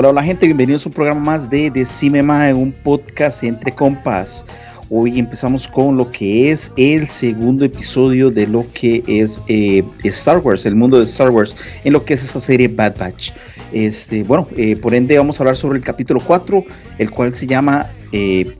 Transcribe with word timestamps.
Hola, 0.00 0.08
hola 0.08 0.22
gente, 0.22 0.46
bienvenidos 0.46 0.86
a 0.86 0.88
un 0.88 0.94
programa 0.94 1.20
más 1.20 1.50
de 1.50 1.70
Decime 1.70 2.22
Más, 2.22 2.54
un 2.54 2.72
podcast 2.72 3.44
entre 3.44 3.70
compas. 3.70 4.46
Hoy 4.88 5.18
empezamos 5.18 5.68
con 5.68 5.98
lo 5.98 6.10
que 6.10 6.50
es 6.50 6.72
el 6.78 7.06
segundo 7.06 7.66
episodio 7.66 8.30
de 8.30 8.46
lo 8.46 8.64
que 8.72 9.04
es 9.06 9.42
eh, 9.46 9.84
Star 10.04 10.38
Wars, 10.38 10.64
el 10.64 10.74
mundo 10.74 10.96
de 10.96 11.04
Star 11.04 11.28
Wars, 11.28 11.54
en 11.84 11.92
lo 11.92 12.02
que 12.02 12.14
es 12.14 12.24
esa 12.24 12.40
serie 12.40 12.66
Bad 12.68 12.96
Batch. 12.96 13.32
Este, 13.74 14.22
bueno, 14.22 14.48
eh, 14.56 14.74
por 14.74 14.94
ende 14.94 15.18
vamos 15.18 15.38
a 15.38 15.42
hablar 15.42 15.56
sobre 15.56 15.76
el 15.76 15.84
capítulo 15.84 16.18
4, 16.26 16.64
el 16.96 17.10
cual 17.10 17.34
se 17.34 17.46
llama 17.46 17.86
eh, 18.10 18.56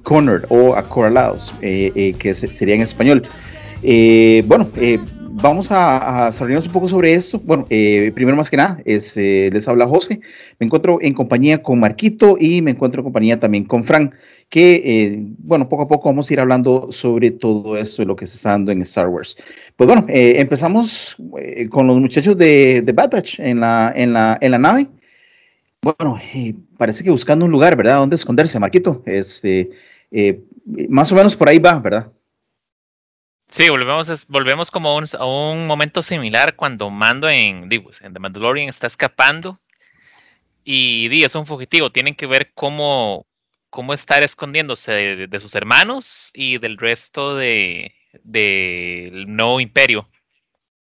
o 0.50 0.76
Acorralados, 0.76 1.54
eh, 1.62 2.14
que 2.18 2.34
sería 2.34 2.74
en 2.74 2.82
español. 2.82 3.26
bueno, 4.44 4.68
vamos 5.42 5.70
a, 5.70 6.26
a 6.26 6.30
un 6.30 6.62
poco 6.72 6.88
sobre 6.88 7.14
esto. 7.14 7.40
Bueno, 7.44 7.66
eh, 7.70 8.12
primero 8.14 8.36
más 8.36 8.50
que 8.50 8.56
nada, 8.56 8.80
eh, 8.84 9.50
les 9.52 9.68
habla 9.68 9.86
José. 9.86 10.20
Me 10.58 10.66
encuentro 10.66 10.98
en 11.00 11.14
compañía 11.14 11.62
con 11.62 11.80
Marquito 11.80 12.36
y 12.38 12.62
me 12.62 12.72
encuentro 12.72 13.00
en 13.00 13.04
compañía 13.04 13.40
también 13.40 13.64
con 13.64 13.84
Frank, 13.84 14.14
que, 14.48 14.82
eh, 14.84 15.18
bueno, 15.38 15.68
poco 15.68 15.84
a 15.84 15.88
poco 15.88 16.08
vamos 16.08 16.30
a 16.30 16.32
ir 16.32 16.40
hablando 16.40 16.88
sobre 16.90 17.30
todo 17.30 17.76
esto 17.76 18.02
de 18.02 18.06
lo 18.06 18.16
que 18.16 18.26
se 18.26 18.36
está 18.36 18.50
dando 18.50 18.72
en 18.72 18.82
Star 18.82 19.08
Wars. 19.08 19.36
Pues 19.76 19.86
bueno, 19.88 20.04
empezamos 20.08 21.16
con 21.70 21.86
los 21.86 22.00
muchachos 22.00 22.36
de, 22.36 22.84
Bad 22.94 23.10
Batch 23.10 23.40
en 23.40 23.60
la, 23.60 24.58
nave. 24.58 24.88
Bueno, 25.82 26.18
parece 26.76 27.02
que 27.02 27.10
buscando 27.10 27.46
un 27.46 27.52
lugar, 27.52 27.76
¿verdad? 27.76 27.98
Donde 27.98 28.16
esconderse, 28.16 28.58
Marquito. 28.58 29.02
Este, 29.06 29.70
más 30.88 31.10
o 31.12 31.14
menos 31.14 31.36
por 31.36 31.48
ahí 31.48 31.58
va, 31.58 31.78
¿verdad? 31.78 32.12
Sí, 33.50 33.68
volvemos, 33.68 34.28
volvemos 34.28 34.70
como 34.70 34.96
a 34.96 35.26
un 35.26 35.66
momento 35.66 36.02
similar 36.02 36.54
cuando 36.54 36.88
Mando 36.88 37.28
en, 37.28 37.68
digo, 37.68 37.90
en 38.00 38.12
The 38.12 38.20
Mandalorian 38.20 38.68
está 38.68 38.86
escapando 38.86 39.58
y 40.64 41.08
Di 41.08 41.24
es 41.24 41.34
un 41.34 41.46
fugitivo. 41.46 41.90
Tienen 41.90 42.14
que 42.14 42.28
ver 42.28 42.52
cómo, 42.54 43.26
cómo 43.68 43.92
estar 43.92 44.22
escondiéndose 44.22 44.92
de, 45.26 45.40
sus 45.40 45.56
hermanos 45.56 46.30
y 46.32 46.58
del 46.58 46.78
resto 46.78 47.34
del 47.34 47.90
de, 48.22 49.24
nuevo 49.26 49.60
imperio. 49.60 50.08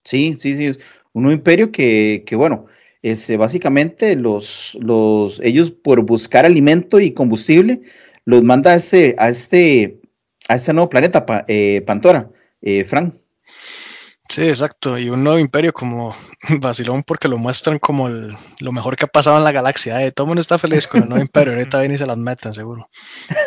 Sí, 0.05 0.37
sí, 0.39 0.55
sí. 0.55 0.79
Un 1.15 1.23
nuevo 1.23 1.39
imperio 1.39 1.73
que, 1.73 2.23
que 2.27 2.37
bueno, 2.37 2.67
este, 3.01 3.39
básicamente 3.39 4.15
los, 4.15 4.77
los, 4.79 5.41
ellos 5.41 5.71
por 5.71 6.03
buscar 6.03 6.45
alimento 6.45 7.01
y 7.01 7.15
combustible 7.15 7.81
los 8.27 8.43
manda 8.43 8.73
a 8.73 8.77
este, 8.77 9.15
a 9.17 9.31
este, 9.31 10.01
a 10.49 10.57
este 10.57 10.75
nuevo 10.75 10.91
planeta, 10.91 11.25
eh, 11.49 11.81
Pantora 11.87 12.29
eh, 12.63 12.85
Frank. 12.85 13.15
Sí, 14.33 14.49
exacto. 14.49 14.99
Y 14.99 15.11
un 15.11 15.23
nuevo 15.23 15.39
imperio 15.39 15.75
como 15.75 16.17
vacilón 16.61 17.03
porque 17.03 17.29
lo 17.29 17.37
muestran 17.37 17.79
como 17.79 18.09
lo 18.09 18.73
mejor 18.73 18.97
que 18.97 19.05
ha 19.05 19.09
pasado 19.09 19.37
en 19.37 19.45
la 19.45 19.53
galaxia. 19.53 20.03
Eh. 20.03 20.11
Todo 20.11 20.25
el 20.25 20.29
mundo 20.29 20.41
está 20.41 20.57
feliz 20.57 20.87
con 20.87 21.03
el 21.03 21.09
nuevo 21.11 21.23
imperio. 21.23 21.53
Ahorita 21.53 21.81
vienen 21.81 21.97
y 21.97 21.99
se 21.99 22.07
las 22.07 22.17
meten, 22.17 22.55
seguro. 22.55 22.89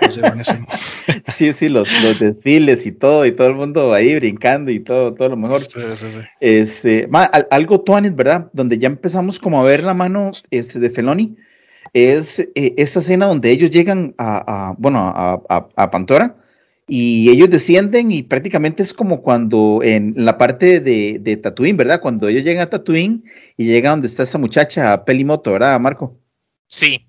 sí, 1.28 1.54
sí, 1.54 1.70
los, 1.70 1.90
los, 2.04 2.20
desfiles 2.20 2.86
y 2.86 2.92
todo, 2.92 3.26
y 3.26 3.32
todo 3.32 3.48
el 3.48 3.56
mundo 3.56 3.96
ahí 3.96 4.14
brincando 4.14 4.70
y 4.70 4.80
todo, 4.80 5.16
todo 5.16 5.30
lo 5.30 5.38
mejor. 5.38 5.60
Sí, 5.60 5.80
sí, 5.96 6.12
sí. 6.12 6.20
Este, 6.40 7.10
algo 7.50 7.82
tuanis, 7.82 8.16
¿verdad? 8.16 8.52
Donde 8.54 8.78
ya 8.78 8.88
empezamos 8.88 9.40
como 9.40 9.60
a 9.60 9.64
ver 9.64 9.82
la 9.82 9.96
mano 9.96 10.30
este, 10.52 10.80
de 10.80 10.92
Feloni. 10.92 11.36
Es 11.94 12.40
eh, 12.40 12.76
esta 12.78 13.00
escena 13.00 13.26
donde 13.26 13.50
ellos 13.50 13.72
llegan 13.72 14.14
a, 14.20 14.76
bueno, 14.78 15.00
a, 15.00 15.42
a, 15.50 15.68
a 15.76 15.90
Pantora 15.90 16.36
y 16.88 17.30
ellos 17.30 17.50
descienden 17.50 18.12
y 18.12 18.24
prácticamente 18.24 18.84
es 18.84 18.94
como 18.94 19.22
cuando 19.22 19.80
en 19.84 20.14
la 20.18 20.38
parte 20.38 20.80
de, 20.80 21.18
de 21.20 21.38
Tatooine, 21.38 21.78
¿verdad? 21.78 22.02
Cuando 22.02 22.28
ellos 22.28 22.44
llegan 22.44 22.64
a 22.64 22.70
Tatooine 22.70 23.24
y 23.58 23.66
llegan 23.66 23.94
donde 23.94 24.08
está 24.08 24.24
esa 24.24 24.38
muchacha, 24.38 25.04
Pelimoto, 25.04 25.52
¿verdad, 25.54 25.80
Marco? 25.80 26.20
Sí, 26.68 27.08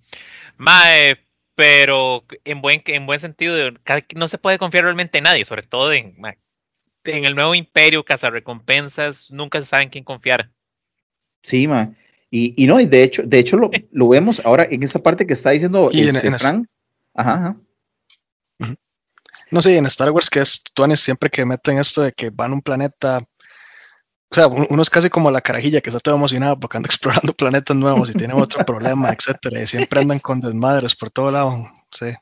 Mae, 0.57 1.19
pero 1.55 2.25
en 2.45 2.63
buen, 2.63 2.83
en 2.87 3.07
buen 3.07 3.21
sentido, 3.21 3.57
no 4.15 4.29
se 4.29 4.39
puede 4.39 4.59
confiar 4.59 4.85
realmente 4.85 5.19
en 5.19 5.25
nadie, 5.25 5.45
sobre 5.45 5.63
todo 5.63 5.93
en, 5.93 6.17
en 7.05 7.25
el 7.25 7.35
nuevo 7.35 7.55
imperio, 7.55 8.05
recompensas 8.31 9.31
nunca 9.31 9.59
se 9.59 9.67
sabe 9.67 9.85
en 9.85 9.91
quién 9.91 10.05
confiar. 10.05 10.51
Sí, 11.43 11.67
ma. 11.69 11.95
Y, 12.31 12.55
y 12.63 12.67
no, 12.67 12.81
y 12.81 12.87
de 12.87 13.03
hecho, 13.03 13.23
de 13.23 13.39
hecho 13.39 13.57
lo, 13.57 13.71
lo, 13.93 14.09
vemos 14.09 14.41
ahora 14.45 14.67
en 14.71 14.83
esa 14.83 15.03
parte 15.03 15.27
que 15.27 15.35
está 15.35 15.51
diciendo 15.51 15.91
este, 15.93 16.39
Frank. 16.39 16.67
Ajá, 17.15 17.35
ajá. 17.35 17.57
No 19.51 19.63
sé, 19.63 19.77
en 19.77 19.87
Star 19.87 20.11
Wars, 20.11 20.31
que 20.31 20.41
es 20.41 20.63
Tuanes, 20.75 21.01
siempre 21.01 21.31
que 21.31 21.45
meten 21.45 21.79
esto 21.79 22.03
de 22.03 22.13
que 22.13 22.31
van 22.31 22.53
a 22.53 22.55
un 22.55 22.63
planeta. 22.63 23.21
O 24.29 24.35
sea, 24.35 24.49
uno 24.49 24.83
es 24.83 24.91
casi 24.91 25.09
como 25.09 25.31
la 25.31 25.41
carajilla 25.41 25.81
que 25.81 25.91
está 25.91 26.01
todo 26.01 26.17
emocionado 26.17 26.59
porque 26.59 26.77
anda 26.77 26.87
explorando 26.91 27.33
planetas 27.33 27.77
nuevos 27.77 28.11
y 28.11 28.15
tiene 28.15 28.35
otro 28.35 28.65
problema, 28.67 29.11
etcétera. 29.11 29.63
Y 29.63 29.67
siempre 29.67 30.01
andan 30.01 30.19
con 30.19 30.41
desmadres 30.41 30.95
por 30.95 31.11
todo 31.11 31.31
lado. 31.31 31.69
Sí, 31.91 32.13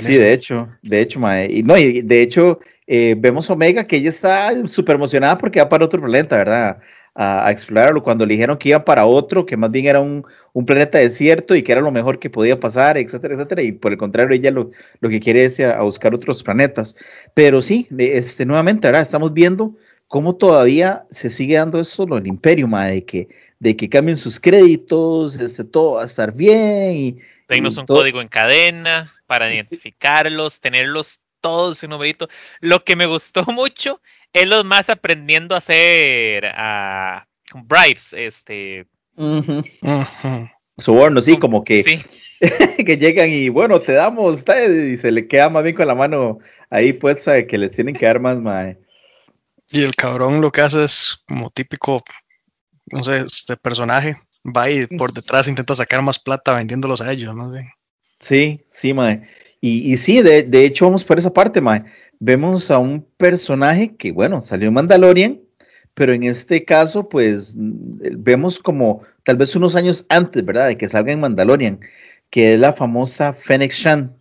sí 0.00 0.18
de 0.18 0.32
hecho, 0.32 0.68
de 0.82 1.00
hecho, 1.00 1.20
mae. 1.20 1.50
Y 1.50 1.62
no, 1.62 1.76
y 1.76 2.02
de 2.02 2.22
hecho, 2.22 2.58
eh, 2.86 3.14
vemos 3.16 3.48
Omega 3.48 3.86
que 3.86 3.96
ella 3.96 4.10
está 4.10 4.66
súper 4.66 4.96
emocionada 4.96 5.38
porque 5.38 5.60
va 5.60 5.68
para 5.68 5.84
otro 5.84 6.00
planeta, 6.00 6.36
¿verdad? 6.36 6.78
A, 7.16 7.50
explorarlo, 7.50 8.02
cuando 8.02 8.26
le 8.26 8.34
dijeron 8.34 8.58
que 8.58 8.68
iban 8.68 8.84
para 8.84 9.06
otro, 9.06 9.46
que 9.46 9.56
más 9.56 9.70
bien 9.70 9.86
era 9.86 10.00
un, 10.00 10.24
planeta 10.66 10.98
desierto 10.98 11.54
y 11.54 11.62
que 11.62 11.72
era 11.72 11.80
lo 11.80 11.90
mejor 11.90 12.18
que 12.18 12.30
podía 12.30 12.60
pasar, 12.60 12.98
etcétera, 12.98 13.34
etcétera, 13.34 13.62
y 13.62 13.72
por 13.72 13.92
el 13.92 13.98
contrario, 13.98 14.34
ella 14.34 14.50
lo, 14.50 14.70
lo 15.00 15.08
que 15.08 15.20
quiere 15.20 15.44
es 15.44 15.58
a, 15.60 15.80
buscar 15.82 16.14
otros 16.14 16.42
planetas. 16.42 16.94
Pero 17.34 17.62
sí, 17.62 17.86
este, 17.98 18.44
nuevamente, 18.44 18.86
ahora 18.86 19.00
estamos 19.00 19.32
viendo 19.32 19.74
cómo 20.08 20.36
todavía 20.36 21.06
se 21.10 21.30
sigue 21.30 21.56
dando 21.56 21.80
eso 21.80 22.06
lo 22.06 22.16
del 22.16 22.26
imperio, 22.26 22.68
de 22.68 23.04
que, 23.04 23.28
de 23.58 23.76
que 23.76 23.88
cambien 23.88 24.18
sus 24.18 24.38
créditos, 24.38 25.38
este, 25.40 25.64
todo 25.64 25.94
va 25.94 26.02
a 26.02 26.06
estar 26.06 26.34
bien. 26.34 26.92
Y, 26.92 27.16
Tenemos 27.46 27.76
un 27.78 27.86
código 27.86 28.20
en 28.20 28.28
cadena 28.28 29.12
para 29.26 29.52
identificarlos, 29.52 30.60
tenerlos 30.60 31.20
todos 31.40 31.82
en 31.82 31.90
numerito. 31.90 32.28
Lo 32.60 32.84
que 32.84 32.96
me 32.96 33.06
gustó 33.06 33.44
mucho 33.52 34.00
es 34.36 34.46
los 34.46 34.64
más 34.64 34.90
aprendiendo 34.90 35.54
a 35.54 35.58
hacer 35.58 36.46
a 36.54 37.26
bribes, 37.54 38.12
este. 38.12 38.86
Sobornos, 40.76 41.24
sí, 41.24 41.38
como 41.38 41.64
que, 41.64 41.82
que 42.84 42.96
llegan 42.98 43.30
y 43.30 43.48
bueno, 43.48 43.80
te 43.80 43.92
damos, 43.92 44.44
y 44.46 44.96
se 44.98 45.10
le 45.10 45.26
queda 45.26 45.48
más 45.48 45.62
bien 45.62 45.74
con 45.74 45.86
la 45.86 45.94
mano 45.94 46.38
ahí 46.68 46.92
puesta 46.92 47.46
que 47.46 47.56
les 47.56 47.72
tienen 47.72 47.94
que 47.94 48.04
dar 48.04 48.20
más, 48.20 48.38
mae. 48.38 48.78
Y 49.70 49.82
el 49.82 49.94
cabrón 49.94 50.42
lo 50.42 50.52
que 50.52 50.60
hace 50.60 50.84
es 50.84 51.24
como 51.26 51.48
típico, 51.48 52.04
no 52.92 53.02
sé, 53.02 53.20
este 53.20 53.56
personaje, 53.56 54.16
va 54.44 54.68
y 54.68 54.86
por 54.86 55.14
detrás 55.14 55.48
intenta 55.48 55.74
sacar 55.74 56.02
más 56.02 56.18
plata 56.18 56.52
vendiéndolos 56.52 57.00
a 57.00 57.10
ellos, 57.10 57.34
¿no? 57.34 57.50
Sí, 58.20 58.62
sí, 58.68 58.92
mae. 58.92 59.26
Y, 59.60 59.92
y 59.92 59.96
sí, 59.96 60.22
de, 60.22 60.42
de, 60.42 60.64
hecho 60.64 60.84
vamos 60.84 61.04
por 61.04 61.18
esa 61.18 61.32
parte, 61.32 61.60
mae 61.60 61.84
vemos 62.18 62.70
a 62.70 62.78
un 62.78 63.02
personaje 63.16 63.96
que, 63.96 64.12
bueno, 64.12 64.40
salió 64.40 64.68
en 64.68 64.74
Mandalorian, 64.74 65.40
pero 65.94 66.12
en 66.12 66.24
este 66.24 66.64
caso, 66.64 67.08
pues 67.08 67.54
vemos 67.56 68.58
como 68.58 69.02
tal 69.22 69.36
vez 69.36 69.56
unos 69.56 69.76
años 69.76 70.06
antes, 70.08 70.44
¿verdad?, 70.44 70.68
de 70.68 70.76
que 70.76 70.88
salga 70.88 71.12
en 71.12 71.20
Mandalorian, 71.20 71.80
que 72.30 72.54
es 72.54 72.60
la 72.60 72.72
famosa 72.72 73.32
Fennec 73.32 73.72
Shan. 73.72 74.14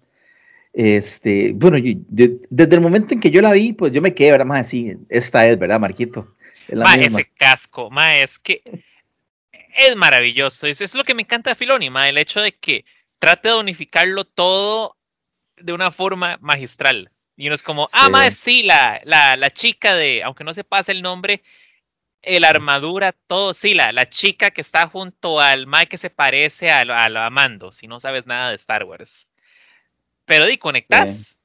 Este, 0.74 1.54
bueno, 1.54 1.78
desde 2.10 2.76
el 2.76 2.82
momento 2.82 3.14
en 3.14 3.20
que 3.20 3.32
yo 3.32 3.42
la 3.42 3.54
vi, 3.54 3.74
pues 3.74 3.94
yo 3.94 4.02
me 4.02 4.14
quedé, 4.14 4.32
¿verdad? 4.32 4.46
Más 4.46 4.62
así, 4.62 4.98
esta 5.10 5.48
es, 5.48 5.58
¿verdad, 5.58 5.80
Marquito? 5.80 6.36
ma, 6.74 6.96
ese 6.96 7.30
casco, 7.38 7.90
ma, 7.90 8.18
es 8.18 8.40
que 8.40 8.62
es 9.78 9.96
maravilloso. 9.96 10.68
Eso 10.68 10.84
es 10.84 10.94
lo 10.94 11.04
que 11.04 11.14
me 11.14 11.22
encanta 11.22 11.52
de 11.52 11.56
Filoni, 11.56 11.90
ma, 11.90 12.10
el 12.10 12.18
hecho 12.18 12.42
de 12.42 12.52
que 12.54 12.84
trate 13.20 13.50
de 13.50 13.56
unificarlo 13.56 14.26
todo 14.26 14.95
de 15.58 15.74
una 15.74 15.92
forma 15.92 16.38
magistral. 16.42 17.12
Y 17.38 17.48
uno 17.48 17.56
es 17.56 17.64
como, 17.64 17.88
ah, 17.92 18.10
más 18.10 18.36
sí, 18.36 18.64
la, 18.64 19.02
la, 19.04 19.36
la, 19.36 19.52
chica 19.52 19.96
de, 19.96 20.24
aunque 20.24 20.44
no 20.44 20.54
se 20.54 20.64
pase 20.64 20.94
el 20.94 21.02
nombre, 21.02 21.44
la 22.26 22.50
armadura, 22.50 23.12
todo, 23.12 23.54
sí, 23.54 23.74
la, 23.74 23.92
la 23.92 24.10
chica 24.10 24.52
que 24.52 24.62
está 24.62 24.88
junto 24.88 25.40
al 25.40 25.68
Mike 25.68 25.88
que 25.88 25.98
se 25.98 26.10
parece 26.10 26.72
a, 26.72 26.82
a, 26.82 27.26
Amando, 27.26 27.72
si 27.72 27.88
no 27.88 28.00
sabes 28.00 28.26
nada 28.26 28.50
de 28.50 28.56
Star 28.56 28.84
Wars. 28.84 29.30
Pero 30.26 30.46
di, 30.46 30.58
conectas. 30.58 31.40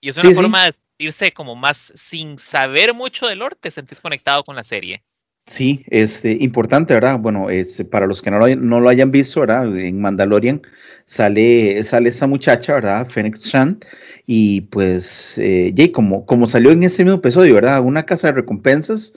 Y 0.00 0.10
es 0.10 0.18
una 0.18 0.34
forma 0.34 0.64
de 0.64 0.74
irse 0.98 1.32
como 1.32 1.54
más 1.54 1.78
sin 1.78 2.38
saber 2.38 2.92
mucho 2.92 3.26
del 3.26 3.38
lore, 3.38 3.56
te 3.56 3.70
sentís 3.70 4.00
conectado 4.00 4.44
con 4.44 4.54
la 4.54 4.64
serie. 4.64 5.02
Sí, 5.46 5.84
es 5.88 6.24
eh, 6.24 6.38
importante, 6.40 6.94
¿verdad? 6.94 7.18
Bueno, 7.18 7.50
es, 7.50 7.84
para 7.90 8.06
los 8.06 8.22
que 8.22 8.30
no 8.30 8.38
lo, 8.38 8.56
no 8.56 8.80
lo 8.80 8.88
hayan 8.88 9.10
visto, 9.10 9.40
¿verdad? 9.40 9.76
En 9.78 10.00
Mandalorian 10.00 10.62
sale, 11.04 11.82
sale 11.82 12.08
esa 12.08 12.26
muchacha, 12.26 12.74
¿verdad? 12.74 13.06
Phoenix 13.08 13.50
Chan, 13.50 13.78
y 14.26 14.62
pues, 14.62 15.36
eh, 15.38 15.74
como, 15.92 16.24
como 16.24 16.46
salió 16.46 16.70
en 16.70 16.82
ese 16.82 17.04
mismo 17.04 17.18
episodio, 17.18 17.54
¿verdad? 17.54 17.82
Una 17.82 18.06
casa 18.06 18.28
de 18.28 18.34
recompensas 18.34 19.12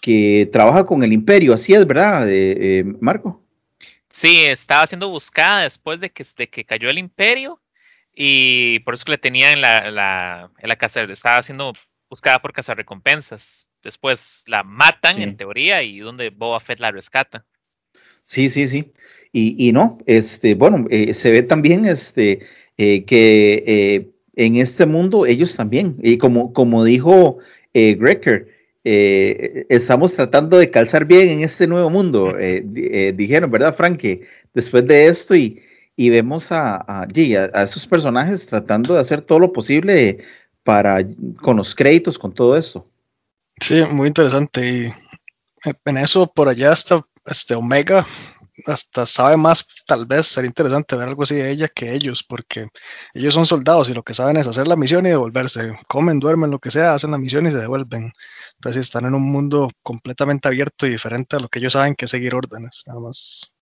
que 0.00 0.48
trabaja 0.50 0.86
con 0.86 1.02
el 1.02 1.12
imperio, 1.12 1.52
así 1.52 1.74
es, 1.74 1.86
¿verdad, 1.86 2.26
eh, 2.28 2.84
Marco? 3.00 3.42
Sí, 4.08 4.44
estaba 4.46 4.86
siendo 4.86 5.10
buscada 5.10 5.62
después 5.64 6.00
de 6.00 6.10
que, 6.10 6.24
de 6.38 6.48
que 6.48 6.64
cayó 6.64 6.88
el 6.88 6.96
imperio 6.96 7.60
y 8.14 8.78
por 8.80 8.94
eso 8.94 9.04
que 9.04 9.12
le 9.12 9.18
tenía 9.18 9.52
en 9.52 9.60
la, 9.60 9.90
la, 9.90 10.50
en 10.58 10.68
la 10.70 10.76
casa, 10.76 11.02
estaba 11.02 11.42
siendo 11.42 11.74
buscada 12.08 12.40
por 12.40 12.54
recompensas. 12.54 13.65
Después 13.86 14.42
la 14.48 14.64
matan 14.64 15.22
en 15.22 15.36
teoría 15.36 15.80
y 15.84 16.00
donde 16.00 16.30
Boba 16.30 16.58
Fett 16.58 16.80
la 16.80 16.90
rescata. 16.90 17.44
Sí, 18.24 18.50
sí, 18.50 18.66
sí. 18.66 18.92
Y, 19.32 19.70
no, 19.72 19.98
este, 20.06 20.54
bueno, 20.54 20.86
eh, 20.90 21.14
se 21.14 21.30
ve 21.30 21.44
también 21.44 21.84
este, 21.84 22.40
eh, 22.78 23.04
que 23.04 23.62
eh, 23.64 24.08
en 24.34 24.56
este 24.56 24.86
mundo 24.86 25.24
ellos 25.24 25.54
también, 25.54 25.96
y 26.02 26.18
como, 26.18 26.52
como 26.52 26.82
dijo 26.82 27.38
Grecker, 27.72 28.48
estamos 28.82 30.14
tratando 30.14 30.58
de 30.58 30.70
calzar 30.70 31.04
bien 31.04 31.28
en 31.28 31.40
este 31.42 31.68
nuevo 31.68 31.90
mundo, 31.90 32.34
dijeron, 33.14 33.50
¿verdad, 33.50 33.76
Frank? 33.76 34.02
después 34.54 34.86
de 34.86 35.06
esto 35.06 35.36
y, 35.36 35.60
y 35.94 36.10
vemos 36.10 36.50
a, 36.50 36.76
a, 36.76 37.02
a, 37.02 37.62
esos 37.62 37.86
personajes 37.86 38.46
tratando 38.46 38.94
de 38.94 39.00
hacer 39.00 39.20
todo 39.20 39.38
lo 39.38 39.52
posible 39.52 40.18
para, 40.64 41.06
con 41.40 41.56
los 41.56 41.74
créditos, 41.74 42.18
con 42.18 42.34
todo 42.34 42.56
eso. 42.56 42.88
Sí, 43.60 43.82
muy 43.84 44.08
interesante. 44.08 44.92
Y 45.64 45.70
en 45.84 45.98
eso 45.98 46.26
por 46.26 46.48
allá 46.48 46.72
está 46.72 47.04
este 47.26 47.54
Omega, 47.54 48.06
hasta 48.66 49.04
sabe 49.04 49.36
más, 49.36 49.66
tal 49.86 50.06
vez 50.06 50.26
sería 50.26 50.48
interesante 50.48 50.96
ver 50.96 51.08
algo 51.08 51.22
así 51.22 51.34
de 51.34 51.50
ella 51.50 51.68
que 51.68 51.92
ellos, 51.92 52.22
porque 52.22 52.68
ellos 53.12 53.34
son 53.34 53.46
soldados 53.46 53.88
y 53.88 53.94
lo 53.94 54.02
que 54.02 54.14
saben 54.14 54.36
es 54.36 54.46
hacer 54.46 54.66
la 54.66 54.76
misión 54.76 55.04
y 55.06 55.10
devolverse. 55.10 55.72
Comen, 55.86 56.20
duermen, 56.20 56.50
lo 56.50 56.58
que 56.58 56.70
sea, 56.70 56.94
hacen 56.94 57.10
la 57.10 57.18
misión 57.18 57.46
y 57.46 57.50
se 57.50 57.58
devuelven. 57.58 58.12
Entonces 58.54 58.80
están 58.86 59.04
en 59.04 59.14
un 59.14 59.22
mundo 59.22 59.70
completamente 59.82 60.48
abierto 60.48 60.86
y 60.86 60.90
diferente 60.90 61.36
a 61.36 61.40
lo 61.40 61.48
que 61.48 61.58
ellos 61.58 61.74
saben 61.74 61.94
que 61.94 62.06
es 62.06 62.10
seguir 62.10 62.34
órdenes, 62.34 62.82
nada 62.86 63.00
más. 63.00 63.52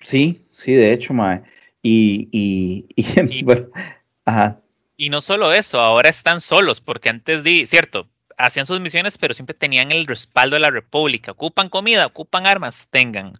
Sí, 0.00 0.46
sí, 0.50 0.72
de 0.72 0.92
hecho, 0.92 1.14
Mae. 1.14 1.42
Y, 1.82 2.28
y, 2.32 2.86
y, 2.96 3.44
bueno, 3.44 3.68
ajá. 4.24 4.58
Y 4.96 5.10
no 5.10 5.20
solo 5.20 5.52
eso, 5.52 5.80
ahora 5.80 6.08
están 6.08 6.40
solos, 6.40 6.80
porque 6.80 7.08
antes 7.08 7.42
di, 7.42 7.66
cierto, 7.66 8.08
hacían 8.38 8.66
sus 8.66 8.80
misiones, 8.80 9.18
pero 9.18 9.34
siempre 9.34 9.54
tenían 9.54 9.92
el 9.92 10.06
respaldo 10.06 10.56
de 10.56 10.60
la 10.60 10.70
República. 10.70 11.32
Ocupan 11.32 11.68
comida, 11.68 12.06
ocupan 12.06 12.46
armas, 12.46 12.88
tengan. 12.90 13.34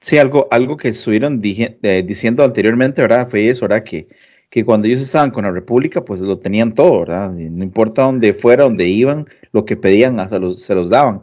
Sí, 0.00 0.18
algo, 0.18 0.48
algo 0.50 0.76
que 0.76 0.88
estuvieron 0.88 1.40
eh, 1.44 2.04
diciendo 2.06 2.42
anteriormente, 2.42 3.02
¿verdad? 3.02 3.28
Fue 3.28 3.48
eso, 3.48 3.66
¿verdad? 3.68 3.84
Que, 3.84 4.08
que 4.48 4.64
cuando 4.64 4.88
ellos 4.88 5.02
estaban 5.02 5.30
con 5.30 5.44
la 5.44 5.52
República, 5.52 6.00
pues 6.02 6.20
lo 6.20 6.38
tenían 6.38 6.74
todo, 6.74 7.00
¿verdad? 7.00 7.32
no 7.32 7.64
importa 7.64 8.02
dónde 8.02 8.34
fuera, 8.34 8.64
dónde 8.64 8.88
iban, 8.88 9.26
lo 9.52 9.64
que 9.64 9.76
pedían, 9.76 10.18
hasta 10.18 10.40
se 10.56 10.74
los 10.74 10.90
daban. 10.90 11.22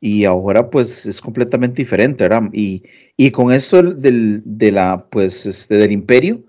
Y 0.00 0.24
ahora, 0.24 0.70
pues, 0.70 1.06
es 1.06 1.20
completamente 1.20 1.82
diferente, 1.82 2.24
¿verdad? 2.24 2.48
Y, 2.52 2.84
y 3.16 3.30
con 3.30 3.52
esto 3.52 3.82
del, 3.82 4.42
de 4.44 4.72
la, 4.72 5.06
pues, 5.10 5.46
este, 5.46 5.76
del 5.76 5.92
imperio, 5.92 6.44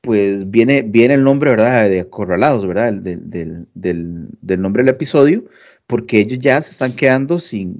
pues 0.00 0.50
viene, 0.50 0.82
viene 0.82 1.14
el 1.14 1.24
nombre, 1.24 1.50
¿verdad? 1.50 1.88
De 1.88 2.00
acorralados, 2.00 2.66
¿verdad? 2.66 2.92
Del, 2.94 3.66
del, 3.74 4.62
nombre 4.62 4.82
del 4.82 4.94
episodio, 4.94 5.44
porque 5.86 6.20
ellos 6.20 6.38
ya 6.38 6.60
se 6.62 6.70
están 6.70 6.92
quedando 6.92 7.38
sin, 7.38 7.76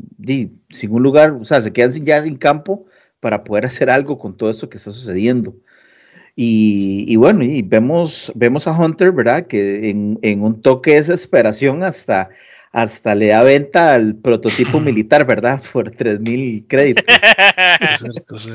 sin 0.71 0.93
un 0.93 1.03
lugar, 1.03 1.33
o 1.33 1.45
sea, 1.45 1.63
se 1.63 1.73
quedan 1.73 1.93
sin, 1.93 2.05
ya 2.05 2.23
sin 2.23 2.37
campo 2.37 2.87
para 3.21 3.45
poder 3.45 3.67
hacer 3.67 3.91
algo 3.91 4.19
con 4.19 4.37
todo 4.37 4.51
esto 4.51 4.69
que 4.69 4.77
está 4.77 4.91
sucediendo. 4.91 5.55
Y, 6.37 7.17
bueno, 7.17 7.45
y 7.45 7.61
vemos, 7.61 8.33
vemos 8.35 8.67
a 8.67 8.73
Hunter, 8.73 9.13
¿verdad? 9.13 9.47
Que 9.47 9.91
en, 9.91 10.43
un 10.43 10.63
toque 10.63 10.93
de 10.93 10.97
desesperación 10.97 11.83
hasta, 11.83 12.31
hasta 12.73 13.15
le 13.15 13.29
da 13.29 13.43
venta 13.43 13.95
al 13.95 14.15
prototipo 14.15 14.81
militar, 14.81 15.27
¿verdad? 15.27 15.63
Por 15.73 15.91
3.000 15.91 16.65
créditos. 16.67 17.05
es 17.81 18.43
sí. 18.43 18.51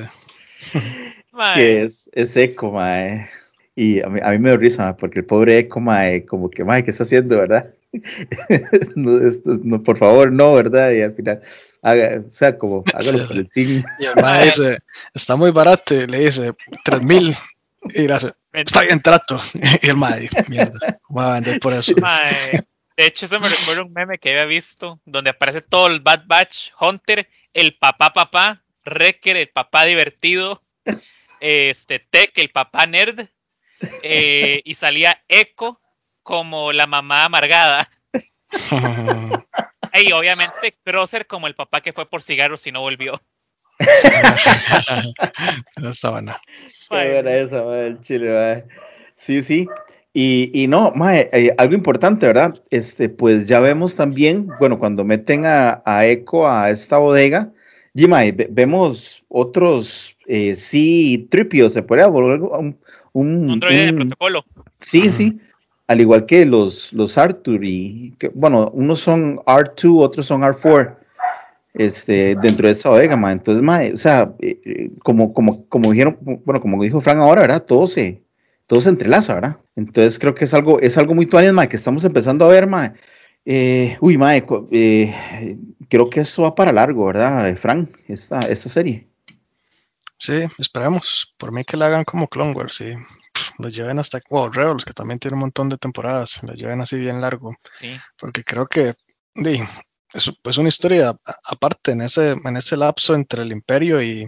que 1.56 1.84
es, 1.84 2.10
es 2.14 2.38
eco, 2.38 2.72
mae. 2.72 3.28
Y 3.76 4.02
a 4.02 4.08
mí, 4.08 4.20
a 4.24 4.32
mí 4.32 4.40
me 4.40 4.52
da 4.52 4.58
risa, 4.58 4.96
porque 4.96 5.20
el 5.20 5.26
pobre 5.26 5.60
Eco, 5.60 5.82
mae, 5.82 6.26
como 6.26 6.50
que, 6.50 6.64
mae, 6.64 6.84
¿qué 6.84 6.92
está 6.92 7.04
haciendo, 7.04 7.38
verdad? 7.38 7.74
no, 8.96 9.84
por 9.84 9.98
favor, 9.98 10.32
no, 10.32 10.54
¿verdad? 10.54 10.92
Y 10.92 11.02
al 11.02 11.14
final, 11.14 11.42
haga, 11.82 12.22
o 12.22 12.36
sea, 12.36 12.58
como, 12.58 12.84
hágalo 12.94 13.28
por 13.28 13.38
el 13.38 13.50
team. 13.50 13.84
Y 14.00 14.06
el 14.06 14.16
mae 14.16 14.46
dice, 14.46 14.78
está 15.14 15.36
muy 15.36 15.52
barato, 15.52 15.94
y 15.94 16.08
le 16.08 16.20
dice, 16.20 16.54
3 16.86 17.02
mil. 17.02 17.36
Y 17.94 18.08
le 18.08 18.14
hace, 18.14 18.32
está 18.54 18.82
bien 18.82 19.02
trato. 19.02 19.40
Y 19.82 19.90
el 19.90 19.98
mae, 19.98 20.30
mierda, 20.48 20.98
voy 21.10 21.26
a 21.26 21.34
vender 21.34 21.60
por 21.60 21.74
eso. 21.74 21.94
de 21.94 23.06
hecho, 23.06 23.26
eso 23.26 23.40
me 23.42 23.50
recuerda 23.50 23.84
un 23.84 23.92
meme 23.92 24.18
que 24.18 24.32
había 24.32 24.46
visto, 24.46 25.02
donde 25.06 25.32
aparece 25.32 25.62
todo 25.62 25.88
el 25.88 26.00
Bad 26.00 26.24
Batch, 26.28 26.72
Hunter, 26.80 27.28
el 27.54 27.78
papá 27.78 28.14
papá, 28.14 28.64
Wrecker, 28.86 29.36
el 29.36 29.50
papá 29.50 29.84
divertido, 29.84 30.64
este 31.42 32.00
Tech, 32.00 32.32
el 32.36 32.50
papá 32.50 32.86
nerd, 32.86 33.28
eh, 34.04 34.62
y 34.64 34.76
salía 34.76 35.22
Echo 35.28 35.80
como 36.24 36.72
la 36.72 36.88
mamá 36.88 37.26
amargada. 37.26 37.90
y 39.94 40.12
obviamente 40.12 40.78
Crosser 40.84 41.28
como 41.28 41.48
el 41.48 41.56
papá 41.56 41.82
que 41.82 41.94
fue 41.94 42.10
por 42.10 42.24
cigarros 42.24 42.66
y 42.68 42.72
no 42.72 42.82
volvió. 42.82 43.22
no 45.82 45.90
estaba 45.90 46.22
nada. 46.22 46.42
el 46.92 48.00
chile, 48.02 48.66
Sí, 49.14 49.42
sí. 49.42 49.68
Y, 50.14 50.50
y 50.54 50.68
no, 50.68 50.94
eh, 51.12 51.54
algo 51.58 51.74
importante, 51.74 52.26
¿verdad? 52.26 52.62
Este, 52.70 53.10
pues 53.10 53.48
ya 53.48 53.60
vemos 53.60 53.98
también, 53.98 54.48
bueno, 54.60 54.80
cuando 54.80 55.04
meten 55.04 55.46
a, 55.46 55.82
a 55.86 56.06
Echo 56.06 56.48
a 56.48 56.70
esta 56.70 56.98
bodega, 56.98 57.52
y 57.96 58.08
vemos 58.50 59.24
otros, 59.30 60.18
eh, 60.28 60.56
sí, 60.56 61.28
tripios, 61.32 61.72
se 61.72 61.82
puede 61.82 62.06
volver 62.06 62.42
un, 62.42 62.78
un, 63.16 63.60
droide 63.60 63.88
de 63.88 63.94
protocolo. 63.94 64.46
Sí, 64.80 65.10
sí. 65.10 65.40
Al 65.88 66.02
igual 66.02 66.26
que 66.26 66.46
los, 66.46 66.92
los 66.94 67.18
Arthur 67.18 67.64
y, 67.64 68.14
que, 68.20 68.30
bueno, 68.30 68.70
unos 68.74 69.00
son 69.00 69.38
R2, 69.46 70.04
otros 70.04 70.26
son 70.26 70.42
R4 70.42 70.98
este, 71.74 72.36
dentro 72.42 72.68
de 72.68 72.74
esa 72.74 72.90
bodega, 72.90 73.16
ma. 73.16 73.32
Entonces, 73.32 73.62
ma, 73.62 73.82
o 73.94 73.98
sea, 73.98 74.34
eh, 74.40 74.60
eh, 74.66 74.92
como, 75.04 75.34
como, 75.34 75.68
como 75.70 75.92
dijeron, 75.92 76.18
bueno, 76.22 76.60
como 76.60 76.82
dijo 76.84 77.02
Frank 77.02 77.20
ahora, 77.20 77.42
¿verdad? 77.42 77.64
Todo 77.64 77.88
se, 77.88 78.22
todo 78.68 78.82
se 78.82 78.90
entrelaza, 78.90 79.36
¿verdad? 79.36 79.58
Entonces 79.76 80.20
creo 80.20 80.36
que 80.36 80.46
es 80.46 80.54
algo, 80.54 80.80
es 80.80 80.98
algo 80.98 81.14
muy 81.14 81.26
tuanis, 81.26 81.54
ma, 81.54 81.68
que 81.68 81.78
estamos 81.78 82.04
empezando 82.04 82.46
a 82.46 82.50
ver, 82.50 82.68
ma. 82.68 82.94
Eh, 83.46 83.96
uy, 84.02 84.18
ma, 84.18 84.34
creo 84.42 86.10
que 86.10 86.20
eso 86.20 86.42
va 86.42 86.56
para 86.56 86.74
largo, 86.74 87.06
¿verdad, 87.06 87.56
Frank? 87.56 87.90
Esta, 88.08 88.40
esta 88.40 88.70
serie. 88.70 89.08
Sí, 90.18 90.46
esperemos. 90.58 91.36
Por 91.38 91.52
mí 91.52 91.64
que 91.64 91.78
la 91.78 91.88
hagan 91.88 92.04
como 92.04 92.28
Clone 92.28 92.54
Wars 92.54 92.82
y 92.82 92.94
los 93.60 93.76
lleven 93.76 94.00
hasta, 94.00 94.20
wow, 94.30 94.50
Rebels, 94.50 94.86
que 94.86 94.94
también 94.94 95.20
tiene 95.20 95.36
un 95.36 95.42
montón 95.42 95.70
de 95.70 95.78
temporadas, 95.78 96.42
los 96.44 96.56
lleven 96.56 96.82
así 96.82 96.98
bien 96.98 97.22
largo. 97.22 97.56
Porque 98.18 98.44
creo 98.44 98.68
que 98.68 98.96
di, 99.36 99.62
es, 100.14 100.58
una 100.58 100.70
historia 100.70 101.16
aparte 101.50 101.92
en 101.92 102.02
ese, 102.02 102.32
en 102.32 102.58
ese 102.58 102.78
lapso 102.78 103.16
entre 103.16 103.44
el 103.44 103.52
Imperio 103.52 104.02
y, 104.02 104.28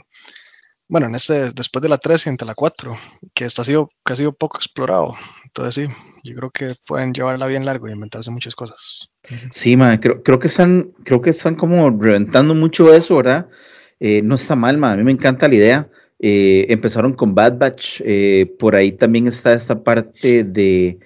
bueno, 0.87 1.07
en 1.07 1.15
ese, 1.15 1.51
después 1.51 1.81
de 1.81 1.89
la 1.89 1.97
3 1.97 2.25
y 2.25 2.29
entre 2.29 2.47
la 2.47 2.55
4, 2.55 2.97
que, 3.33 3.45
está 3.45 3.63
sido, 3.63 3.89
que 4.05 4.13
ha 4.13 4.15
sido 4.15 4.33
poco 4.33 4.57
explorado. 4.57 5.15
Entonces 5.45 5.87
sí, 5.87 5.93
yo 6.23 6.35
creo 6.35 6.51
que 6.51 6.75
pueden 6.85 7.13
llevarla 7.13 7.47
bien 7.47 7.65
largo 7.65 7.87
y 7.87 7.93
inventarse 7.93 8.31
muchas 8.31 8.55
cosas. 8.55 9.09
Sí, 9.51 9.77
man, 9.77 9.97
creo, 9.97 10.21
creo, 10.21 10.39
que 10.39 10.47
están, 10.47 10.91
creo 11.03 11.21
que 11.21 11.29
están 11.29 11.55
como 11.55 11.89
reventando 11.89 12.53
mucho 12.53 12.93
eso, 12.93 13.17
¿verdad? 13.17 13.47
Eh, 13.99 14.21
no 14.21 14.35
está 14.35 14.55
mal, 14.55 14.83
a 14.83 14.95
mí 14.95 15.03
me 15.03 15.11
encanta 15.11 15.47
la 15.47 15.55
idea. 15.55 15.89
Eh, 16.19 16.65
empezaron 16.69 17.13
con 17.13 17.35
Bad 17.35 17.57
Batch, 17.57 18.01
eh, 18.03 18.51
por 18.57 18.75
ahí 18.75 18.91
también 18.91 19.27
está 19.27 19.53
esta 19.53 19.83
parte 19.83 20.43
de, 20.43 20.99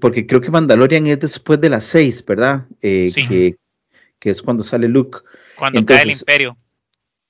porque 0.00 0.26
creo 0.26 0.40
que 0.40 0.50
Mandalorian 0.50 1.06
es 1.06 1.20
después 1.20 1.60
de 1.60 1.70
las 1.70 1.84
seis, 1.84 2.24
¿verdad? 2.24 2.66
Que, 2.80 3.56
es 4.20 4.42
cuando 4.42 4.62
sale 4.62 4.88
Luke. 4.88 5.18
Cuando 5.56 5.84
cae 5.84 6.02
el 6.02 6.10
imperio. 6.12 6.56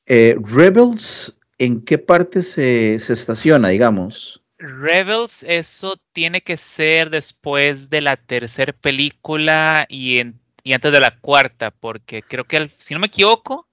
Rebels, 0.07 1.37
¿en 1.59 1.81
qué 1.81 1.99
parte 1.99 2.43
se, 2.43 2.99
se 2.99 3.13
estaciona, 3.13 3.71
digamos? 3.71 4.43
Rebels, 4.59 5.43
eso 5.43 5.97
tiene 6.13 6.41
que 6.41 6.57
ser 6.57 7.11
después 7.11 7.91
de 7.91 8.01
la 8.01 8.17
tercera 8.17 8.73
película 8.73 9.87
y, 9.89 10.23
y 10.63 10.73
antes 10.73 10.93
de 10.93 11.01
la 11.01 11.19
cuarta, 11.19 11.73
porque 11.73 12.23
creo 12.23 12.45
que, 12.45 12.71
si 12.79 12.95
no 12.95 13.01
me 13.01 13.09
equivoco, 13.09 13.67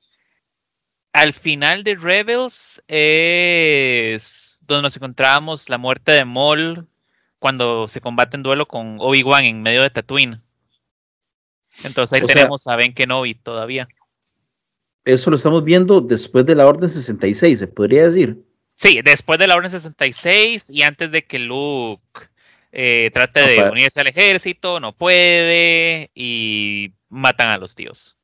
al 1.14 1.34
final 1.34 1.84
de 1.84 1.96
Rebels 1.96 2.84
es 2.88 4.60
donde 4.62 4.84
nos 4.84 4.96
encontramos 4.96 5.70
la 5.70 5.78
muerte 5.78 6.12
de 6.12 6.26
Maul 6.26 6.88
cuando 7.40 7.88
se 7.88 8.02
combate 8.02 8.38
en 8.38 8.44
duelo 8.44 8.68
con 8.68 8.98
Obi-Wan 9.00 9.46
en 9.46 9.62
medio 9.62 9.82
de 9.82 9.90
Tatooine. 9.90 10.42
Entonces 11.84 12.20
ahí 12.20 12.28
tenemos 12.28 12.68
a 12.68 12.76
Ben 12.76 12.94
Kenobi 12.94 13.36
todavía. 13.36 13.88
Eso 15.06 15.30
lo 15.30 15.38
estamos 15.38 15.64
viendo 15.64 16.02
después 16.02 16.46
de 16.46 16.56
la 16.56 16.68
Orden 16.68 16.90
66, 16.90 17.58
se 17.58 17.68
podría 17.68 18.04
decir. 18.04 18.44
Sí, 18.76 19.02
después 19.04 19.40
de 19.40 19.48
la 19.48 19.56
Orden 19.56 19.72
66 19.72 20.70
y 20.70 20.84
antes 20.84 21.12
de 21.12 21.26
que 21.26 21.40
Luke 21.40 22.28
eh, 22.72 23.10
trate 23.14 23.48
de 23.48 23.70
unirse 23.70 24.02
al 24.02 24.08
ejército, 24.08 24.80
no 24.80 24.94
puede 24.94 26.12
y 26.14 26.92
matan 27.10 27.48
a 27.48 27.58
los 27.58 27.76
tíos. 27.76 28.18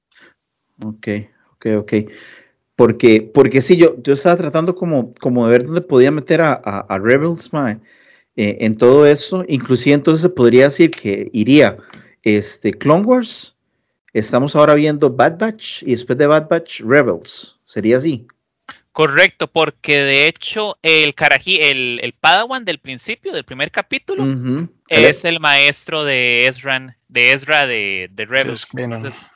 Ok, 0.84 1.08
ok, 1.54 1.66
ok. 1.78 1.94
Porque, 2.76 3.22
porque 3.34 3.62
sí, 3.62 3.78
yo, 3.78 3.96
yo 4.02 4.14
estaba 4.14 4.36
tratando 4.36 4.76
como, 4.76 5.14
como 5.16 5.46
de 5.46 5.52
ver 5.52 5.66
dónde 5.66 5.82
podía 5.82 6.12
meter 6.12 6.42
a, 6.42 6.54
a, 6.54 7.00
Rebels 7.00 7.50
eh, 8.36 8.58
en 8.60 8.76
todo 8.76 9.06
eso. 9.06 9.46
Inclusive 9.48 9.94
entonces 9.94 10.22
se 10.24 10.30
podría 10.30 10.66
decir 10.66 10.92
que 10.92 11.30
iría 11.32 11.78
este, 12.24 12.74
Clone 12.74 13.06
Wars. 13.06 13.56
Estamos 14.14 14.56
ahora 14.56 14.76
viendo 14.76 15.10
Bad 15.10 15.38
Batch 15.40 15.84
y 15.84 15.92
después 15.92 16.18
de 16.18 16.28
Bad 16.28 16.50
Batch, 16.50 16.82
Rebels. 16.82 17.58
¿Sería 17.66 17.98
así? 17.98 18.28
Correcto, 18.96 19.48
porque 19.52 19.98
de 19.98 20.26
hecho 20.26 20.78
el 20.82 21.14
Karaji, 21.16 21.58
el, 21.62 22.00
el 22.02 22.14
Padawan 22.14 22.64
del 22.64 22.80
principio, 22.80 23.34
del 23.34 23.44
primer 23.44 23.70
capítulo, 23.70 24.24
es 24.88 25.26
el 25.26 25.42
maestro 25.42 26.06
de 26.06 26.48
Ezra, 26.48 26.98
de 27.10 27.34
Ezra 27.34 27.68
de, 27.68 28.10
de 28.14 28.26
Rebels. 28.26 28.64
Es 28.64 28.66
que 28.68 28.88
no. 28.88 28.96
Entonces, 28.96 29.34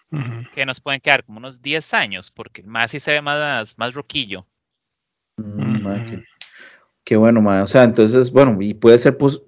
que 0.53 0.65
nos 0.65 0.79
pueden 0.79 1.01
quedar 1.01 1.25
como 1.25 1.39
unos 1.39 1.61
10 1.61 1.93
años, 1.93 2.31
porque 2.31 2.63
más 2.63 2.91
sí 2.91 3.01
se 3.01 3.11
ve 3.11 3.21
más, 3.21 3.77
más 3.77 3.93
roquillo. 3.93 4.47
Mm, 5.35 5.83
ma, 5.83 6.05
qué, 6.05 6.23
qué 7.03 7.17
bueno, 7.17 7.41
ma. 7.41 7.61
O 7.61 7.67
sea, 7.67 7.83
entonces, 7.83 8.31
bueno, 8.31 8.61
y 8.61 8.73
puede 8.73 8.97
ser, 8.97 9.17
pos- 9.17 9.43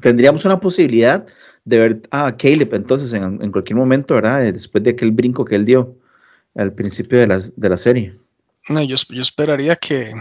tendríamos 0.00 0.44
una 0.46 0.58
posibilidad 0.58 1.24
de 1.64 1.78
ver 1.78 2.02
a 2.10 2.36
Caleb 2.36 2.74
entonces 2.74 3.12
en, 3.12 3.40
en 3.40 3.52
cualquier 3.52 3.76
momento, 3.76 4.16
¿verdad? 4.16 4.44
Eh, 4.44 4.50
Después 4.50 4.82
de 4.82 4.90
aquel 4.90 5.12
brinco 5.12 5.44
que 5.44 5.54
él 5.54 5.64
dio 5.64 5.96
al 6.56 6.72
principio 6.72 7.20
de 7.20 7.28
la, 7.28 7.38
de 7.54 7.68
la 7.68 7.76
serie. 7.76 8.16
No, 8.68 8.82
yo, 8.82 8.96
yo 9.10 9.22
esperaría 9.22 9.76
que, 9.76 10.14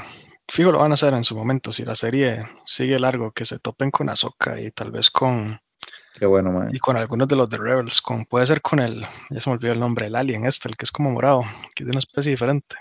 fijo, 0.48 0.72
lo 0.72 0.80
van 0.80 0.92
a 0.92 0.94
hacer 0.94 1.14
en 1.14 1.24
su 1.24 1.36
momento, 1.36 1.72
si 1.74 1.84
la 1.84 1.96
serie 1.96 2.48
sigue 2.66 3.00
largo, 3.00 3.32
que 3.32 3.46
se 3.46 3.60
topen 3.60 3.92
con 3.92 4.10
Ahsoka 4.10 4.60
y 4.60 4.72
tal 4.72 4.92
vez 4.92 5.10
con, 5.12 5.60
Qué 6.18 6.26
bueno, 6.26 6.52
ma. 6.52 6.68
y 6.72 6.80
con 6.80 6.96
algunos 6.98 7.28
de 7.28 7.36
los 7.36 7.50
de 7.50 7.58
Rebels, 7.58 8.02
con, 8.02 8.26
puede 8.26 8.46
ser 8.46 8.62
con 8.62 8.80
el, 8.80 9.06
ya 9.30 9.40
se 9.40 9.50
me 9.50 9.56
olvidó 9.56 9.74
el 9.74 9.80
nombre, 9.80 10.08
el 10.08 10.16
alien 10.16 10.46
este, 10.46 10.70
el 10.70 10.78
que 10.78 10.86
es 10.86 10.92
como 10.92 11.12
morado, 11.12 11.42
que 11.76 11.84
es 11.84 11.88
de 11.88 11.92
una 11.92 12.00
especie 12.00 12.32
diferente, 12.32 12.76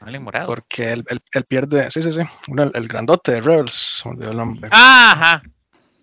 Vale, 0.00 0.18
morado. 0.18 0.46
porque 0.48 0.92
él, 0.92 1.04
él- 1.08 1.20
él 1.32 1.44
pierde, 1.44 1.90
sí, 1.90 2.02
sí, 2.02 2.12
sí, 2.12 2.20
uno, 2.48 2.64
el, 2.64 2.70
el 2.74 2.86
grandote 2.88 3.32
de 3.32 3.40
Rebels, 3.40 3.72
se 4.02 4.08
me 4.08 4.14
olvidó 4.16 4.30
el 4.32 4.36
nombre. 4.36 4.68
Ajá. 4.72 5.42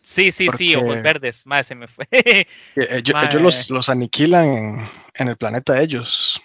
Sí, 0.02 0.32
sí, 0.32 0.50
sí, 0.58 0.74
Porque- 0.76 0.78
ojos 0.92 1.02
verdes. 1.04 1.46
Más 1.46 1.66
se 1.68 1.76
me 1.76 1.88
fue. 1.88 2.06
Ellos, 2.76 3.14
Mae. 3.14 3.30
ellos 3.30 3.42
los, 3.42 3.70
los 3.70 3.88
aniquilan 3.88 4.46
en, 4.48 4.90
en 5.14 5.28
el 5.30 5.38
planeta 5.38 5.74
de 5.74 5.84
ellos 5.84 6.42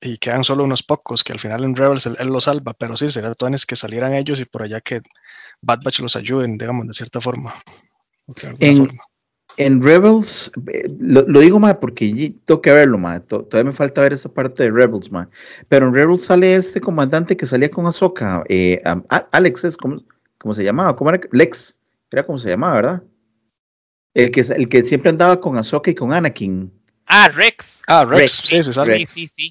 y 0.00 0.18
quedan 0.18 0.44
solo 0.44 0.64
unos 0.64 0.82
pocos 0.82 1.22
que 1.24 1.32
al 1.32 1.38
final 1.38 1.64
en 1.64 1.76
Rebels 1.76 2.06
él, 2.06 2.16
él 2.18 2.28
los 2.28 2.44
salva, 2.44 2.72
pero 2.74 2.96
sí, 2.96 3.08
sería 3.10 3.34
tones 3.34 3.66
que 3.66 3.76
salieran 3.76 4.14
ellos 4.14 4.40
y 4.40 4.44
por 4.44 4.62
allá 4.62 4.80
que 4.80 5.00
Bad 5.60 5.80
Batch 5.84 6.00
los 6.00 6.16
ayuden, 6.16 6.56
digamos, 6.58 6.86
de 6.86 6.94
cierta 6.94 7.20
forma. 7.20 7.54
de 8.26 8.56
En- 8.60 8.76
forma. 8.76 9.02
En 9.56 9.82
Rebels, 9.82 10.50
eh, 10.72 10.88
lo, 11.00 11.22
lo 11.22 11.40
digo, 11.40 11.58
ma, 11.58 11.78
porque 11.78 12.34
tengo 12.46 12.62
que 12.62 12.72
verlo, 12.72 12.98
to- 13.26 13.44
Todavía 13.44 13.72
me 13.72 13.76
falta 13.76 14.00
ver 14.00 14.14
esa 14.14 14.32
parte 14.32 14.62
de 14.62 14.70
Rebels, 14.70 15.12
ma. 15.12 15.28
Pero 15.68 15.88
en 15.88 15.94
Rebels 15.94 16.24
sale 16.24 16.54
este 16.54 16.80
comandante 16.80 17.36
que 17.36 17.44
salía 17.44 17.70
con 17.70 17.86
Ahsoka. 17.86 18.42
eh, 18.48 18.80
A- 18.84 19.26
Alex 19.32 19.64
es 19.64 19.76
como, 19.76 20.02
¿cómo 20.38 20.54
se 20.54 20.64
llamaba? 20.64 20.96
¿Cómo 20.96 21.10
era? 21.10 21.20
Lex. 21.32 21.78
Era 22.10 22.24
como 22.24 22.38
se 22.38 22.48
llamaba, 22.48 22.74
¿verdad? 22.74 23.02
El 24.14 24.30
que, 24.30 24.40
el 24.40 24.68
que 24.68 24.84
siempre 24.84 25.10
andaba 25.10 25.40
con 25.40 25.58
Ahsoka 25.58 25.90
y 25.90 25.94
con 25.94 26.12
Anakin. 26.12 26.72
Ah, 27.12 27.28
Rex. 27.28 27.82
Ah, 27.88 28.04
Rex, 28.04 28.20
Rex, 28.20 28.32
sí, 28.48 28.62
sí, 28.62 28.72
sale. 28.72 28.92
Rex. 28.98 29.10
Sí, 29.10 29.26
sí, 29.28 29.50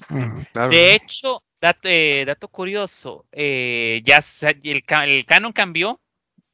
Claro. 0.52 0.70
De 0.70 0.94
hecho, 0.94 1.42
dato, 1.60 1.80
eh, 1.88 2.24
dato 2.26 2.48
curioso, 2.48 3.26
eh, 3.32 4.00
ya 4.04 4.20
el, 4.62 4.82
ca- 4.84 5.04
el 5.04 5.26
canon 5.26 5.52
cambió 5.52 6.00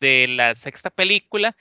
de 0.01 0.27
la 0.29 0.55
sexta 0.57 0.91
película 0.91 1.57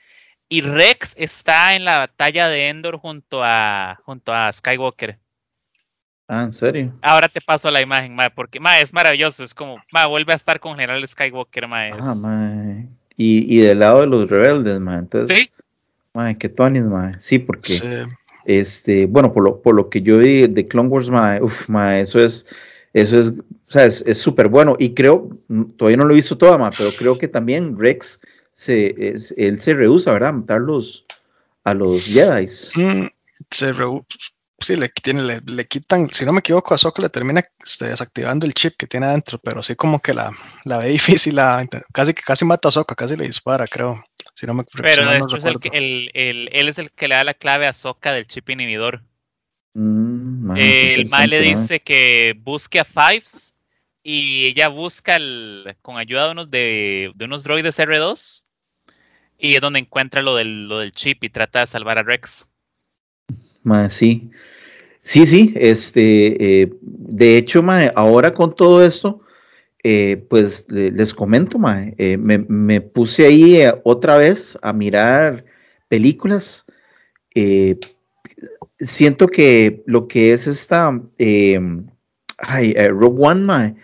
y 0.48 0.62
Rex 0.62 1.14
está 1.16 1.74
en 1.74 1.84
la 1.84 1.98
batalla 1.98 2.48
de 2.48 2.68
Endor 2.68 2.98
junto 2.98 3.40
a, 3.44 4.00
junto 4.04 4.32
a 4.32 4.52
Skywalker. 4.52 5.18
Ah, 6.28 6.42
¿en 6.42 6.52
serio? 6.52 6.92
Ahora 7.02 7.28
te 7.28 7.40
paso 7.40 7.70
la 7.70 7.80
imagen, 7.80 8.14
ma, 8.16 8.30
porque 8.30 8.58
ma, 8.58 8.80
es 8.80 8.92
maravilloso, 8.92 9.44
es 9.44 9.54
como, 9.54 9.76
ma, 9.92 10.06
vuelve 10.06 10.32
a 10.32 10.36
estar 10.36 10.58
con 10.58 10.76
General 10.76 11.06
Skywalker, 11.06 11.68
ma, 11.68 11.88
es- 11.88 11.94
Ah, 12.00 12.14
ma. 12.16 12.82
Y, 13.16 13.56
y 13.56 13.60
del 13.60 13.78
lado 13.78 14.00
de 14.00 14.08
los 14.08 14.28
rebeldes, 14.28 14.80
ma. 14.80 14.96
Entonces, 14.98 15.38
Sí, 15.38 15.50
ma, 16.12 16.34
qué 16.34 16.48
tonis, 16.48 16.82
ma. 16.82 17.12
Sí, 17.20 17.38
porque... 17.38 17.72
Sí, 17.74 17.86
Este, 18.46 19.06
bueno, 19.06 19.32
por 19.32 19.42
lo, 19.44 19.60
por 19.60 19.74
lo 19.74 19.90
que 19.90 20.02
yo 20.02 20.18
vi 20.18 20.46
de 20.46 20.66
Clone 20.68 20.88
Wars, 20.88 21.10
ma, 21.10 21.38
uf, 21.40 21.68
eso 21.94 22.20
es, 22.20 22.46
eso 22.92 23.18
es, 23.18 23.30
o 23.30 23.72
sea, 23.72 23.84
es 23.86 24.18
súper 24.18 24.48
bueno. 24.48 24.76
Y 24.78 24.94
creo, 24.94 25.28
mm, 25.48 25.62
todavía 25.76 25.96
no 25.98 26.04
lo 26.04 26.12
he 26.12 26.16
visto 26.16 26.38
toda, 26.38 26.56
ma, 26.58 26.70
pero 26.76 26.90
creo 26.96 27.18
que 27.18 27.28
también 27.28 27.78
Rex, 27.78 28.20
se, 28.52 28.94
es- 28.98 29.34
él 29.36 29.58
se 29.60 29.74
rehúsa, 29.74 30.12
¿verdad? 30.12 30.30
A 30.30 30.32
matar 30.32 30.60
los, 30.60 31.04
a 31.64 31.74
los 31.74 32.04
Jedi. 32.06 32.46
Mm, 32.76 33.06
se 33.50 33.72
rehu- 33.74 34.06
sí, 34.60 34.76
le, 34.76 34.90
quitan, 35.66 36.08
si 36.10 36.24
no 36.24 36.32
me 36.32 36.40
equivoco, 36.40 36.72
a 36.72 36.76
Ahsoka 36.76 37.02
le 37.02 37.08
termina 37.10 37.42
este, 37.64 37.86
desactivando 37.86 38.46
el 38.46 38.54
chip 38.54 38.74
que 38.78 38.86
tiene 38.86 39.06
adentro, 39.06 39.38
pero 39.42 39.62
sí 39.62 39.74
como 39.76 40.00
que 40.00 40.14
la, 40.14 40.30
ve 40.64 40.88
difícil, 40.88 41.36
la, 41.36 41.66
casi 41.92 42.14
casi 42.14 42.44
mata 42.44 42.68
a 42.68 42.70
Ahsoka, 42.70 42.94
casi 42.94 43.16
le 43.16 43.26
dispara, 43.26 43.66
creo. 43.66 44.02
Si 44.36 44.46
no 44.46 44.52
me 44.52 44.64
si 44.64 44.76
pero 44.82 45.08
de 45.08 45.18
no 45.18 45.24
hecho 45.24 45.36
es 45.38 45.44
el, 45.46 45.58
que- 45.58 45.70
el- 45.72 46.10
el- 46.12 46.48
él 46.52 46.68
es 46.68 46.78
el 46.78 46.90
que 46.90 47.08
le 47.08 47.14
da 47.14 47.24
la 47.24 47.32
clave 47.34 47.66
a 47.66 47.72
Soka 47.72 48.12
del 48.12 48.26
chip 48.26 48.50
inhibidor. 48.50 49.02
Mm, 49.74 50.46
ma, 50.46 50.54
qué 50.54 50.94
el 50.94 51.08
Mae 51.08 51.26
le 51.26 51.40
dice 51.40 51.80
que 51.80 52.34
busque 52.38 52.80
a 52.80 52.84
Fives 52.84 53.54
y 54.02 54.46
ella 54.46 54.68
busca 54.68 55.16
el, 55.16 55.74
con 55.80 55.96
ayuda 55.96 56.26
de 56.26 56.32
unos, 56.32 56.50
de, 56.50 57.12
de 57.14 57.24
unos 57.24 57.44
droides 57.44 57.78
R2 57.78 58.44
y 59.38 59.54
es 59.54 59.60
donde 59.62 59.78
encuentra 59.80 60.20
lo 60.20 60.34
del, 60.34 60.68
lo 60.68 60.78
del 60.80 60.92
chip 60.92 61.24
y 61.24 61.30
trata 61.30 61.60
de 61.60 61.66
salvar 61.66 61.98
a 61.98 62.02
Rex. 62.02 62.46
Ma, 63.62 63.88
sí. 63.90 64.30
Sí, 65.02 65.26
sí, 65.26 65.54
este, 65.56 66.62
eh, 66.62 66.72
de 66.82 67.38
hecho, 67.38 67.62
ma, 67.62 67.86
ahora 67.94 68.34
con 68.34 68.54
todo 68.54 68.84
esto, 68.84 69.20
eh, 69.88 70.16
pues 70.28 70.66
le- 70.68 70.90
les 70.90 71.14
comento, 71.14 71.58
ma, 71.60 71.84
eh, 71.96 72.16
me, 72.18 72.80
puse 72.80 73.24
ahí 73.24 73.56
eh, 73.60 73.72
otra 73.84 74.16
vez 74.18 74.58
a 74.62 74.72
mirar 74.72 75.44
películas. 75.88 76.64
eh, 77.34 77.78
siento 78.78 79.28
que 79.28 79.82
lo 79.86 80.08
que 80.08 80.32
es 80.32 80.46
esta, 80.46 81.00
eh, 81.18 81.60
ay, 82.38 82.74
Rogue 82.88 83.22
One, 83.24 83.76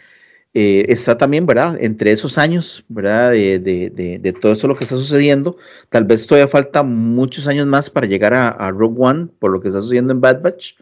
está 0.55 1.17
también, 1.17 1.47
¿verdad? 1.47 1.79
Entre 1.81 2.13
esos 2.13 2.37
años, 2.39 2.85
¿verdad? 2.89 3.31
De, 3.33 4.35
todo 4.41 4.53
esto 4.53 4.69
lo 4.69 4.75
que 4.77 4.85
está 4.85 4.97
sucediendo. 4.97 5.57
Tal 5.89 6.05
vez 6.05 6.27
todavía 6.27 6.49
falta 6.49 6.83
muchos 6.83 7.47
años 7.47 7.67
más 7.67 7.91
para 7.91 8.07
llegar 8.07 8.35
a, 8.35 8.49
a 8.49 8.71
Rogue 8.71 8.97
One, 8.99 9.29
por 9.39 9.53
lo 9.53 9.61
que 9.61 9.69
está 9.69 9.81
sucediendo 9.81 10.13
en 10.13 10.21
Bad 10.21 10.43
Batch. 10.43 10.75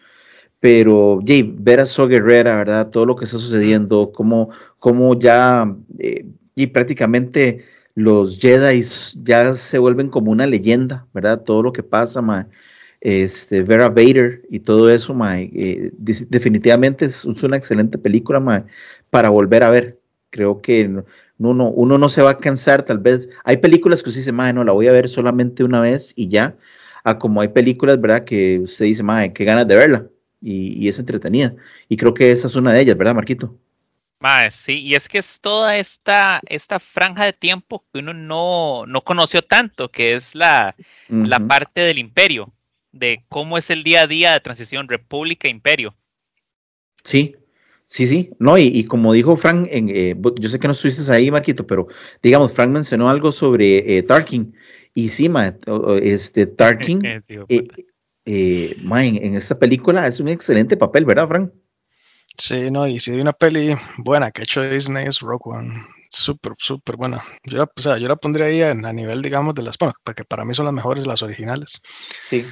Pero, 0.61 1.21
Jay, 1.27 1.43
ver 1.43 1.81
a 1.81 1.87
So 1.87 2.07
Guerrera, 2.07 2.57
¿verdad? 2.57 2.91
Todo 2.91 3.07
lo 3.07 3.17
que 3.17 3.25
está 3.25 3.39
sucediendo, 3.39 4.13
cómo, 4.13 4.51
cómo 4.81 5.19
ya, 5.19 5.77
eh, 6.01 6.27
y 6.57 6.69
prácticamente 6.69 7.65
los 7.97 8.39
Jedi 8.41 8.83
ya 9.25 9.55
se 9.55 9.79
vuelven 9.79 10.11
como 10.11 10.33
una 10.33 10.47
leyenda, 10.49 11.07
¿verdad? 11.15 11.43
Todo 11.45 11.63
lo 11.63 11.73
que 11.75 11.85
pasa, 11.85 12.23
ma, 12.23 12.49
este, 13.01 13.63
ver 13.63 13.81
a 13.83 13.89
Vader 13.89 14.43
y 14.51 14.61
todo 14.61 14.91
eso, 14.91 15.15
ma, 15.15 15.41
eh, 15.41 15.91
definitivamente 15.99 17.07
es, 17.07 17.25
una 17.25 17.57
excelente 17.57 17.99
película, 17.99 18.41
ma, 18.41 18.67
para 19.11 19.29
volver 19.31 19.63
a 19.65 19.71
ver. 19.71 20.01
Creo 20.31 20.61
que 20.61 20.87
no- 20.89 21.05
uno, 21.39 21.71
uno 21.71 21.99
no 21.99 22.09
se 22.11 22.23
va 22.23 22.31
a 22.33 22.39
cansar, 22.39 22.85
tal 22.85 22.99
vez. 22.99 23.29
Hay 23.45 23.57
películas 23.59 24.03
que 24.03 24.11
usted 24.11 24.21
dice, 24.21 24.33
no, 24.33 24.63
la 24.65 24.73
voy 24.73 24.87
a 24.89 24.93
ver 24.93 25.09
solamente 25.09 25.65
una 25.65 25.81
vez 25.81 26.13
y 26.17 26.29
ya. 26.29 26.57
A 27.05 27.19
como 27.19 27.41
hay 27.41 27.49
películas, 27.49 28.01
¿verdad? 28.01 28.25
Que 28.25 28.59
usted 28.61 28.85
dice, 28.87 29.03
ma, 29.03 29.27
qué 29.31 29.45
ganas 29.45 29.67
de 29.69 29.77
verla. 29.77 30.07
Y, 30.43 30.73
y 30.85 30.89
es 30.89 30.99
entretenida. 30.99 31.55
Y 31.89 31.97
creo 31.97 32.15
que 32.15 32.31
esa 32.33 32.47
es 32.47 32.57
una 32.57 32.73
de 32.73 32.81
ellas, 32.83 32.97
¿verdad, 32.97 33.15
Marquito? 33.15 33.57
Mae, 34.21 34.51
sí, 34.51 34.83
y 34.83 34.95
es 34.95 35.09
que 35.09 35.19
es 35.19 35.41
toda 35.41 35.79
esta, 35.79 36.41
esta 36.47 36.79
franja 36.79 37.25
de 37.25 37.33
tiempo 37.33 37.87
que 37.91 38.01
uno 38.01 38.13
no, 38.13 38.85
no 38.87 39.01
conoció 39.03 39.41
tanto, 39.41 39.91
que 39.91 40.15
es 40.15 40.35
la, 40.35 40.77
la 41.09 41.41
parte 41.47 41.81
del 41.81 41.97
imperio, 41.99 42.53
de 42.93 43.25
cómo 43.31 43.57
es 43.57 43.71
el 43.71 43.83
día 43.83 44.03
a 44.03 44.07
día 44.07 44.33
de 44.33 44.41
transición 44.41 44.89
república-imperio. 44.89 45.97
Sí, 47.03 47.35
sí, 47.87 48.07
sí. 48.07 48.31
No, 48.39 48.59
y, 48.59 48.65
y 48.65 48.85
como 48.85 49.15
dijo 49.15 49.37
Frank, 49.37 49.67
en, 49.71 49.89
eh, 49.89 50.15
yo 50.39 50.49
sé 50.51 50.59
que 50.59 50.69
no 50.69 50.73
estuviste 50.73 51.11
ahí, 51.11 51.31
Marquito, 51.31 51.67
pero 51.67 51.89
digamos, 52.23 52.53
Frank 52.53 52.71
mencionó 52.71 53.09
algo 53.09 53.33
sobre 53.33 53.97
eh, 53.97 54.03
Tarkin. 54.03 54.55
Y 54.95 55.09
sí, 55.09 55.31
ma, 55.31 55.57
o- 55.67 55.77
o, 55.77 55.97
este, 55.97 56.47
Tarkin, 56.47 57.01
Sí, 57.27 57.39
eh, 57.49 57.69
eh, 58.27 58.77
en 58.85 59.35
esta 59.35 59.59
película 59.59 60.07
es 60.07 60.21
un 60.21 60.29
excelente 60.29 60.77
papel, 60.77 61.07
¿verdad, 61.07 61.27
Frank? 61.27 61.53
Sí, 62.41 62.71
no, 62.71 62.87
y 62.89 62.99
si 62.99 63.11
hay 63.13 63.21
una 63.21 63.33
peli 63.35 63.75
buena 63.99 64.31
que 64.31 64.41
ha 64.43 64.45
hecho 64.45 64.63
Disney 64.63 65.07
es 65.07 65.21
Rogue 65.21 65.43
One. 65.45 65.87
Súper, 66.11 66.55
súper 66.59 66.97
buena. 66.97 67.23
Yo 67.45 67.59
la, 67.59 67.65
o 67.65 67.81
sea, 67.83 67.99
yo 67.99 68.09
la 68.09 68.17
pondría 68.17 68.47
ahí 68.47 68.63
en- 68.63 68.85
a 68.87 68.93
nivel, 68.93 69.21
digamos, 69.23 69.55
de 69.55 69.63
las, 69.63 69.77
bueno, 69.79 69.93
porque 70.03 70.25
para 70.25 70.45
mí 70.45 70.55
son 70.55 70.65
las 70.65 70.75
mejores 70.75 71.07
las 71.07 71.23
originales, 71.23 71.81
Sí. 72.27 72.47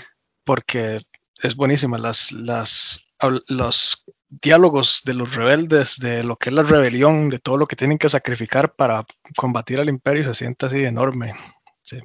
porque 0.44 1.00
es 1.42 1.56
buenísima. 1.56 1.96
Las, 1.98 2.32
las, 2.32 3.00
los 3.48 4.04
diálogos 4.28 5.00
de 5.04 5.14
los 5.14 5.34
rebeldes, 5.34 5.96
de 5.98 6.22
lo 6.22 6.36
que 6.36 6.50
es 6.50 6.54
la 6.54 6.62
rebelión, 6.62 7.30
de 7.30 7.38
todo 7.38 7.56
lo 7.56 7.66
que 7.66 7.76
tienen 7.76 7.98
que 7.98 8.08
sacrificar 8.10 8.74
para 8.76 9.04
combatir 9.36 9.80
al 9.80 9.88
imperio, 9.88 10.22
se 10.24 10.34
siente 10.34 10.66
así 10.66 10.84
enorme. 10.84 11.34
Sí. 11.82 11.98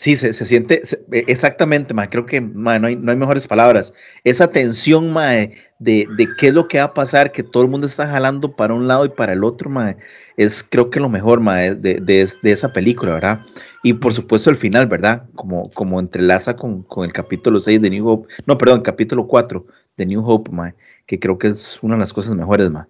Sí, 0.00 0.14
se, 0.14 0.32
se 0.32 0.46
siente 0.46 0.80
eh, 1.10 1.24
exactamente, 1.26 1.92
ma, 1.92 2.08
creo 2.08 2.24
que 2.24 2.40
ma, 2.40 2.78
no, 2.78 2.86
hay, 2.86 2.94
no 2.94 3.10
hay 3.10 3.16
mejores 3.18 3.48
palabras. 3.48 3.92
Esa 4.22 4.52
tensión 4.52 5.12
ma, 5.12 5.30
de, 5.32 5.50
de 5.80 6.28
qué 6.38 6.48
es 6.48 6.54
lo 6.54 6.68
que 6.68 6.78
va 6.78 6.84
a 6.84 6.94
pasar, 6.94 7.32
que 7.32 7.42
todo 7.42 7.64
el 7.64 7.68
mundo 7.68 7.88
está 7.88 8.06
jalando 8.06 8.54
para 8.54 8.74
un 8.74 8.86
lado 8.86 9.04
y 9.06 9.08
para 9.08 9.32
el 9.32 9.42
otro, 9.42 9.68
ma, 9.70 9.96
es 10.36 10.62
creo 10.62 10.88
que 10.90 11.00
lo 11.00 11.08
mejor 11.08 11.40
ma, 11.40 11.56
de, 11.56 11.74
de, 11.74 12.00
de- 12.00 12.52
esa 12.52 12.72
película, 12.72 13.14
¿verdad? 13.14 13.40
Y 13.82 13.94
por 13.94 14.12
supuesto 14.12 14.50
el 14.50 14.56
final, 14.56 14.86
¿verdad? 14.86 15.24
Como, 15.34 15.68
como 15.70 15.98
entrelaza 15.98 16.54
con, 16.54 16.84
con 16.84 17.04
el 17.04 17.12
capítulo 17.12 17.60
6 17.60 17.82
de 17.82 17.90
New 17.90 18.06
Hope, 18.06 18.32
no, 18.46 18.56
perdón, 18.56 18.82
capítulo 18.82 19.26
4 19.26 19.66
de 19.96 20.06
New 20.06 20.24
Hope, 20.24 20.52
mae, 20.52 20.74
que 21.06 21.18
creo 21.18 21.38
que 21.38 21.48
es 21.48 21.76
una 21.82 21.94
de 21.96 22.00
las 22.00 22.12
cosas 22.12 22.36
mejores, 22.36 22.70
mae. 22.70 22.84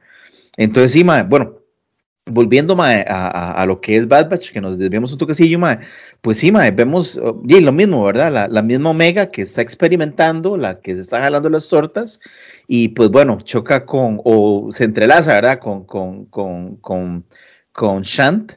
Entonces, 0.56 0.92
sí, 0.92 1.04
mae, 1.04 1.22
bueno, 1.24 1.57
volviendo 2.30 2.76
mae, 2.76 3.04
a, 3.08 3.52
a, 3.52 3.66
lo 3.66 3.80
que 3.80 3.97
es 3.97 4.08
Bad 4.08 4.30
Batch, 4.30 4.52
que 4.52 4.61
nos 4.61 4.78
desviamos 4.78 5.12
un 5.12 5.18
toquecillo, 5.18 5.58
mae, 5.58 5.80
pues 6.20 6.38
sí, 6.38 6.52
mae, 6.52 6.70
vemos 6.70 7.20
y 7.47 7.61
lo 7.61 7.73
mismo, 7.73 8.04
¿verdad? 8.04 8.32
La, 8.32 8.49
la, 8.49 8.62
misma 8.62 8.90
Omega 8.90 9.30
que 9.30 9.42
está 9.42 9.62
experimentando, 9.62 10.56
la 10.56 10.80
que 10.80 10.94
se 10.94 11.00
está 11.00 11.20
jalando 11.20 11.49
las 11.50 11.68
tortas, 11.68 12.20
y 12.66 12.88
pues 12.88 13.08
bueno, 13.11 13.38
choca 13.42 13.87
con, 13.87 14.20
o 14.25 14.68
se 14.70 14.85
entrelaza, 14.85 15.35
¿verdad? 15.35 15.58
Con, 15.58 15.85
con, 15.85 16.26
con, 16.26 16.76
con, 16.76 17.25
con 17.73 18.02
Shant, 18.02 18.52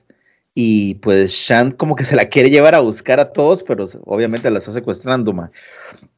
y 0.53 0.95
pues 0.95 1.31
Shant 1.31 1.77
como 1.77 1.95
que 1.95 2.05
se 2.05 2.15
la 2.15 2.29
quiere 2.29 2.49
llevar 2.49 2.75
a 2.75 2.79
buscar 2.79 3.19
a 3.19 3.31
todos, 3.31 3.63
pero 3.63 3.85
obviamente 4.05 4.49
la 4.51 4.59
está 4.59 4.71
secuestrando, 4.71 5.33
mae. 5.33 5.49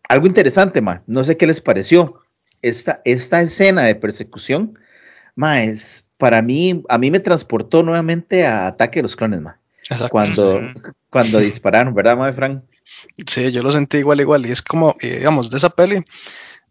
Algo 0.10 0.27
interesante, 0.27 0.81
mae, 0.81 1.01
no 1.07 1.24
sé 1.24 1.38
qué 1.38 1.48
les 1.48 1.62
pareció. 1.62 2.19
Esta, 2.62 3.01
esta 3.03 3.41
escena 3.41 3.83
de 3.83 3.95
persecución, 3.95 4.79
mae, 5.36 5.65
es 5.65 6.10
para 6.24 6.42
mí, 6.42 6.82
a 6.88 6.98
mí 6.98 7.12
me 7.12 7.20
transportó 7.20 7.84
nuevamente 7.84 8.46
a 8.46 8.68
Ataque 8.68 9.00
de 9.00 9.03
los 9.03 9.13
Clones, 9.13 9.42
ma. 9.42 9.60
Cuando, 10.10 10.62
cuando 11.10 11.39
dispararon, 11.39 11.94
¿verdad, 11.94 12.15
ma, 12.15 12.32
Frank? 12.32 12.63
Sí, 13.27 13.51
yo 13.51 13.62
lo 13.62 13.74
sentí 13.74 13.98
igual, 13.98 14.22
igual. 14.22 14.46
Y 14.46 14.51
es 14.51 14.62
como, 14.62 14.96
digamos, 15.01 15.51
de 15.51 15.58
esa 15.58 15.70
peli, 15.70 16.01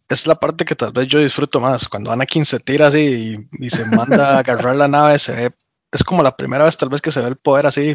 es 0.08 0.26
la 0.26 0.36
parte 0.36 0.64
que 0.64 0.74
tal 0.74 0.92
vez 0.92 1.06
yo 1.06 1.18
disfruto 1.18 1.60
más. 1.60 1.86
Cuando 1.86 2.10
Anakin 2.10 2.46
se 2.46 2.60
tira 2.60 2.86
así 2.86 3.36
y, 3.58 3.68
se 3.68 3.84
manda 3.84 4.36
a 4.36 4.38
agarrar 4.38 4.74
la 4.74 4.88
nave, 4.88 5.18
se 5.18 5.32
ve, 5.32 5.50
es 5.92 6.02
como 6.02 6.22
la 6.22 6.34
primera 6.34 6.64
vez 6.64 6.78
tal 6.78 6.88
vez 6.88 7.02
que 7.02 7.10
se 7.10 7.20
ve 7.20 7.28
el 7.28 7.36
poder 7.36 7.66
así 7.66 7.94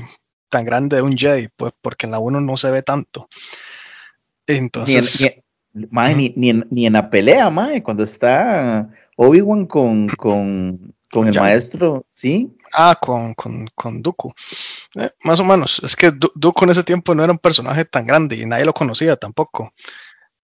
tan 0.49 0.63
grande 0.63 0.97
de 0.97 1.01
un 1.01 1.17
Jedi, 1.17 1.47
pues 1.57 1.73
porque 1.81 2.05
en 2.05 2.11
la 2.11 2.19
1 2.19 2.39
no 2.39 2.55
se 2.55 2.69
ve 2.69 2.83
tanto. 2.83 3.27
Entonces... 4.45 5.27
Ni 5.73 6.27
en, 6.49 6.65
ni, 6.69 6.85
en, 6.85 6.93
la 6.93 7.09
pelea, 7.09 7.49
mae, 7.49 7.81
cuando 7.81 8.03
está 8.03 8.89
Obi-Wan 9.15 9.65
con, 9.65 10.07
con, 10.07 10.95
con 11.11 11.27
el 11.27 11.39
maestro, 11.39 12.05
¿sí? 12.09 12.55
Ah, 12.73 12.97
con, 12.99 13.33
con, 13.33 13.67
con 13.75 14.01
Dooku. 14.01 14.31
Eh, 14.95 15.09
más 15.23 15.39
o 15.39 15.43
menos. 15.43 15.79
Es 15.83 15.95
que 15.95 16.11
Dooku 16.11 16.65
en 16.65 16.71
ese 16.71 16.83
tiempo 16.83 17.15
no 17.15 17.23
era 17.23 17.31
un 17.31 17.39
personaje 17.39 17.85
tan 17.85 18.05
grande 18.05 18.35
y 18.35 18.45
nadie 18.45 18.65
lo 18.65 18.73
conocía 18.73 19.15
tampoco. 19.15 19.71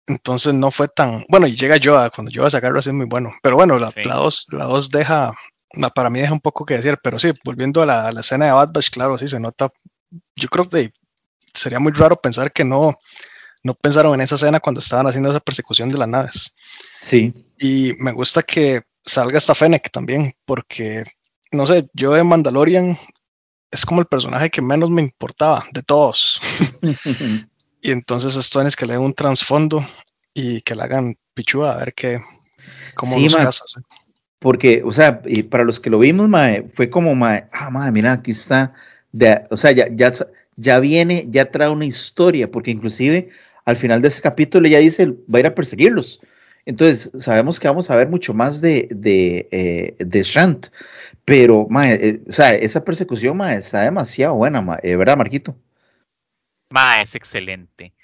Entonces 0.07 0.55
no 0.55 0.71
fue 0.71 0.89
tan. 0.89 1.25
Bueno, 1.29 1.47
y 1.47 1.57
llega 1.57 1.77
Yoda, 1.77 2.11
cuando 2.11 2.31
Yoda 2.31 2.51
sacarlo 2.51 2.79
así 2.79 2.91
es 2.91 2.95
muy 2.95 3.07
bueno. 3.07 3.35
Pero 3.43 3.57
bueno, 3.57 3.79
la 3.79 3.91
2 3.91 4.47
la 4.53 4.65
dos, 4.65 4.91
deja. 4.91 5.33
Para 5.95 6.11
mí 6.11 6.21
deja 6.21 6.33
un 6.33 6.41
poco 6.41 6.65
que 6.65 6.75
decir. 6.75 6.99
Pero 7.03 7.19
sí, 7.19 7.33
volviendo 7.45 7.83
a 7.83 7.87
la, 7.87 8.21
escena 8.21 8.47
de 8.47 8.53
Bad 8.53 8.71
Batch, 8.73 8.91
claro, 8.91 9.19
sí 9.19 9.29
se 9.29 9.41
nota. 9.41 9.71
Yo 10.37 10.49
creo 10.49 10.69
que 10.69 10.93
sería 11.53 11.81
muy 11.81 11.93
raro 11.93 12.17
pensar 12.17 12.53
que 12.53 12.65
no, 12.65 12.97
no 13.63 13.75
pensaron 13.75 14.15
en 14.15 14.21
esa 14.21 14.37
escena 14.37 14.61
cuando 14.61 14.79
estaban 14.79 15.07
haciendo 15.07 15.31
esa 15.31 15.41
persecución 15.41 15.91
de 15.91 15.99
las 15.99 16.09
naves. 16.09 16.57
Sí. 17.01 17.35
Y 17.59 17.93
me 17.99 18.13
gusta 18.13 18.43
que 18.43 18.83
salga 19.07 19.39
esta 19.39 19.55
Fennec 19.55 19.91
también, 19.91 20.35
porque, 20.45 21.05
no 21.53 21.67
sé, 21.67 21.89
yo 21.95 22.13
de 22.13 22.25
Mandalorian 22.25 22.99
es 23.71 23.87
como 23.87 24.01
el 24.01 24.07
personaje 24.07 24.51
que 24.51 24.61
menos 24.61 24.91
me 24.91 25.03
importaba 25.03 25.65
de 25.73 25.83
todos. 25.83 26.41
y 27.81 27.91
entonces 27.91 28.37
esto 28.37 28.61
es 28.63 28.77
que 28.77 28.87
le 28.87 28.95
den 28.95 29.03
un 29.03 29.15
trasfondo 29.15 29.87
y 30.35 30.61
que 30.63 30.75
le 30.75 30.83
hagan 30.83 31.17
pichua 31.35 31.73
a 31.73 31.79
ver 31.79 31.95
qué, 31.95 32.21
cómo 32.95 33.17
sí, 33.17 33.29
casas. 33.29 33.77
Porque, 34.39 34.83
o 34.85 34.93
sea, 34.93 35.23
y 35.25 35.45
para 35.45 35.65
los 35.65 35.81
que 35.81 35.91
lo 35.91 35.99
vimos, 35.99 36.29
mae, 36.29 36.71
fue 36.75 36.91
como, 36.91 37.15
mae, 37.15 37.49
ah, 37.53 37.71
mae, 37.71 37.91
mira, 37.91 38.13
aquí 38.13 38.33
está, 38.33 38.75
o 39.51 39.57
sea, 39.57 39.73
ya, 39.73 39.89
ya, 39.91 40.13
ya 40.57 40.79
viene, 40.79 41.27
ya 41.31 41.51
trae 41.51 41.69
una 41.69 41.87
historia, 41.87 42.51
porque 42.51 42.71
inclusive 42.71 43.31
al 43.65 43.77
final 43.77 44.03
de 44.03 44.09
ese 44.09 44.23
capítulo 44.23 44.69
ya 44.69 44.79
dice, 44.79 45.07
va 45.07 45.39
a 45.39 45.41
ir 45.41 45.47
a 45.47 45.55
perseguirlos. 45.55 46.21
Entonces, 46.67 47.11
sabemos 47.15 47.61
que 47.61 47.69
vamos 47.69 47.89
a 47.91 47.97
ver 47.97 48.09
mucho 48.09 48.35
más 48.35 48.61
de, 48.61 48.89
de, 48.91 49.49
eh, 49.53 49.95
de 49.99 50.23
Shant, 50.25 50.67
pero, 51.25 51.69
eh, 51.85 52.21
o 52.29 52.33
sea, 52.33 52.55
esa 52.55 52.85
persecución, 52.85 53.37
ma, 53.37 53.55
está 53.55 53.83
demasiado 53.83 54.35
buena, 54.35 54.61
ma, 54.61 54.77
eh, 54.83 54.97
¿verdad, 54.97 55.17
Marquito? 55.17 55.57
Ma, 56.71 57.01
es 57.01 57.15
excelente. 57.15 57.95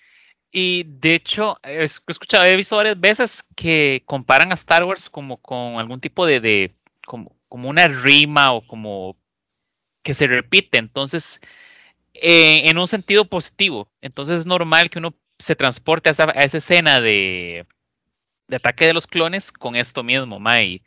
Y 0.53 0.85
de 0.87 1.17
hecho, 1.17 1.59
he 1.65 1.83
escuchado, 1.83 2.45
he 2.45 2.57
visto 2.57 2.77
varias 2.77 3.01
veces 3.01 3.45
que 3.57 4.05
comparan 4.07 4.53
a 4.53 4.55
Star 4.55 4.85
Wars 4.85 5.11
como 5.11 5.39
con 5.39 5.81
algún 5.81 6.01
tipo 6.01 6.25
de, 6.25 6.39
de 6.39 6.75
como, 7.05 7.35
como 7.49 7.69
una 7.69 7.89
rima 7.89 8.53
o 8.53 8.65
como 8.65 9.17
que 10.05 10.15
se 10.15 10.29
repite. 10.29 10.79
Entonces, 10.79 11.41
en 12.15 12.77
un 12.77 12.87
sentido 12.87 13.25
positivo. 13.25 13.89
Entonces 14.03 14.41
es 14.41 14.47
normal 14.47 14.91
que 14.91 14.99
uno 14.99 15.15
se 15.39 15.57
transporte 15.57 16.11
a 16.11 16.13
esa, 16.13 16.25
a 16.25 16.45
esa 16.45 16.59
escena 16.59 17.01
de, 17.01 17.67
de 18.49 18.57
ataque 18.57 18.87
de 18.87 18.95
los 18.95 19.07
clones 19.07 19.53
con 19.53 19.77
esto 19.77 20.03
mismo, 20.03 20.39
Mai. 20.39 20.83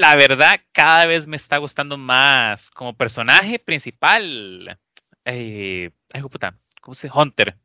La 0.00 0.16
verdad, 0.16 0.60
cada 0.72 1.06
vez 1.06 1.26
me 1.26 1.36
está 1.36 1.58
gustando 1.58 1.98
más 1.98 2.70
como 2.70 2.96
personaje 2.96 3.58
principal. 3.58 4.78
Eh, 5.24 5.90
ay, 6.12 6.22
puta, 6.22 6.56
¿cómo 6.80 6.94
se 6.94 7.10
Hunter. 7.12 7.56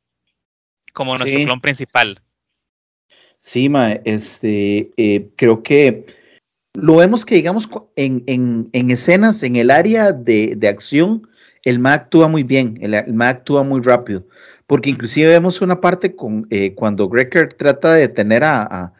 Como 0.93 1.17
nuestro 1.17 1.43
clon 1.43 1.61
principal. 1.61 2.21
Sí, 3.39 3.67
ma, 3.67 3.93
este, 4.05 4.91
eh, 4.97 5.29
creo 5.35 5.63
que 5.63 6.05
lo 6.73 6.97
vemos 6.97 7.25
que, 7.25 7.35
digamos, 7.35 7.69
en, 7.95 8.23
en, 8.27 8.69
en 8.73 8.91
escenas, 8.91 9.43
en 9.43 9.55
el 9.55 9.71
área 9.71 10.11
de, 10.11 10.55
de, 10.55 10.67
acción, 10.67 11.27
el 11.63 11.79
Ma 11.79 11.93
actúa 11.93 12.27
muy 12.27 12.43
bien, 12.43 12.77
el, 12.81 12.93
el 12.93 13.13
Ma 13.13 13.29
actúa 13.29 13.63
muy 13.63 13.81
rápido 13.81 14.25
porque 14.67 14.89
inclusive 14.89 15.29
vemos 15.29 15.61
una 15.61 15.81
parte 15.81 16.15
con, 16.15 16.47
eh, 16.49 16.73
cuando 16.73 17.09
Greker 17.09 17.53
trata 17.53 17.93
de 17.93 18.01
detener 18.01 18.43
a, 18.43 18.93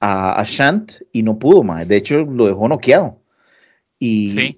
a, 0.00 0.44
Shant 0.46 1.02
y 1.12 1.22
no 1.22 1.38
pudo, 1.38 1.64
de 1.84 1.96
hecho 1.96 2.24
lo 2.24 2.46
dejó 2.46 2.68
noqueado. 2.68 3.18
Y, 4.00 4.54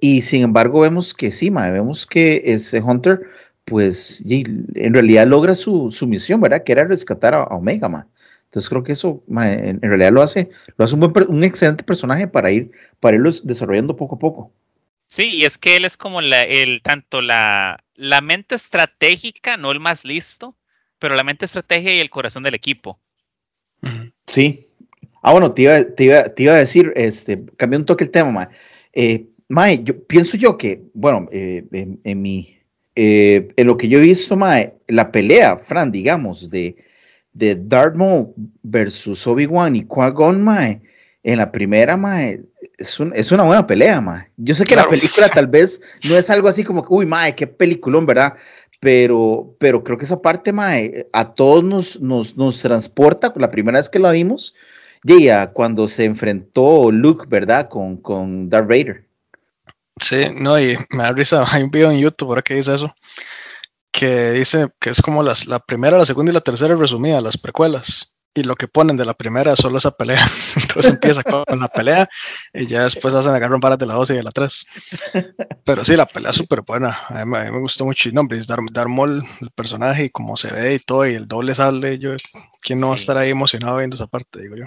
y, 0.00 0.22
sin 0.22 0.42
embargo 0.42 0.80
vemos 0.80 1.14
que 1.14 1.32
sí, 1.32 1.50
vemos 1.50 2.06
que 2.06 2.42
ese 2.44 2.80
Hunter, 2.80 3.22
pues 3.64 4.22
en 4.28 4.94
realidad 4.94 5.26
logra 5.26 5.56
su, 5.56 5.90
su, 5.90 6.06
misión, 6.06 6.40
¿verdad? 6.40 6.62
Que 6.62 6.72
era 6.72 6.84
rescatar 6.84 7.34
a, 7.34 7.44
Omega, 7.44 7.88
ma. 7.88 8.06
Entonces 8.44 8.68
creo 8.68 8.84
que 8.84 8.92
eso 8.92 9.24
en, 9.28 9.80
realidad 9.80 10.12
lo 10.12 10.22
hace, 10.22 10.48
lo 10.76 10.84
hace 10.84 10.94
un, 10.94 11.00
buen, 11.00 11.12
un 11.28 11.42
excelente 11.42 11.82
personaje 11.82 12.28
para 12.28 12.52
ir, 12.52 12.70
para 13.00 13.16
irlos 13.16 13.44
desarrollando 13.44 13.96
poco 13.96 14.14
a 14.14 14.18
poco. 14.20 14.52
Sí, 15.14 15.30
y 15.32 15.44
es 15.44 15.58
que 15.58 15.76
él 15.76 15.84
es 15.84 15.96
como 15.96 16.20
la, 16.20 16.42
el, 16.42 16.82
tanto 16.82 17.22
la, 17.22 17.84
la 17.94 18.20
mente 18.20 18.56
estratégica, 18.56 19.56
no 19.56 19.70
el 19.70 19.78
más 19.78 20.04
listo, 20.04 20.56
pero 20.98 21.14
la 21.14 21.22
mente 21.22 21.44
estratégica 21.44 21.92
y 21.92 22.00
el 22.00 22.10
corazón 22.10 22.42
del 22.42 22.56
equipo. 22.56 22.98
Sí. 24.26 24.66
Ah, 25.22 25.30
bueno, 25.30 25.52
te 25.52 25.62
iba, 25.62 25.84
te 25.84 26.02
iba, 26.42 26.54
a 26.54 26.58
decir, 26.58 26.92
este, 26.96 27.44
cambié 27.56 27.78
un 27.78 27.86
toque 27.86 28.02
el 28.02 28.10
tema, 28.10 28.32
Mae. 28.32 28.48
Eh, 28.92 29.28
mae, 29.48 29.84
yo 29.84 30.04
pienso 30.04 30.36
yo 30.36 30.58
que, 30.58 30.82
bueno, 30.94 31.28
eh, 31.30 31.64
en, 31.70 32.20
mi, 32.20 32.58
eh, 32.96 33.52
en 33.56 33.66
lo 33.68 33.76
que 33.76 33.86
yo 33.86 34.00
he 34.00 34.02
visto, 34.02 34.36
Mae, 34.36 34.74
la 34.88 35.12
pelea, 35.12 35.58
Fran, 35.58 35.92
digamos, 35.92 36.50
de, 36.50 36.74
de 37.32 37.54
Darth 37.54 37.94
Maul 37.94 38.34
versus 38.64 39.24
Obi-Wan 39.28 39.76
y 39.76 39.84
Qui-Gon, 39.84 40.42
Mae, 40.42 40.80
en 41.22 41.38
la 41.38 41.52
primera, 41.52 41.96
mae, 41.96 42.42
es, 42.78 42.98
es 43.14 43.32
una 43.32 43.44
buena 43.44 43.66
pelea, 43.66 44.00
mae. 44.00 44.28
Yo 44.36 44.54
sé 44.54 44.64
que 44.64 44.76
la 44.76 44.86
película 44.86 45.28
tal 45.28 45.46
vez 45.48 45.80
no 46.08 46.16
es 46.16 46.30
algo 46.30 46.48
así 46.48 46.64
como, 46.64 46.84
uy, 46.88 47.06
mae, 47.06 47.34
qué 47.34 47.46
peliculón, 47.46 48.06
¿verdad? 48.06 48.34
Pero, 48.80 49.54
pero 49.58 49.82
creo 49.82 49.96
que 49.96 50.04
esa 50.04 50.20
parte, 50.20 50.52
mae, 50.52 51.08
a 51.12 51.34
todos 51.34 51.64
nos, 51.64 52.00
nos, 52.00 52.36
nos 52.36 52.60
transporta, 52.60 53.32
la 53.36 53.50
primera 53.50 53.78
vez 53.78 53.88
que 53.88 53.98
la 53.98 54.10
vimos, 54.10 54.54
ya 55.02 55.52
cuando 55.52 55.88
se 55.88 56.04
enfrentó 56.04 56.90
Luke, 56.90 57.26
¿verdad? 57.28 57.68
Con, 57.68 57.98
con 57.98 58.48
Darth 58.48 58.68
Vader. 58.68 59.04
Sí, 60.00 60.26
no, 60.34 60.58
y 60.58 60.76
me 60.90 61.04
da 61.04 61.12
risa, 61.12 61.44
hay 61.50 61.62
un 61.62 61.70
video 61.70 61.90
en 61.90 61.98
YouTube 61.98 62.28
ahora 62.28 62.42
que 62.42 62.54
dice 62.54 62.74
eso, 62.74 62.94
que 63.92 64.32
dice 64.32 64.68
que 64.80 64.90
es 64.90 65.00
como 65.00 65.22
las, 65.22 65.46
la 65.46 65.60
primera, 65.60 65.98
la 65.98 66.06
segunda 66.06 66.30
y 66.30 66.34
la 66.34 66.40
tercera 66.40 66.74
resumida, 66.74 67.20
las 67.20 67.38
precuelas 67.38 68.13
y 68.34 68.42
lo 68.42 68.56
que 68.56 68.68
ponen 68.68 68.96
de 68.96 69.04
la 69.04 69.14
primera 69.14 69.52
es 69.52 69.60
solo 69.60 69.78
esa 69.78 69.92
pelea. 69.92 70.18
Entonces 70.60 70.92
empieza 70.92 71.22
con 71.22 71.58
la 71.58 71.68
pelea 71.68 72.08
y 72.52 72.66
ya 72.66 72.84
después 72.84 73.14
hacen 73.14 73.32
agarrar 73.32 73.60
varas 73.60 73.78
de 73.78 73.86
la 73.86 73.94
2 73.94 74.10
y 74.10 74.14
de 74.14 74.22
la 74.22 74.32
3. 74.32 74.66
Pero 75.64 75.84
sí, 75.84 75.96
la 75.96 76.06
pelea 76.06 76.30
es 76.30 76.36
súper 76.36 76.62
buena. 76.62 76.98
A 77.08 77.24
mí, 77.24 77.30
me 77.30 77.60
gustó 77.60 77.84
mucho. 77.84 78.08
Y 78.08 78.12
no, 78.12 78.22
hombre, 78.22 78.40
Dar, 78.46 78.58
Darmol, 78.72 79.22
el 79.40 79.50
personaje 79.50 80.04
y 80.04 80.10
cómo 80.10 80.36
se 80.36 80.52
ve 80.52 80.74
y 80.74 80.78
todo, 80.80 81.06
y 81.06 81.14
el 81.14 81.28
doble 81.28 81.54
sale. 81.54 81.98
Yo, 81.98 82.10
¿Quién 82.60 82.80
no 82.80 82.88
va 82.88 82.94
a 82.94 82.96
estar 82.96 83.16
ahí 83.16 83.30
emocionado 83.30 83.78
viendo 83.78 83.94
esa 83.94 84.06
parte? 84.06 84.42
Digo 84.42 84.56
yo. 84.56 84.64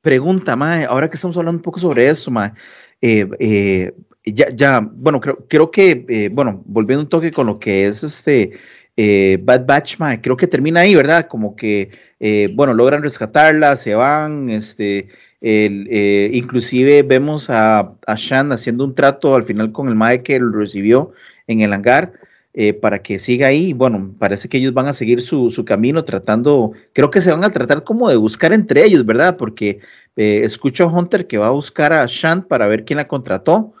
Pregunta, 0.00 0.56
Mae, 0.56 0.84
ahora 0.84 1.08
que 1.08 1.14
estamos 1.14 1.36
hablando 1.38 1.58
un 1.58 1.62
poco 1.62 1.78
sobre 1.78 2.08
eso, 2.08 2.30
Mae. 2.30 2.52
Eh, 3.00 3.28
eh, 3.38 3.94
ya, 4.24 4.48
ya, 4.54 4.80
bueno, 4.80 5.20
creo, 5.20 5.46
creo 5.48 5.70
que, 5.70 6.04
eh, 6.08 6.30
bueno, 6.32 6.62
volviendo 6.66 7.02
un 7.02 7.08
toque 7.08 7.30
con 7.30 7.46
lo 7.46 7.58
que 7.58 7.86
es 7.86 8.02
este 8.02 8.58
eh, 8.96 9.38
Bad 9.42 9.66
Batch, 9.66 9.96
creo 10.22 10.36
que 10.36 10.46
termina 10.46 10.80
ahí, 10.80 10.94
¿verdad? 10.94 11.26
Como 11.28 11.56
que, 11.56 11.90
eh, 12.20 12.50
bueno, 12.54 12.74
logran 12.74 13.02
rescatarla, 13.02 13.76
se 13.76 13.94
van, 13.94 14.50
este, 14.50 15.08
eh, 15.40 16.30
inclusive 16.32 17.02
vemos 17.02 17.50
a, 17.50 17.92
a, 18.06 18.14
Shan 18.16 18.52
haciendo 18.52 18.84
un 18.84 18.94
trato 18.94 19.34
al 19.34 19.44
final 19.44 19.72
con 19.72 19.88
el 19.88 19.94
Mae 19.94 20.22
que 20.22 20.38
lo 20.38 20.50
recibió 20.52 21.12
en 21.46 21.60
el 21.60 21.72
hangar. 21.72 22.12
eh, 22.54 22.72
para 22.72 23.02
que 23.02 23.18
siga 23.18 23.48
ahí. 23.48 23.72
Bueno, 23.72 24.14
parece 24.18 24.48
que 24.48 24.58
ellos 24.58 24.72
van 24.72 24.86
a 24.86 24.92
seguir 24.92 25.20
su, 25.22 25.64
camino 25.66 26.04
tratando, 26.04 26.72
creo 26.92 27.10
que 27.10 27.20
se 27.20 27.32
van 27.32 27.44
a 27.44 27.50
tratar 27.50 27.82
como 27.84 28.08
de 28.08 28.16
buscar 28.16 28.52
entre 28.52 28.84
ellos, 28.84 29.04
¿verdad? 29.04 29.36
Porque 29.36 29.80
eh, 30.16 30.42
escucho 30.44 30.84
a 30.84 30.86
Hunter 30.86 31.26
que 31.26 31.38
va 31.38 31.48
a 31.48 31.50
buscar 31.50 31.92
a 31.92 32.06
Shant 32.06 32.46
para 32.46 32.68
ver 32.68 32.84
quién 32.84 32.98
la 32.98 33.08
contrató 33.08 33.74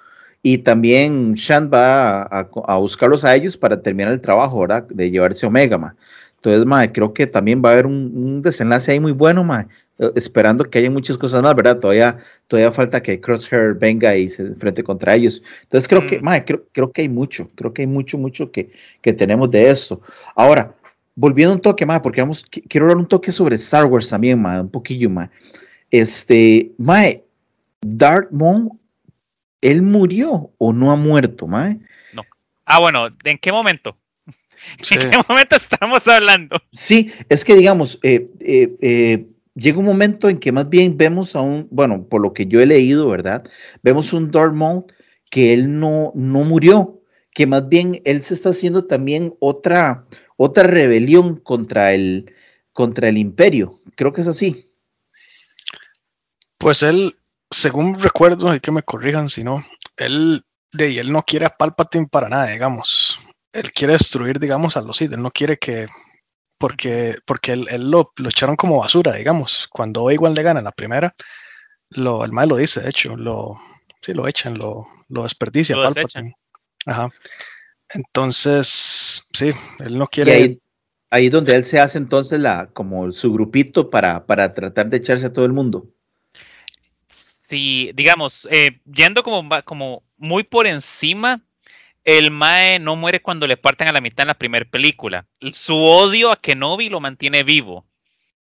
y 0.46 0.58
también 0.58 1.32
Shant 1.36 1.72
va 1.72 2.24
a, 2.24 2.76
buscarlos 2.76 3.24
a 3.24 3.34
ellos 3.34 3.56
para 3.56 3.80
terminar 3.80 4.12
el 4.12 4.20
trabajo, 4.20 4.60
¿verdad? 4.60 4.86
De 4.90 5.10
llevarse 5.10 5.46
Omega, 5.46 5.78
ma. 5.78 5.96
Entonces, 6.36 6.66
ma, 6.66 6.86
creo 6.92 7.14
que 7.14 7.26
también 7.26 7.62
va 7.64 7.70
a 7.70 7.72
haber 7.72 7.86
un, 7.86 8.42
desenlace 8.42 8.92
ahí 8.92 9.00
muy 9.00 9.12
bueno, 9.12 9.42
ma. 9.42 9.66
Eh, 9.98 10.10
esperando 10.16 10.62
que 10.64 10.78
haya 10.78 10.90
muchas 10.90 11.16
cosas 11.16 11.42
más, 11.42 11.56
¿verdad? 11.56 11.78
Todavía, 11.78 12.18
todavía 12.46 12.70
falta 12.72 13.02
que 13.02 13.18
Crosshair 13.22 13.72
venga 13.72 14.14
y 14.16 14.28
se 14.28 14.42
enfrente 14.42 14.84
contra 14.84 15.14
ellos. 15.14 15.42
Entonces 15.62 15.88
creo 15.88 16.06
que, 16.06 16.20
mm. 16.20 16.44
creo, 16.44 16.66
creo, 16.72 16.92
que 16.92 17.00
hay 17.00 17.08
mucho, 17.08 17.50
creo 17.54 17.72
que 17.72 17.80
hay 17.80 17.88
mucho, 17.88 18.18
mucho 18.18 18.52
que, 18.52 18.70
que 19.00 19.14
tenemos 19.14 19.50
de 19.50 19.70
esto. 19.70 20.02
Ahora, 20.34 20.74
volviendo 21.14 21.54
un 21.54 21.62
toque 21.62 21.86
más, 21.86 22.00
porque 22.00 22.20
vamos, 22.20 22.44
quiero 22.68 22.84
hablar 22.84 22.98
un 22.98 23.08
toque 23.08 23.32
sobre 23.32 23.56
Star 23.56 23.86
Wars 23.86 24.10
también, 24.10 24.42
más, 24.42 24.60
un 24.60 24.68
poquillo 24.68 25.08
más. 25.08 25.30
Este, 25.90 26.70
mae, 26.76 27.24
Darth 27.80 28.30
Maul, 28.30 28.72
¿él 29.64 29.82
murió 29.82 30.52
o 30.58 30.72
no 30.72 30.92
ha 30.92 30.96
muerto, 30.96 31.46
mae? 31.46 31.80
No. 32.12 32.22
Ah, 32.66 32.80
bueno, 32.80 33.08
¿en 33.24 33.38
qué 33.38 33.50
momento? 33.50 33.96
¿En 34.90 35.10
qué 35.10 35.18
momento 35.28 35.56
estamos 35.56 36.06
hablando? 36.06 36.60
Sí, 36.72 37.10
es 37.28 37.44
que 37.44 37.56
digamos, 37.56 37.98
eh, 38.02 38.28
eh, 38.40 38.76
eh 38.80 39.26
llega 39.54 39.78
un 39.78 39.84
momento 39.84 40.28
en 40.28 40.38
que 40.38 40.52
más 40.52 40.68
bien 40.68 40.96
vemos 40.96 41.36
a 41.36 41.40
un, 41.40 41.68
bueno, 41.70 42.06
por 42.08 42.20
lo 42.20 42.32
que 42.32 42.46
yo 42.46 42.60
he 42.60 42.66
leído, 42.66 43.08
¿verdad? 43.08 43.44
Vemos 43.82 44.12
un 44.12 44.30
Darth 44.30 44.54
que 45.30 45.52
él 45.52 45.78
no, 45.78 46.12
no 46.14 46.44
murió, 46.44 47.00
que 47.32 47.46
más 47.46 47.68
bien 47.68 48.02
él 48.04 48.22
se 48.22 48.34
está 48.34 48.50
haciendo 48.50 48.86
también 48.86 49.34
otra, 49.40 50.06
otra 50.36 50.64
rebelión 50.64 51.36
contra 51.36 51.92
el, 51.92 52.32
contra 52.72 53.08
el 53.08 53.18
imperio. 53.18 53.80
Creo 53.96 54.12
que 54.12 54.20
es 54.20 54.26
así. 54.26 54.70
Pues 56.58 56.82
él, 56.82 57.16
según 57.54 57.98
recuerdo, 57.98 58.50
hay 58.50 58.60
que 58.60 58.70
me 58.70 58.82
corrijan 58.82 59.28
si 59.28 59.44
no, 59.44 59.64
él, 59.96 60.44
de, 60.72 60.98
él 60.98 61.12
no 61.12 61.22
quiere 61.22 61.46
a 61.46 61.56
Palpatine 61.56 62.08
para 62.08 62.28
nada, 62.28 62.48
digamos. 62.48 63.20
Él 63.52 63.72
quiere 63.72 63.92
destruir, 63.92 64.40
digamos, 64.40 64.76
a 64.76 64.82
los 64.82 64.96
Sith. 64.96 65.12
Él 65.12 65.22
no 65.22 65.30
quiere 65.30 65.56
que 65.56 65.86
porque, 66.58 67.16
porque 67.24 67.52
él, 67.52 67.90
lo, 67.90 68.12
echaron 68.28 68.56
como 68.56 68.78
basura, 68.78 69.12
digamos. 69.12 69.68
Cuando 69.70 70.10
igual 70.10 70.34
le 70.34 70.42
gana 70.42 70.60
la 70.60 70.72
primera, 70.72 71.14
lo, 71.90 72.24
el 72.24 72.32
mal 72.32 72.48
lo 72.48 72.56
dice, 72.56 72.80
de 72.80 72.90
hecho, 72.90 73.16
lo, 73.16 73.56
sí, 74.00 74.14
lo 74.14 74.26
echan, 74.26 74.58
lo, 74.58 74.86
lo 75.08 75.22
desperdicia. 75.22 75.76
Lo 75.76 75.92
Ajá. 76.86 77.10
Entonces, 77.90 79.28
sí, 79.32 79.52
él 79.78 79.98
no 79.98 80.08
quiere. 80.08 80.32
ahí, 80.32 80.60
ahí, 81.10 81.28
donde 81.28 81.54
él 81.54 81.64
se 81.64 81.78
hace 81.78 81.98
entonces 81.98 82.40
la, 82.40 82.70
como 82.72 83.12
su 83.12 83.32
grupito 83.32 83.88
para, 83.88 84.26
para 84.26 84.52
tratar 84.54 84.88
de 84.88 84.96
echarse 84.96 85.26
a 85.26 85.32
todo 85.32 85.44
el 85.44 85.52
mundo. 85.52 85.93
Sí, 87.54 87.92
digamos, 87.94 88.48
eh, 88.50 88.80
yendo 88.84 89.22
como, 89.22 89.48
como 89.64 90.02
muy 90.16 90.42
por 90.42 90.66
encima, 90.66 91.40
el 92.02 92.32
Mae 92.32 92.80
no 92.80 92.96
muere 92.96 93.22
cuando 93.22 93.46
le 93.46 93.56
parten 93.56 93.86
a 93.86 93.92
la 93.92 94.00
mitad 94.00 94.24
en 94.24 94.28
la 94.28 94.34
primera 94.34 94.64
película. 94.68 95.28
Su 95.52 95.76
odio 95.76 96.32
a 96.32 96.36
Kenobi 96.36 96.88
lo 96.88 96.98
mantiene 96.98 97.44
vivo. 97.44 97.86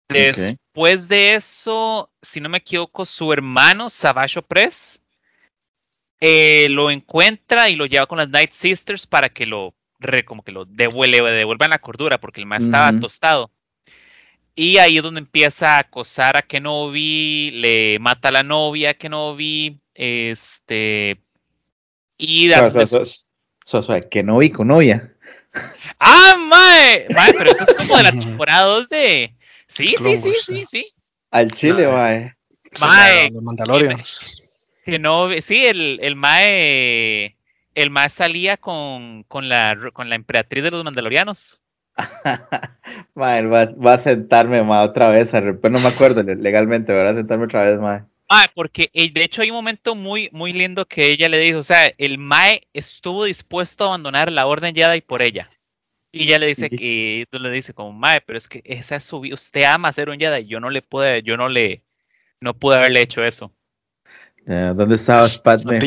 Después 0.10 1.08
de 1.10 1.36
eso, 1.36 2.12
si 2.24 2.42
no 2.42 2.50
me 2.50 2.58
equivoco, 2.58 3.06
su 3.06 3.32
hermano 3.32 3.92
Savage 3.92 4.42
Press 4.42 5.00
eh, 6.20 6.68
lo 6.72 6.90
encuentra 6.90 7.70
y 7.70 7.76
lo 7.76 7.86
lleva 7.86 8.08
con 8.08 8.18
las 8.18 8.30
Night 8.30 8.52
Sisters 8.52 9.06
para 9.06 9.30
que 9.30 9.46
lo 9.46 9.76
como 10.26 10.42
que 10.42 10.52
lo 10.52 10.66
devuelvan 10.66 11.70
la 11.70 11.78
cordura 11.78 12.18
porque 12.18 12.42
el 12.42 12.48
Mae 12.48 12.62
estaba 12.62 13.00
tostado. 13.00 13.52
Y 14.60 14.80
ahí 14.80 14.98
es 14.98 15.04
donde 15.04 15.20
empieza 15.20 15.76
a 15.76 15.80
acosar 15.80 16.36
a 16.36 16.42
Kenobi, 16.42 17.52
le 17.52 18.00
mata 18.00 18.30
a 18.30 18.32
la 18.32 18.42
novia 18.44 18.90
a 18.90 18.94
Kenobi, 18.96 19.80
este 19.94 21.22
y 22.18 22.48
después, 22.48 23.24
o 23.72 23.84
sea, 23.84 24.02
que 24.02 24.24
no 24.24 24.40
vi 24.40 24.50
con 24.50 24.70
novia. 24.70 25.14
¡Ah, 26.00 26.36
mae! 26.50 27.06
Mae, 27.14 27.34
pero 27.34 27.52
eso 27.52 27.64
es 27.64 27.74
como 27.76 27.98
de 27.98 28.04
la 28.04 28.12
temporada 28.12 28.64
2 28.64 28.90
de. 28.90 29.36
Sí, 29.68 29.96
sí, 29.98 30.18
sí, 30.18 30.34
sí, 30.44 30.66
sí. 30.66 30.94
Al 31.32 31.52
Chile, 31.52 31.88
mae. 31.88 32.36
Mae. 32.82 33.30
Los 33.32 33.44
Mandalorians. 33.44 34.42
Que 34.84 34.98
no, 34.98 35.30
sí, 35.42 35.66
el, 35.66 36.00
el 36.02 36.16
mae. 36.16 37.36
El 37.76 37.92
mae 37.92 38.10
salía 38.10 38.58
con, 38.58 39.24
con, 39.28 39.50
la, 39.50 39.78
con 39.94 40.10
la 40.10 40.16
emperatriz 40.16 40.64
de 40.64 40.72
los 40.72 40.84
Mandalorianos. 40.84 41.62
mae, 43.16 43.46
va, 43.46 43.66
va, 43.74 43.94
a 43.94 43.98
sentarme 43.98 44.64
mae, 44.64 44.86
otra 44.86 45.10
vez. 45.10 45.32
Pero 45.32 45.70
no 45.70 45.80
me 45.80 45.90
acuerdo 45.90 46.24
legalmente, 46.24 46.94
va 46.94 47.10
a 47.10 47.16
sentarme 47.16 47.46
otra 47.46 47.64
vez, 47.64 47.80
mae. 47.80 48.04
Ah, 48.30 48.48
porque 48.54 48.90
eh, 48.94 49.10
de 49.12 49.24
hecho 49.24 49.42
hay 49.42 49.52
un 49.52 49.56
momento 49.56 49.96
muy, 49.96 50.30
muy 50.34 50.52
lindo 50.52 50.86
que 50.86 51.12
ella 51.12 51.30
le 51.30 51.38
dice, 51.38 51.56
o 51.56 51.64
sea, 51.64 51.94
el 51.98 52.18
Mae 52.18 52.62
estuvo 52.74 53.24
dispuesto 53.24 53.86
a 53.86 53.88
abandonar 53.88 54.32
la 54.32 54.48
Orden 54.48 54.76
Jedi 54.76 55.00
por 55.02 55.22
ella. 55.22 55.50
Y 56.12 56.24
ella 56.24 56.40
le 56.40 56.48
dice 56.48 56.70
que, 56.70 57.26
le 57.32 57.52
dice 57.52 57.74
como 57.74 57.94
Mae, 57.94 58.22
pero 58.22 58.38
es 58.38 58.50
que 58.50 58.62
esa 58.66 58.98
es 58.98 59.04
su 59.06 59.22
vida, 59.22 59.36
usted 59.36 59.64
ama 59.64 59.94
ser 59.94 60.10
un 60.10 60.20
Jedi, 60.20 60.46
yo 60.46 60.60
no 60.60 60.70
le 60.70 60.82
pude, 60.82 61.22
yo 61.24 61.38
no 61.38 61.48
le, 61.48 61.86
no 62.42 62.58
pude 62.58 62.76
haberle 62.78 63.02
hecho 63.02 63.24
eso. 63.24 63.54
¿Dónde 64.48 64.96
estaba 64.96 65.26
Padme 65.44 65.78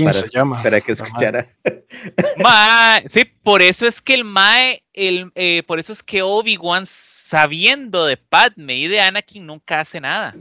para, 0.63 0.81
que 0.83 0.93
escuchara? 0.93 1.47
Mae, 2.37 3.09
sí, 3.09 3.25
por 3.25 3.63
eso 3.63 3.87
es 3.87 4.03
que 4.03 4.13
el 4.13 4.25
Mae, 4.25 4.85
el, 4.93 5.33
eh, 5.35 5.63
por 5.67 5.81
eso 5.81 5.95
es 5.95 6.03
que 6.03 6.21
Obi-Wan, 6.21 6.85
sabiendo 6.85 8.05
de 8.05 8.19
Padme 8.19 8.77
y 8.77 8.87
de 8.87 9.01
Anakin, 9.01 9.47
nunca 9.47 9.81
hace 9.81 9.99
nada. 9.99 10.37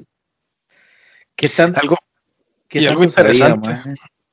¿Qué 1.38 1.48
tan, 1.48 1.74
algo, 1.78 1.98
y 2.70 2.86
algo 2.88 3.06
interesante. 3.06 3.72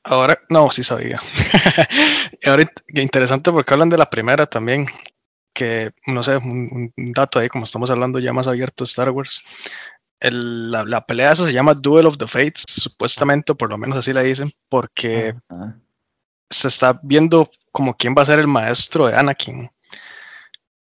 ahora, 0.03 0.37
no, 0.49 0.69
sí 0.73 0.83
sabía. 0.83 1.23
y 2.43 2.49
ahora 2.49 2.69
interesante 2.93 3.53
porque 3.53 3.73
hablan 3.73 3.91
de 3.91 3.99
la 3.99 4.11
primera 4.11 4.47
también, 4.47 4.89
que 5.53 5.93
no 6.09 6.25
sé, 6.25 6.39
un, 6.39 6.93
dato 6.97 7.39
ahí, 7.39 7.49
como 7.49 7.67
estamos 7.67 7.89
hablando 7.93 8.19
ya 8.19 8.33
más 8.33 8.49
abierto 8.49 8.83
de 8.83 8.89
Star 8.89 9.11
Wars. 9.11 9.45
La, 10.21 11.05
pelea 11.07 11.33
esa 11.33 11.47
se 11.47 11.53
llama 11.53 11.75
Duel 11.75 12.07
of 12.07 12.19
the 12.19 12.27
Fates, 12.27 12.65
supuestamente, 12.67 13.55
por 13.55 13.71
lo 13.71 13.79
menos 13.79 13.99
así 13.99 14.13
la 14.13 14.23
dicen, 14.23 14.51
porque 14.69 15.35
se 16.51 16.69
está 16.69 16.99
viendo 17.03 17.49
como 17.73 17.97
quién 17.97 18.15
va 18.17 18.23
a 18.23 18.27
ser 18.27 18.39
el 18.39 18.47
maestro 18.47 19.07
de 19.07 19.15
Anakin. 19.15 19.71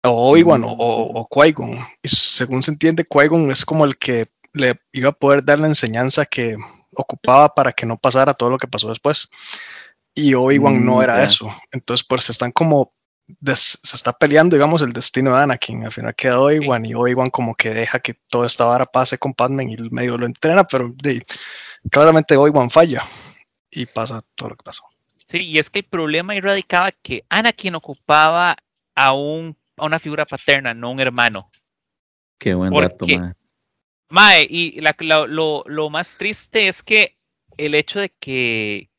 O 0.04 0.32
Obi-Wan 0.32 0.64
o, 0.64 0.70
o, 0.70 1.28
Qui-Gon. 1.28 1.78
Y 2.02 2.08
según 2.08 2.62
se 2.62 2.72
entiende, 2.72 3.04
Qui-Gon 3.04 3.52
es 3.52 3.64
como 3.64 3.84
el 3.84 3.96
que 3.96 4.26
le 4.52 4.80
iba 4.92 5.10
a 5.10 5.12
poder 5.12 5.44
dar 5.44 5.60
la 5.60 5.68
enseñanza 5.68 6.26
que 6.26 6.56
ocupaba 6.94 7.54
para 7.54 7.72
que 7.72 7.86
no 7.86 7.96
pasara 7.96 8.34
todo 8.34 8.50
lo 8.50 8.58
que 8.58 8.66
pasó 8.66 8.88
después. 8.88 9.28
Y 10.14 10.34
Obi-Wan 10.34 10.84
no 10.84 10.96
mm, 10.96 11.02
era 11.02 11.22
eso. 11.22 11.54
Entonces, 11.70 12.04
pues 12.06 12.28
están 12.28 12.50
como, 12.50 12.92
se 13.54 13.96
está 13.96 14.12
peleando, 14.12 14.56
digamos, 14.56 14.82
el 14.82 14.92
destino 14.92 15.34
de 15.34 15.42
Anakin. 15.42 15.84
Al 15.84 15.92
final 15.92 16.14
queda 16.14 16.40
Obi-Wan 16.40 16.84
y 16.84 16.94
Obi-Wan 16.94 17.30
como 17.30 17.54
que 17.54 17.70
deja 17.70 18.00
que 18.00 18.14
toda 18.28 18.46
esta 18.46 18.64
vara 18.64 18.86
pase 18.86 19.18
con 19.18 19.34
Padme 19.34 19.64
y 19.64 19.76
medio 19.90 20.18
lo 20.18 20.26
entrena, 20.26 20.64
pero 20.64 20.92
claramente 21.90 22.36
Obi-Wan 22.36 22.70
falla 22.70 23.02
y 23.70 23.86
pasa 23.86 24.22
todo 24.34 24.50
lo 24.50 24.56
que 24.56 24.64
pasó. 24.64 24.84
Sí, 25.24 25.38
y 25.38 25.58
es 25.58 25.70
que 25.70 25.80
el 25.80 25.86
problema 25.86 26.34
radicaba 26.40 26.92
que 26.92 27.24
Anakin 27.28 27.74
ocupaba 27.74 28.56
a, 28.94 29.12
un, 29.12 29.56
a 29.76 29.86
una 29.86 29.98
figura 29.98 30.26
paterna, 30.26 30.74
no 30.74 30.90
un 30.90 31.00
hermano. 31.00 31.50
Qué 32.38 32.54
buen 32.54 32.72
dato, 32.72 33.06
Mae, 34.08 34.46
y 34.50 34.78
lo, 35.08 35.90
más 35.90 36.18
triste 36.18 36.68
es 36.68 36.82
que 36.82 37.16
el 37.56 37.74
hecho 37.74 37.98
de 37.98 38.10
que 38.10 38.90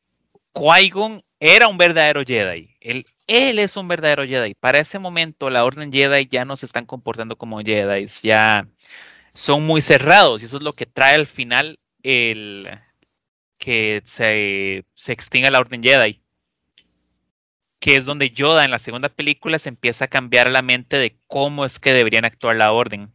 Qui-Gon 0.56 1.24
era 1.46 1.68
un 1.68 1.78
verdadero 1.78 2.24
Jedi. 2.26 2.74
Él, 2.80 3.04
él 3.28 3.60
es 3.60 3.76
un 3.76 3.90
verdadero 3.90 4.26
Jedi. 4.26 4.54
Para 4.54 4.80
ese 4.80 4.98
momento, 4.98 5.50
la 5.50 5.66
Orden 5.66 5.92
Jedi 5.92 6.26
ya 6.32 6.46
no 6.46 6.56
se 6.56 6.66
están 6.66 6.86
comportando 6.86 7.36
como 7.36 7.60
Jedi. 7.60 8.06
Ya 8.22 8.66
son 9.34 9.66
muy 9.66 9.82
cerrados. 9.82 10.42
Y 10.42 10.46
eso 10.46 10.56
es 10.56 10.64
lo 10.64 10.72
que 10.72 10.86
trae 10.86 11.16
al 11.16 11.28
final 11.28 11.80
el 12.02 12.70
que 13.58 14.02
se, 14.06 14.86
se 14.96 15.12
extinga 15.12 15.52
la 15.52 15.60
Orden 15.60 15.84
Jedi. 15.84 16.22
Que 17.80 17.98
es 17.98 18.06
donde 18.06 18.30
Yoda 18.30 18.64
en 18.64 18.72
la 18.72 18.80
segunda 18.80 19.10
película 19.10 19.60
se 19.60 19.68
empieza 19.68 20.06
a 20.06 20.08
cambiar 20.08 20.50
la 20.50 20.62
mente 20.62 20.96
de 20.96 21.18
cómo 21.28 21.66
es 21.66 21.78
que 21.78 21.92
deberían 21.92 22.24
actuar 22.24 22.56
la 22.56 22.72
Orden. 22.72 23.12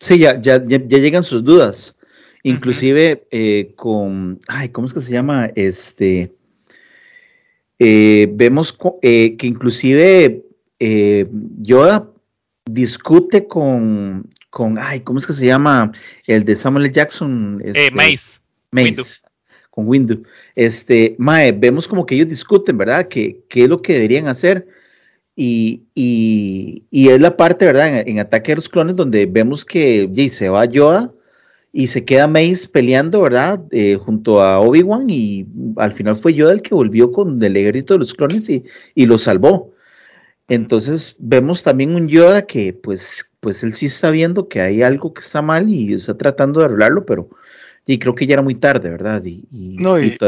Sí, 0.00 0.18
ya, 0.18 0.40
ya, 0.40 0.64
ya, 0.64 0.78
llegan 0.78 1.22
sus 1.22 1.44
dudas. 1.44 1.96
Inclusive 2.44 3.26
eh, 3.30 3.74
con, 3.76 4.40
ay, 4.48 4.70
¿cómo 4.70 4.86
es 4.86 4.94
que 4.94 5.02
se 5.02 5.12
llama? 5.12 5.50
Este, 5.54 6.32
eh, 7.78 8.28
vemos 8.32 8.76
eh, 9.02 9.36
que 9.36 9.46
inclusive 9.46 10.44
Yoda 11.58 12.08
discute 12.70 13.46
con, 13.46 14.28
con, 14.50 14.78
ay, 14.78 15.00
¿cómo 15.00 15.18
es 15.18 15.26
que 15.26 15.32
se 15.32 15.46
llama? 15.46 15.92
El 16.26 16.44
de 16.44 16.56
Samuel 16.56 16.86
L. 16.86 16.94
Jackson. 16.94 17.60
Este, 17.64 17.94
Mace. 17.94 18.40
Mace. 18.70 19.22
Con 19.70 19.88
Windu. 19.88 20.22
Este, 20.54 21.14
Mae, 21.18 21.52
vemos 21.52 21.86
como 21.86 22.04
que 22.06 22.14
ellos 22.14 22.28
discuten, 22.28 22.76
¿verdad? 22.76 23.08
¿Qué, 23.08 23.40
qué 23.48 23.64
es 23.64 23.68
lo 23.68 23.80
que 23.80 23.94
deberían 23.94 24.28
hacer? 24.28 24.66
Y, 25.36 25.84
y, 25.94 27.08
es 27.08 27.20
la 27.20 27.36
parte, 27.36 27.64
¿verdad? 27.64 28.02
En, 28.06 28.18
Ataque 28.18 28.52
de 28.52 28.56
los 28.56 28.68
Clones 28.68 28.96
donde 28.96 29.24
vemos 29.26 29.64
que 29.64 30.10
se 30.30 30.48
va 30.48 30.64
Yoda 30.64 31.12
y 31.78 31.86
se 31.86 32.04
queda 32.04 32.26
Mace 32.26 32.66
peleando, 32.66 33.22
¿verdad? 33.22 33.60
Eh, 33.70 34.00
junto 34.04 34.42
a 34.42 34.58
Obi-Wan 34.58 35.08
y 35.10 35.46
al 35.76 35.92
final 35.92 36.16
fue 36.16 36.34
Yoda 36.34 36.52
el 36.52 36.60
que 36.60 36.74
volvió 36.74 37.12
con 37.12 37.40
el 37.40 37.56
ejército 37.56 37.94
de 37.94 38.00
los 38.00 38.14
clones 38.14 38.50
y, 38.50 38.64
y 38.96 39.06
lo 39.06 39.16
salvó. 39.16 39.72
Entonces 40.48 41.14
vemos 41.20 41.62
también 41.62 41.94
un 41.94 42.08
Yoda 42.08 42.46
que 42.46 42.72
pues, 42.72 43.30
pues 43.38 43.62
él 43.62 43.74
sí 43.74 43.86
está 43.86 44.10
viendo 44.10 44.48
que 44.48 44.60
hay 44.60 44.82
algo 44.82 45.14
que 45.14 45.20
está 45.20 45.40
mal 45.40 45.68
y 45.68 45.94
está 45.94 46.18
tratando 46.18 46.58
de 46.58 46.66
arreglarlo, 46.66 47.06
pero 47.06 47.28
y 47.86 48.00
creo 48.00 48.16
que 48.16 48.26
ya 48.26 48.34
era 48.34 48.42
muy 48.42 48.56
tarde, 48.56 48.90
¿verdad? 48.90 49.24
Y, 49.24 49.46
no, 49.78 50.00
y, 50.00 50.18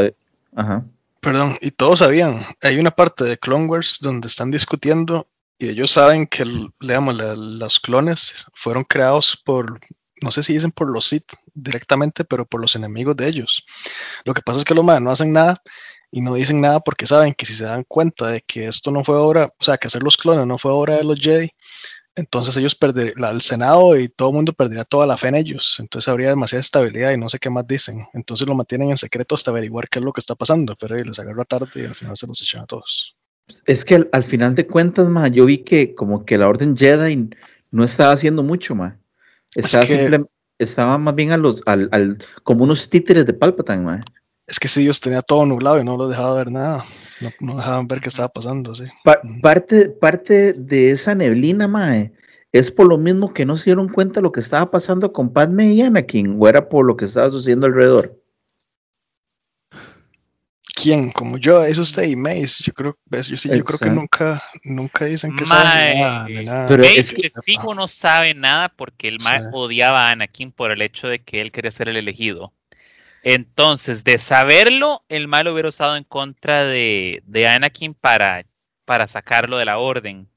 ajá. 0.54 0.84
Perdón, 1.18 1.58
y 1.60 1.72
todos 1.72 1.98
sabían, 1.98 2.44
hay 2.62 2.78
una 2.78 2.92
parte 2.92 3.24
de 3.24 3.36
Clone 3.36 3.66
Wars 3.66 3.98
donde 4.00 4.28
están 4.28 4.52
discutiendo 4.52 5.26
y 5.58 5.70
ellos 5.70 5.90
saben 5.90 6.28
que, 6.28 6.44
leamos, 6.78 7.18
los 7.18 7.80
clones 7.80 8.46
fueron 8.54 8.84
creados 8.84 9.36
por, 9.44 9.80
no 10.20 10.30
sé 10.30 10.42
si 10.42 10.52
dicen 10.54 10.70
por 10.70 10.90
los 10.90 11.06
Sith 11.06 11.33
directamente, 11.54 12.24
pero 12.24 12.46
por 12.46 12.61
los 12.61 12.76
enemigos 12.76 13.16
de 13.16 13.28
ellos. 13.28 13.66
Lo 14.24 14.35
que 14.35 14.42
pasa 14.42 14.59
es 14.59 14.64
que 14.64 14.74
los 14.74 14.85
más 14.85 15.00
no 15.00 15.11
hacen 15.11 15.33
nada 15.33 15.62
y 16.11 16.20
no 16.20 16.35
dicen 16.35 16.61
nada 16.61 16.80
porque 16.80 17.06
saben 17.06 17.35
que 17.35 17.46
si 17.46 17.54
se 17.54 17.64
dan 17.64 17.85
cuenta 17.85 18.28
de 18.28 18.40
que 18.40 18.66
esto 18.66 18.90
no 18.90 19.04
fue 19.04 19.16
obra, 19.16 19.52
o 19.59 19.64
sea, 19.64 19.78
que 19.78 19.87
hacer 19.87 20.02
los 20.02 20.16
clones 20.16 20.46
no 20.46 20.59
fue 20.59 20.72
obra 20.72 20.96
de 20.96 21.04
los 21.04 21.20
Jedi, 21.20 21.50
entonces 22.16 22.56
ellos 22.56 22.74
perderían, 22.74 23.24
el 23.24 23.40
Senado 23.40 23.96
y 23.96 24.09
todo 24.09 24.30
el 24.30 24.35
mundo 24.35 24.52
perdería 24.52 24.85
toda 24.85 25.06
la 25.06 25.16
fe 25.16 25.28
en 25.28 25.37
ellos, 25.37 25.76
entonces 25.78 26.09
habría 26.09 26.30
demasiada 26.30 26.61
estabilidad 26.61 27.12
y 27.12 27.16
no 27.16 27.28
sé 27.28 27.38
qué 27.38 27.50
más 27.50 27.66
dicen, 27.66 28.06
entonces 28.12 28.46
lo 28.48 28.54
mantienen 28.54 28.90
en 28.90 28.96
secreto 28.96 29.35
hasta 29.35 29.50
averiguar 29.50 29.88
qué 29.88 30.00
es 30.00 30.04
lo 30.04 30.12
que 30.12 30.20
está 30.20 30.35
pasando, 30.35 30.76
pero 30.76 30.96
les 30.96 31.18
agarra 31.18 31.44
tarde 31.44 31.83
y 31.83 31.85
al 31.85 31.94
final 31.94 32.16
se 32.16 32.26
los 32.26 32.42
echan 32.42 32.62
a 32.62 32.66
todos. 32.66 33.16
Es 33.66 33.85
que 33.85 34.09
al, 34.12 34.24
final 34.24 34.54
de 34.54 34.66
cuentas, 34.66 35.09
ma, 35.09 35.28
yo 35.28 35.44
vi 35.44 35.59
que 35.59 35.94
como 35.94 36.24
que 36.24 36.38
la 36.38 36.48
Orden 36.48 36.76
Jedi 36.76 37.30
no 37.70 37.85
estaba 37.85 38.12
haciendo 38.12 38.42
mucho, 38.42 38.74
ma. 38.74 38.98
Estaba, 39.54 39.84
estaba 40.58 40.98
más 40.98 41.14
bien 41.14 41.32
a 41.32 41.36
los, 41.36 41.62
al, 41.66 42.18
como 42.44 42.64
unos 42.64 42.88
títeres 42.88 43.26
de 43.26 43.32
Palpatine, 43.32 44.02
es 44.46 44.58
que 44.58 44.68
si 44.68 44.82
ellos 44.82 45.00
tenía 45.00 45.22
todo 45.22 45.46
nublado 45.46 45.80
y 45.80 45.84
no 45.84 45.96
lo 45.96 46.08
dejaba 46.08 46.34
ver 46.34 46.50
nada. 46.50 46.84
No, 47.40 47.56
dejaban 47.56 47.86
ver 47.86 48.00
qué 48.00 48.08
estaba 48.08 48.28
pasando, 48.28 48.74
sí. 48.74 48.84
parte, 49.42 49.90
parte 49.90 50.54
de 50.54 50.90
esa 50.90 51.14
neblina, 51.14 51.68
Mae, 51.68 52.12
es 52.52 52.70
por 52.70 52.86
lo 52.86 52.96
mismo 52.96 53.32
que 53.34 53.44
no 53.44 53.56
se 53.56 53.66
dieron 53.66 53.88
cuenta 53.88 54.20
de 54.20 54.22
lo 54.22 54.32
que 54.32 54.40
estaba 54.40 54.70
pasando 54.70 55.12
con 55.12 55.32
Padme 55.32 55.72
y 55.72 55.82
Anakin, 55.82 56.36
o 56.40 56.48
era 56.48 56.68
por 56.68 56.86
lo 56.86 56.96
que 56.96 57.04
estaba 57.04 57.30
sucediendo 57.30 57.66
alrededor. 57.66 58.18
¿Quién? 60.80 61.10
Como 61.10 61.38
yo, 61.38 61.64
eso 61.64 61.82
usted 61.82 62.04
y 62.04 62.16
Mace. 62.16 62.62
Yo 62.64 62.72
creo, 62.72 62.98
yo, 63.10 63.36
sí, 63.36 63.48
yo 63.48 63.64
creo 63.64 63.78
que 63.78 63.90
nunca, 63.90 64.42
nunca 64.64 65.04
dicen 65.04 65.36
que 65.36 65.44
saben 65.44 66.00
nada, 66.00 66.66
Pero 66.68 66.82
Mace 66.82 67.00
es 67.00 67.12
que, 67.12 67.30
fijo 67.44 67.74
no 67.74 67.88
sabe 67.88 68.34
nada 68.34 68.68
porque 68.68 69.08
el 69.08 69.18
Mae 69.20 69.42
odiaba 69.52 70.08
a 70.08 70.10
Anakin 70.12 70.52
por 70.52 70.70
el 70.70 70.82
hecho 70.82 71.08
de 71.08 71.22
que 71.22 71.40
él 71.40 71.52
quería 71.52 71.70
ser 71.70 71.88
el 71.88 71.96
elegido. 71.96 72.52
Entonces, 73.22 74.04
de 74.04 74.18
saberlo, 74.18 75.04
el 75.08 75.28
mal 75.28 75.46
hubiera 75.48 75.68
usado 75.68 75.96
en 75.96 76.04
contra 76.04 76.64
de, 76.64 77.22
Anakin 77.48 77.94
para, 77.94 78.46
para 78.84 79.06
sacarlo 79.06 79.58
de 79.58 79.66
la 79.66 79.78
orden. 79.78 80.28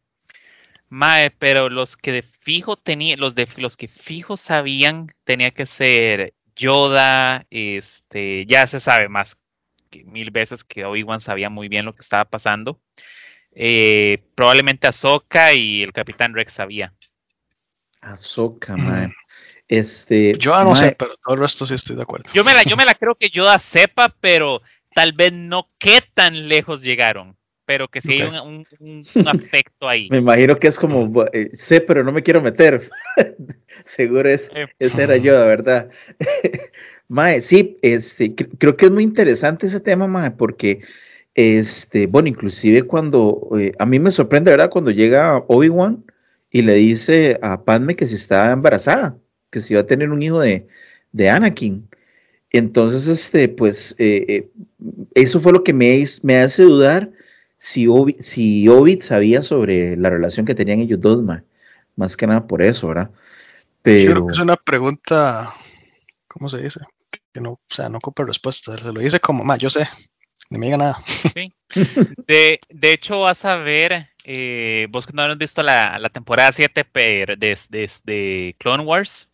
Mae, 0.89 1.31
pero 1.31 1.69
los 1.69 1.97
que 1.97 2.11
de 2.11 2.21
fijo 2.23 2.75
tenían, 2.75 3.19
los 3.19 3.35
de 3.35 3.47
los 3.57 3.77
que 3.77 3.87
fijo 3.87 4.37
sabían, 4.37 5.07
tenía 5.23 5.51
que 5.51 5.65
ser 5.65 6.33
Yoda, 6.55 7.47
este, 7.49 8.45
ya 8.45 8.67
se 8.67 8.79
sabe 8.79 9.09
más 9.09 9.37
que 9.93 10.03
mil 10.05 10.31
veces 10.31 10.63
que 10.63 10.85
Obi-Wan 10.85 11.19
sabía 11.19 11.49
muy 11.49 11.67
bien 11.67 11.85
lo 11.85 11.93
que 11.93 12.01
estaba 12.01 12.25
pasando. 12.25 12.79
Eh, 13.51 14.23
probablemente 14.33 14.87
Ahsoka 14.87 15.53
y 15.53 15.83
el 15.83 15.93
Capitán 15.93 16.33
Rex 16.33 16.53
sabía. 16.53 16.93
Ahsoka, 18.01 18.75
mae. 18.75 19.13
Este, 19.67 20.35
yo 20.37 20.61
no 20.63 20.75
sé, 20.75 20.95
pero 20.97 21.15
todo 21.23 21.35
el 21.35 21.41
resto 21.41 21.65
sí 21.65 21.75
estoy 21.75 21.95
de 21.95 22.01
acuerdo. 22.01 22.31
Yo 22.33 22.43
me 22.43 22.53
la, 22.53 22.63
yo 22.63 22.75
me 22.75 22.85
la 22.85 22.95
creo 22.95 23.15
que 23.15 23.29
Yoda 23.29 23.59
sepa, 23.59 24.13
pero 24.19 24.61
tal 24.93 25.13
vez 25.13 25.31
no 25.31 25.67
qué 25.77 25.99
tan 26.13 26.47
lejos 26.47 26.81
llegaron, 26.81 27.37
pero 27.65 27.87
que 27.87 28.01
sí 28.01 28.21
hay 28.21 28.23
un, 28.23 28.65
un, 28.79 29.27
afecto 29.27 29.87
ahí. 29.87 30.09
me 30.09 30.17
imagino 30.17 30.57
que 30.57 30.67
es 30.67 30.77
como, 30.77 31.23
eh, 31.31 31.49
sé, 31.53 31.81
pero 31.81 32.03
no 32.03 32.11
me 32.11 32.23
quiero 32.23 32.41
meter. 32.41 32.89
Seguro 33.85 34.29
es, 34.29 34.51
ese 34.79 35.03
era 35.03 35.17
Yoda, 35.17 35.45
¿verdad? 35.45 35.89
mae, 37.13 37.41
sí, 37.41 37.77
este, 37.83 38.33
creo 38.35 38.75
que 38.75 38.85
es 38.85 38.91
muy 38.91 39.03
interesante 39.03 39.67
ese 39.67 39.79
tema, 39.79 40.07
mae, 40.07 40.31
porque, 40.31 40.81
este, 41.35 42.07
bueno, 42.07 42.27
inclusive 42.29 42.83
cuando, 42.83 43.49
eh, 43.59 43.71
a 43.79 43.85
mí 43.85 43.99
me 43.99 44.11
sorprende, 44.11 44.51
¿verdad? 44.51 44.69
Cuando 44.71 44.91
llega 44.91 45.43
Obi-Wan 45.47 46.03
y 46.51 46.63
le 46.63 46.75
dice 46.75 47.39
a 47.43 47.63
Padme 47.63 47.95
que 47.95 48.07
si 48.07 48.15
está 48.15 48.51
embarazada 48.51 49.17
que 49.51 49.61
se 49.61 49.73
iba 49.73 49.81
a 49.81 49.85
tener 49.85 50.09
un 50.09 50.23
hijo 50.23 50.41
de, 50.41 50.67
Anakin. 51.29 51.87
Entonces, 52.49 53.07
este, 53.07 53.47
pues, 53.47 53.95
eh, 53.99 54.25
eh, 54.27 54.49
eso 55.13 55.39
fue 55.39 55.53
lo 55.53 55.63
que 55.63 55.73
me, 55.73 56.03
me 56.23 56.37
hace 56.37 56.63
dudar 56.63 57.11
si, 57.57 57.87
Obi, 57.87 58.17
si 58.19 58.67
Ovid 58.67 59.01
sabía 59.01 59.41
sobre 59.41 59.95
la 59.95 60.09
relación 60.09 60.45
que 60.45 60.55
tenían 60.55 60.79
ellos 60.79 60.99
dos, 60.99 61.23
más 61.95 62.17
que 62.17 62.27
nada 62.27 62.47
por 62.47 62.61
eso, 62.61 62.87
¿verdad? 62.87 63.11
Pero... 63.83 64.01
Yo 64.01 64.11
creo 64.11 64.27
que 64.27 64.33
es 64.33 64.39
una 64.39 64.57
pregunta, 64.57 65.53
¿cómo 66.27 66.49
se 66.49 66.57
dice? 66.57 66.81
Que 67.33 67.41
no, 67.41 67.51
o 67.51 67.59
sea, 67.69 67.89
no 67.89 67.97
ocupa 67.97 68.23
respuesta. 68.23 68.77
Se 68.77 68.91
lo 68.91 68.99
dice 68.99 69.19
como, 69.19 69.43
ma, 69.43 69.57
yo 69.57 69.69
sé, 69.69 69.87
no 70.49 70.59
me 70.59 70.67
diga 70.67 70.77
nada. 70.77 71.03
De, 72.27 72.59
de, 72.69 72.91
hecho, 72.91 73.21
vas 73.21 73.43
a 73.45 73.55
ver, 73.57 74.09
eh, 74.25 74.87
vos 74.91 75.07
que 75.07 75.13
no 75.13 75.23
has 75.23 75.37
visto 75.37 75.63
la, 75.63 75.99
temporada 76.13 76.51
7 76.51 76.85
de, 76.93 77.59
de 78.03 78.55
Clone 78.59 78.83
Wars, 78.83 79.29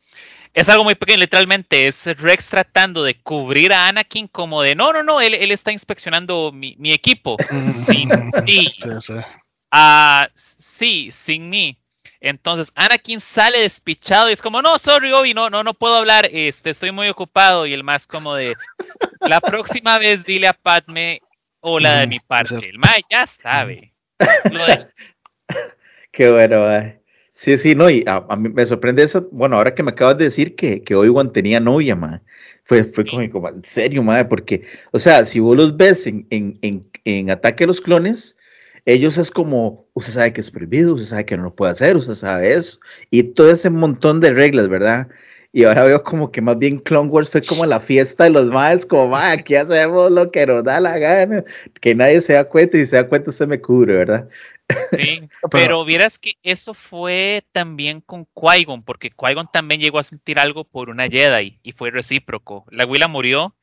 es 0.54 0.68
algo 0.70 0.84
muy 0.84 0.96
pequeño, 0.96 1.20
literalmente. 1.20 1.88
Es 1.88 2.06
Rex 2.18 2.50
tratando 2.50 3.04
de 3.04 3.22
cubrir 3.22 3.72
a 3.74 3.88
Anakin 3.88 4.28
como 4.28 4.62
de, 4.62 4.76
no, 4.76 4.92
no, 4.94 5.04
no, 5.04 5.22
él, 5.22 5.34
está 5.52 5.72
inspeccionando 5.72 6.52
mi, 6.52 6.76
equipo. 6.92 7.38
sin 7.64 8.10
ti. 8.46 8.74
Ah, 9.72 10.28
sí, 10.36 11.10
sin 11.12 11.50
mí. 11.50 11.78
Entonces 12.22 12.72
Anakin 12.76 13.20
sale 13.20 13.60
despichado 13.60 14.30
y 14.30 14.34
es 14.34 14.42
como, 14.42 14.62
no, 14.62 14.78
sorry, 14.78 15.12
Obi, 15.14 15.34
no, 15.34 15.50
no, 15.50 15.64
no 15.64 15.74
puedo 15.74 15.96
hablar, 15.96 16.28
este, 16.32 16.70
estoy 16.70 16.92
muy 16.92 17.08
ocupado. 17.08 17.66
Y 17.66 17.74
el 17.74 17.84
más 17.84 18.08
como 18.08 18.36
de, 18.36 18.56
la 19.22 19.40
próxima 19.40 19.98
vez 19.98 20.26
dile 20.26 20.48
a 20.48 20.54
Padme 20.54 21.22
hola 21.62 22.00
de 22.00 22.08
mi 22.08 22.20
parte. 22.20 22.60
El 22.70 22.80
más 22.80 22.98
ya 23.10 23.26
sabe. 23.28 23.94
Qué 26.12 26.30
bueno, 26.30 26.66
Sí, 27.34 27.58
sí, 27.58 27.74
no, 27.74 27.90
y 27.90 28.04
a, 28.06 28.20
mí 28.36 28.50
me 28.50 28.66
sorprende 28.66 29.04
eso. 29.04 29.30
Bueno, 29.32 29.56
ahora 29.56 29.74
que 29.74 29.82
me 29.82 29.92
acabas 29.92 30.18
de 30.18 30.26
decir 30.26 30.58
que, 30.58 30.84
que 30.84 30.94
Obi-Wan 30.94 31.32
tenía 31.32 31.62
novia, 31.62 31.96
ma, 31.96 32.22
fue, 32.66 32.84
fue 32.84 33.06
como, 33.06 33.48
en 33.48 33.64
serio, 33.64 34.04
madre, 34.04 34.26
porque, 34.26 34.64
o 34.92 35.00
sea, 35.00 35.24
si 35.24 35.40
vos 35.40 35.56
los 35.56 35.78
ves 35.78 36.06
en, 36.06 36.28
en, 36.32 36.60
en, 36.62 36.90
en 37.06 37.32
Ataque 37.32 37.64
a 37.64 37.68
los 37.68 37.80
Clones, 37.80 38.38
ellos 38.86 39.18
es 39.18 39.32
como, 39.32 39.88
usted 39.94 40.14
sabe 40.14 40.34
que 40.34 40.42
es 40.42 40.52
prohibido, 40.52 40.94
usted 40.94 41.08
sabe 41.08 41.26
que 41.26 41.38
no 41.38 41.44
lo 41.44 41.56
puede 41.56 41.72
hacer, 41.72 41.98
usted 41.98 42.14
sabe 42.14 42.54
eso, 42.54 42.80
y 43.12 43.24
todo 43.24 43.52
ese 43.52 43.70
montón 43.70 44.20
de 44.20 44.34
reglas, 44.34 44.68
¿verdad? 44.70 45.08
Y 45.52 45.64
ahora 45.64 45.84
veo 45.84 46.04
como 46.04 46.32
que 46.32 46.42
más 46.42 46.60
bien 46.60 46.78
Clone 46.78 47.10
Wars 47.10 47.30
fue 47.30 47.42
como 47.42 47.66
la 47.66 47.80
fiesta 47.80 48.26
de 48.26 48.30
los 48.30 48.48
más, 48.48 48.86
como, 48.86 49.08
ma, 49.08 49.32
aquí 49.32 49.56
hacemos 49.56 50.12
lo 50.12 50.32
que 50.32 50.46
nos 50.46 50.64
da 50.64 50.80
la 50.80 50.98
gana, 51.00 51.44
que 51.82 51.96
nadie 51.96 52.22
se 52.22 52.34
da 52.34 52.44
cuenta 52.46 52.78
y 52.78 52.82
si 52.82 52.88
se 52.88 52.96
da 52.98 53.08
cuenta 53.08 53.32
usted 53.32 53.48
me 53.48 53.60
cubre, 53.60 53.96
¿verdad? 53.96 54.30
Sí, 54.92 55.28
pero 55.52 55.84
vieras 55.86 56.20
que 56.20 56.34
eso 56.44 56.74
fue 56.74 57.44
también 57.52 58.02
con 58.02 58.26
Qui-Gon, 58.36 58.84
porque 58.84 59.12
Qui-Gon 59.12 59.50
también 59.52 59.82
llegó 59.82 60.00
a 60.00 60.04
sentir 60.04 60.40
algo 60.40 60.64
por 60.64 60.90
una 60.90 61.08
Jedi 61.08 61.60
y 61.64 61.72
fue 61.72 61.92
recíproco. 61.92 62.66
La 62.70 62.86
Willa 62.86 63.08
murió, 63.08 63.56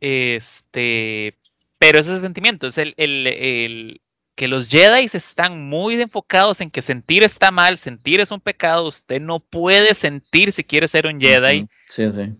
este, 0.00 1.36
pero 1.78 1.98
ese 1.98 2.20
sentimiento 2.20 2.66
es 2.66 2.78
el, 2.78 2.94
el, 2.96 4.00
que 4.40 4.48
los 4.48 4.70
Jedi 4.70 5.04
están 5.04 5.66
muy 5.66 6.00
enfocados 6.00 6.62
en 6.62 6.70
que 6.70 6.80
sentir 6.80 7.22
está 7.22 7.50
mal, 7.50 7.76
sentir 7.76 8.20
es 8.20 8.30
un 8.30 8.40
pecado, 8.40 8.86
usted 8.86 9.20
no 9.20 9.38
puede 9.38 9.94
sentir 9.94 10.50
si 10.52 10.64
quiere 10.64 10.88
ser 10.88 11.06
un 11.06 11.20
Jedi. 11.20 11.68
Sí, 11.86 12.10
sí. 12.10 12.32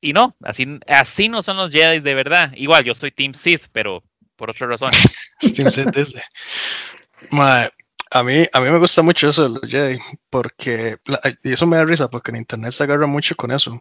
Y 0.00 0.12
no, 0.12 0.36
así, 0.40 0.78
así 0.86 1.28
no 1.28 1.42
son 1.42 1.56
los 1.56 1.72
Jedi 1.72 1.98
de 1.98 2.14
verdad. 2.14 2.52
Igual, 2.54 2.84
yo 2.84 2.94
soy 2.94 3.10
Team 3.10 3.34
Sith, 3.34 3.64
pero 3.72 4.04
por 4.36 4.52
otras 4.52 4.70
razones. 4.70 5.32
Steam 5.42 5.72
Set 5.72 5.92
a 8.10 8.24
mí, 8.24 8.46
a 8.52 8.60
mí 8.60 8.70
me 8.70 8.78
gusta 8.78 9.02
mucho 9.02 9.28
eso 9.28 9.48
de 9.48 9.60
los 9.60 9.70
Jedi, 9.70 9.98
porque, 10.30 10.96
y 11.42 11.52
eso 11.52 11.66
me 11.66 11.76
da 11.76 11.84
risa, 11.84 12.08
porque 12.08 12.30
en 12.30 12.38
internet 12.38 12.72
se 12.72 12.84
agarra 12.84 13.06
mucho 13.06 13.34
con 13.36 13.50
eso, 13.50 13.80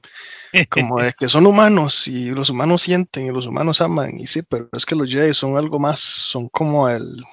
como 0.69 1.01
de 1.01 1.13
que 1.13 1.29
son 1.29 1.45
humanos 1.45 2.07
y 2.07 2.31
los 2.31 2.49
humanos 2.49 2.81
sienten 2.81 3.27
y 3.27 3.31
los 3.31 3.45
humanos 3.45 3.81
aman, 3.81 4.19
y 4.19 4.27
sí, 4.27 4.41
pero 4.41 4.69
es 4.73 4.85
que 4.85 4.95
los 4.95 5.09
Jedi 5.09 5.33
son 5.33 5.57
algo 5.57 5.79
más, 5.79 5.99
son 5.99 6.49
como 6.49 6.89
el, 6.89 7.23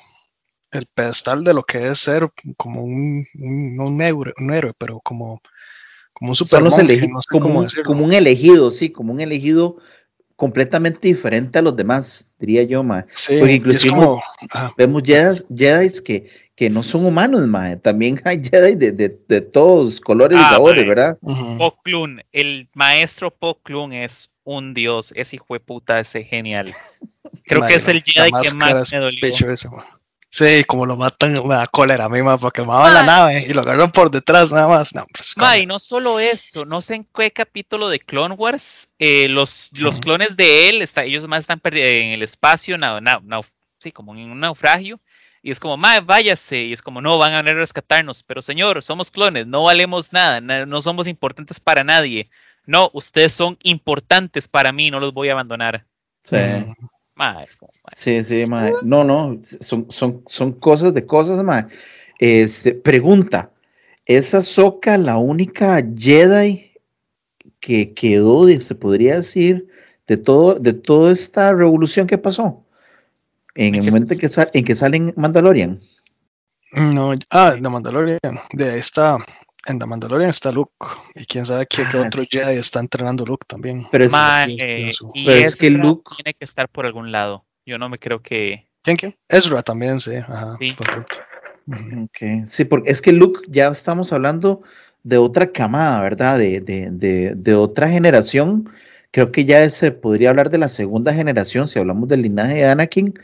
el 0.71 0.87
pedestal 0.87 1.45
de 1.45 1.55
lo 1.55 1.65
que 1.65 1.89
es 1.89 1.99
ser 1.99 2.31
como 2.57 2.83
un, 2.83 3.25
un, 3.39 3.81
un, 3.81 4.03
héroe, 4.03 4.33
un 4.39 4.53
héroe, 4.53 4.73
pero 4.79 5.01
como, 5.01 5.41
como 6.13 6.31
un 6.31 6.37
super 6.37 6.61
como, 7.31 7.61
un, 7.61 7.69
como 7.85 8.05
un 8.05 8.13
elegido, 8.13 8.71
sí, 8.71 8.91
como 8.91 9.13
un 9.13 9.21
elegido 9.21 9.79
completamente 10.37 11.07
diferente 11.09 11.59
a 11.59 11.63
los 11.63 11.77
demás, 11.77 12.31
diría 12.39 12.63
yo, 12.65 12.83
mae. 12.83 13.05
Sí, 13.13 13.37
Porque 13.39 13.53
y 13.53 13.57
inclusive 13.57 13.95
como, 13.95 14.23
vemos 14.77 15.03
Jedis, 15.05 15.47
Jedis 15.55 16.01
que, 16.03 16.29
que 16.57 16.69
no 16.71 16.83
son 16.83 17.07
humanos, 17.07 17.47
mae. 17.47 17.77
También 17.77 18.21
hay 18.25 18.39
Jedi 18.43 18.75
de, 18.75 18.93
de, 18.93 19.19
de 19.29 19.41
todos 19.41 20.01
colores 20.01 20.39
y 20.39 20.43
Ah, 20.43 20.51
sabores, 20.51 20.83
mae. 20.83 20.89
¿verdad? 20.89 21.19
Po 21.59 21.77
Klun, 21.83 22.21
el 22.33 22.69
maestro 22.75 23.31
Po 23.31 23.61
Klun 23.63 23.93
es 23.93 24.31
un 24.43 24.75
dios, 24.75 25.13
ese 25.17 25.37
hijo 25.37 25.55
de 25.55 25.61
puta, 25.61 26.01
ese 26.01 26.25
genial. 26.25 26.75
Creo 27.47 27.67
que 27.67 27.75
es 27.75 27.89
el 27.89 28.03
Jedi 28.03 28.31
que 28.31 28.55
más 28.55 28.83
es 28.83 28.93
me 28.93 28.99
dolió. 28.99 29.21
pecho 29.21 29.51
ese, 29.51 29.69
mae. 29.69 29.85
Sí, 30.35 30.65
como 30.65 30.85
lo 30.85 30.97
matan, 30.97 31.35
me 31.47 31.55
da 31.55 31.65
cólera 31.69 32.07
a 32.07 32.09
mí, 32.09 32.19
porque 32.41 32.63
me 32.63 32.67
va 32.67 32.91
la 32.93 33.05
nave 33.05 33.47
y 33.49 33.53
lo 33.53 33.61
agarran 33.61 33.93
por 33.93 34.11
detrás 34.11 34.51
nada 34.51 34.67
más. 34.67 34.93
No, 34.93 35.07
pues, 35.15 35.37
Ma, 35.37 35.59
y 35.59 35.65
no 35.65 35.79
solo 35.79 36.19
eso, 36.19 36.65
no 36.65 36.81
sé 36.81 36.97
en 36.97 37.05
qué 37.05 37.31
capítulo 37.31 37.89
de 37.89 38.01
Clone 38.01 38.35
Wars, 38.35 38.89
eh, 38.99 39.29
los, 39.29 39.71
los 39.75 40.01
clones 40.01 40.37
de 40.37 40.69
él, 40.69 40.83
está, 40.83 41.05
ellos 41.05 41.29
más 41.29 41.43
están 41.43 41.61
en 41.63 42.09
el 42.11 42.23
espacio, 42.25 42.77
nau- 42.77 43.01
nau- 43.01 43.23
nau- 43.23 43.47
sí, 43.79 43.93
como 43.93 44.13
en 44.17 44.29
un 44.29 44.41
naufragio, 44.41 44.99
y 45.41 45.53
es 45.53 45.61
como, 45.61 45.77
ma, 45.77 46.01
váyase, 46.01 46.63
y 46.63 46.73
es 46.73 46.83
como, 46.83 47.01
no, 47.01 47.17
van 47.17 47.33
a 47.35 47.37
venir 47.43 47.53
a 47.53 47.61
rescatarnos, 47.61 48.25
pero 48.25 48.43
señor, 48.43 48.83
somos 48.83 49.13
clones, 49.13 49.47
no 49.47 49.63
valemos 49.63 50.13
nada, 50.13 50.41
na- 50.41 50.67
no 50.67 50.83
somos 50.83 51.07
importantes 51.07 51.61
para 51.61 51.85
nadie, 51.85 52.29
no, 52.67 52.91
ustedes 52.93 53.35
son 53.35 53.57
importantes 53.63 54.49
para 54.49 54.73
mí, 54.73 54.91
no 54.91 54.99
los 54.99 55.15
voy 55.15 55.29
a 55.29 55.33
abandonar. 55.35 55.87
Sí. 56.25 56.35
Ma, 56.35 56.75
es 57.47 57.57
como, 57.57 57.73
ma, 57.85 57.91
Sí, 57.95 58.25
sí, 58.25 58.47
mae. 58.47 58.73
No, 58.83 59.05
no, 59.05 59.41
son, 59.61 59.87
son, 59.91 60.23
son 60.27 60.53
cosas 60.53 60.95
de 60.95 61.07
cosas, 61.07 61.43
mae. 61.43 61.67
Este, 62.19 62.73
pregunta, 62.75 63.51
¿es 64.07 64.35
Ahsoka 64.35 64.97
la 64.99 65.17
única 65.19 65.83
Jedi 65.97 66.73
que 67.61 67.95
quedó, 67.95 68.47
de- 68.47 68.61
se 68.61 68.75
podría 68.75 69.17
decir, 69.17 69.69
de 70.07 70.17
todo, 70.17 70.55
de 70.59 70.73
toda 70.73 71.13
esta 71.13 71.53
revolución 71.53 72.07
que 72.07 72.19
pasó? 72.19 72.65
En 73.55 73.75
¿En 73.75 73.83
el 73.83 73.87
momento 73.91 74.15
en 74.15 74.19
que, 74.21 74.29
sal- 74.29 74.51
en 74.53 74.65
que 74.65 74.75
salen 74.75 75.15
Mandalorian. 75.17 75.81
No, 76.73 77.13
ah, 77.31 77.55
The 77.61 77.69
Mandalorian. 77.69 78.19
De 78.53 78.79
está, 78.79 79.19
en 79.67 79.79
The 79.79 79.87
Mandalorian 79.87 80.31
está 80.31 80.53
Luke. 80.53 80.73
Y 81.15 81.25
quién 81.27 81.45
sabe 81.47 81.67
qué, 81.67 81.85
qué 81.91 81.99
Ah, 81.99 82.03
otro 82.07 82.23
sí. 82.23 82.29
Jedi 82.31 82.57
está 82.59 82.81
entrenando 82.81 83.25
Luke 83.25 83.45
también. 83.49 83.87
Pero 83.91 84.05
es, 84.05 84.13
eh, 84.15 84.57
pienso. 84.77 85.11
y 85.15 85.25
Pero 85.25 85.39
es 85.39 85.57
que 85.57 85.71
Luke- 85.71 86.11
tiene 86.17 86.35
que 86.35 86.45
estar 86.45 86.69
por 86.69 86.87
algún 86.87 87.11
lado, 87.13 87.45
yo 87.67 87.79
no 87.79 87.89
me 87.89 87.99
creo 87.99 88.21
que... 88.21 88.69
¿Quién 88.83 88.97
quién? 88.97 89.17
Ezra 89.29 89.63
también, 89.63 89.99
sí. 90.01 90.17
Ajá, 90.17 90.57
Sí. 90.59 90.69
ok, 91.67 92.47
sí, 92.47 92.65
porque 92.65 92.91
es 92.91 93.01
que 93.01 93.13
Luke 93.13 93.41
ya 93.49 93.69
estamos 93.69 94.13
hablando 94.13 94.63
de 95.03 95.17
otra 95.19 95.51
camada, 95.51 96.01
¿verdad? 96.01 96.39
De, 96.39 96.61
de, 96.61 96.91
de, 96.91 97.33
de 97.35 97.55
otra 97.55 97.89
generación. 97.89 98.69
Creo 99.11 99.31
que 99.33 99.45
ya 99.45 99.69
se 99.71 99.93
podría 99.93 100.31
hablar 100.31 100.51
de 100.51 100.59
la 100.59 100.69
segunda 100.69 101.15
generación, 101.15 101.69
si 101.69 101.79
hablamos 101.79 102.09
del 102.09 102.23
linaje 102.23 102.55
de 102.57 102.65
Anakin, 102.67 103.15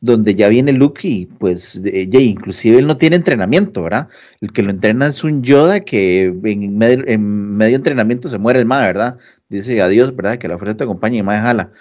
donde 0.00 0.34
ya 0.34 0.48
viene 0.48 0.72
Luke 0.72 1.06
y 1.08 1.26
pues 1.26 1.82
de- 1.82 2.08
ya, 2.08 2.20
inclusive 2.20 2.78
él 2.78 2.86
no 2.86 2.96
tiene 2.98 3.16
entrenamiento, 3.16 3.82
¿verdad? 3.82 4.08
El 4.40 4.52
que 4.52 4.62
lo 4.62 4.70
entrena 4.70 5.08
es 5.08 5.24
un 5.24 5.42
Yoda 5.42 5.80
que 5.80 6.24
en 6.44 6.78
medio, 6.78 7.04
en 7.06 7.56
medio 7.56 7.76
entrenamiento 7.76 8.28
se 8.28 8.38
muere 8.38 8.58
el 8.60 8.66
ma, 8.66 8.80
¿verdad? 8.86 9.18
Dice 9.48 9.80
adiós, 9.80 10.14
¿verdad? 10.14 10.38
Que 10.38 10.48
la 10.48 10.58
fuerza 10.58 10.76
te 10.76 10.84
acompañe 10.84 11.18
y 11.18 11.22
ma 11.22 11.40
jala. 11.40 11.72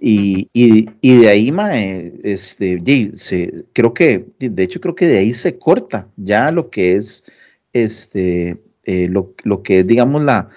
Y, 0.00 0.48
y, 0.52 0.88
y 1.00 1.18
de 1.22 1.28
ahí, 1.28 1.50
ma, 1.52 1.76
eh, 1.78 2.12
este, 2.22 2.80
ye, 2.84 3.12
se, 3.16 3.64
creo 3.72 3.92
que, 3.94 4.26
de 4.38 4.62
hecho, 4.62 4.80
creo 4.80 4.94
que 4.94 5.08
de 5.08 5.18
ahí 5.18 5.32
se 5.34 5.58
corta 5.58 6.08
ya 6.16 6.50
lo 6.52 6.70
que 6.70 6.94
es, 6.96 7.24
este, 7.72 8.58
eh, 8.84 9.08
lo, 9.10 9.34
lo 9.44 9.62
que 9.62 9.80
es, 9.80 9.86
digamos, 9.86 10.22
la, 10.22 10.50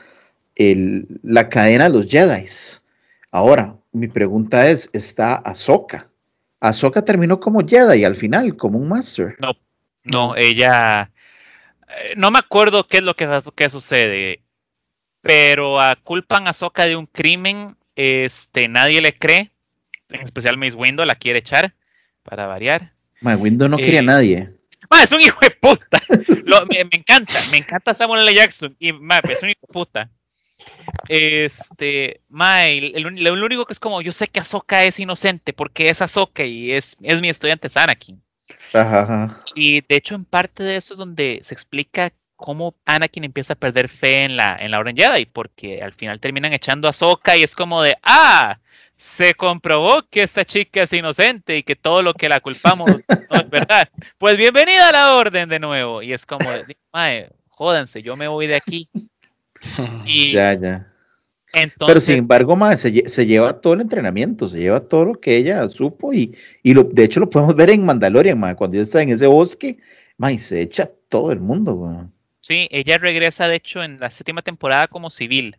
el- 0.56 1.08
la 1.24 1.50
cadena 1.50 1.86
de 1.86 1.91
los 1.91 2.08
Jedi. 2.08 2.45
Ahora, 3.32 3.78
mi 3.93 4.08
pregunta 4.10 4.69
es, 4.69 4.89
¿está 4.93 5.36
Ahsoka? 5.38 6.11
Ahsoka 6.62 7.04
terminó 7.04 7.39
como 7.39 7.67
Jedi 7.67 8.06
al 8.06 8.15
final, 8.15 8.56
como 8.56 8.78
un 8.80 8.88
Master. 8.88 9.36
No, 10.04 10.36
ella. 10.36 11.12
eh, 11.89 12.13
No 12.15 12.32
me 12.32 12.39
acuerdo 12.39 12.88
qué 12.88 12.97
es 12.97 13.04
lo 13.04 13.15
que, 13.15 13.28
que 13.56 13.69
sucede, 13.69 14.41
pero 15.21 15.80
culpan 16.04 16.47
a 16.47 16.54
Soka 16.54 16.86
de 16.86 16.95
un 16.95 17.08
crimen. 17.08 17.76
Este, 17.95 18.67
nadie 18.67 19.02
le 19.02 19.17
cree, 19.17 19.52
en 20.10 20.21
especial 20.21 20.58
Mace 20.58 20.76
Windu 20.76 21.04
la 21.04 21.15
quiere 21.15 21.39
echar, 21.39 21.74
para 22.24 22.47
variar. 22.47 22.93
Ma, 23.19 23.36
Windows 23.36 23.69
no 23.69 23.78
quería 23.78 24.00
a 24.00 24.04
Eh, 24.04 24.06
nadie. 24.06 24.50
Ma, 24.89 25.04
es 25.04 25.12
un 25.12 25.21
hijo 25.21 25.38
de 25.41 25.52
puta. 25.52 26.02
Lo- 26.45 26.65
me, 26.67 26.84
me 26.86 26.97
encanta, 26.97 27.34
me 27.52 27.58
encanta 27.58 27.93
Samuel 27.93 28.21
L. 28.28 28.34
Jackson. 28.34 28.76
Y 28.80 28.93
ma, 28.93 29.19
es 29.30 29.43
un 29.43 29.50
hijo 29.50 29.60
de 29.67 29.74
puta. 29.74 30.10
Este, 31.08 32.21
ma, 32.30 32.67
el, 32.67 32.95
el 32.95 33.43
único 33.43 33.65
que 33.65 33.74
es 33.74 33.80
como, 33.80 34.02
yo 34.02 34.12
sé 34.12 34.28
que 34.28 34.39
Ahsoka 34.39 34.84
es 34.84 35.00
inocente 35.00 35.54
porque 35.54 35.89
es 35.89 36.02
Ahsoka 36.02 36.43
y 36.43 36.71
es, 36.71 36.97
es 37.02 37.21
mi 37.21 37.30
estudiante 37.30 37.67
es 37.67 37.78
Anakin. 37.78 38.21
Ajá, 38.74 39.02
ajá. 39.02 39.43
Y 39.56 39.82
de 39.82 39.95
hecho, 39.95 40.15
en 40.15 40.26
parte 40.26 40.63
de 40.63 40.78
eso 40.78 40.93
es 40.93 40.97
donde 40.97 41.39
se 41.41 41.54
explica 41.54 42.12
cómo 42.36 42.76
Anakin 42.86 43.24
empieza 43.24 43.54
a 43.54 43.58
perder 43.58 43.88
fe 43.88 44.24
en 44.24 44.36
la, 44.36 44.58
en 44.60 44.71
la 44.71 44.80
Orden 44.80 44.95
Jedi, 44.95 45.26
porque 45.26 45.82
al 45.82 45.93
final 45.93 46.19
terminan 46.19 46.54
echando 46.54 46.88
a 46.88 46.91
Ahsoka 46.91 47.38
y 47.38 47.43
es 47.43 47.56
como 47.56 47.82
de, 47.84 47.95
ah, 48.04 48.60
se 48.95 49.34
comprobó 49.34 50.04
que 50.10 50.24
esta 50.24 50.45
chica 50.45 50.84
es 50.84 50.93
inocente 50.93 51.58
y 51.58 51.63
que 51.63 51.76
todo 51.76 52.04
lo 52.04 52.13
que 52.13 52.30
la 52.30 52.39
culpamos 52.39 52.89
no 52.89 53.39
es 53.39 53.50
verdad. 53.50 53.89
Pues 54.17 54.38
bienvenida 54.38 54.89
a 54.89 54.91
la 54.91 55.15
Orden 55.15 55.50
de 55.50 55.60
nuevo. 55.60 56.02
Y 56.02 56.13
es 56.13 56.26
como, 56.26 56.50
de, 56.52 56.78
mae, 56.93 57.30
jódanse, 57.50 58.02
yo 58.02 58.15
me 58.15 58.28
voy 58.28 58.47
de 58.47 58.56
aquí. 58.56 58.89
Y 60.06 60.34
Ya, 60.34 60.54
ya. 60.54 60.88
entonces, 61.54 61.86
Pero 61.88 62.02
sin 62.02 62.17
embargo, 62.19 62.58
se, 62.78 63.10
se 63.10 63.26
lleva 63.26 63.60
todo 63.62 63.74
el 63.74 63.82
entrenamiento, 63.82 64.47
se 64.47 64.60
lleva 64.60 64.82
todo 64.88 65.06
lo 65.06 65.19
que 65.19 65.38
ella 65.38 65.67
supo 65.69 66.13
y, 66.13 66.36
y 66.63 66.74
lo, 66.74 66.84
de 66.86 67.04
hecho 67.04 67.19
lo 67.19 67.30
podemos 67.30 67.56
ver 67.56 67.71
en 67.71 67.86
Mandalorian, 67.86 68.39
ma, 68.39 68.56
cuando 68.56 68.76
ella 68.78 68.84
está 68.84 69.02
en 69.02 69.10
ese 69.10 69.28
bosque, 69.28 69.80
ma, 70.17 70.32
y 70.32 70.38
se 70.38 70.62
echa 70.62 70.89
todo 71.10 71.32
el 71.32 71.39
mundo. 71.39 72.10
sí, 72.39 72.67
ella 72.71 72.97
regresa, 72.97 73.47
de 73.47 73.56
hecho, 73.56 73.84
en 73.84 74.00
la 74.00 74.12
séptima 74.12 74.41
temporada 74.41 74.88
como 74.88 75.10
civil. 75.10 75.58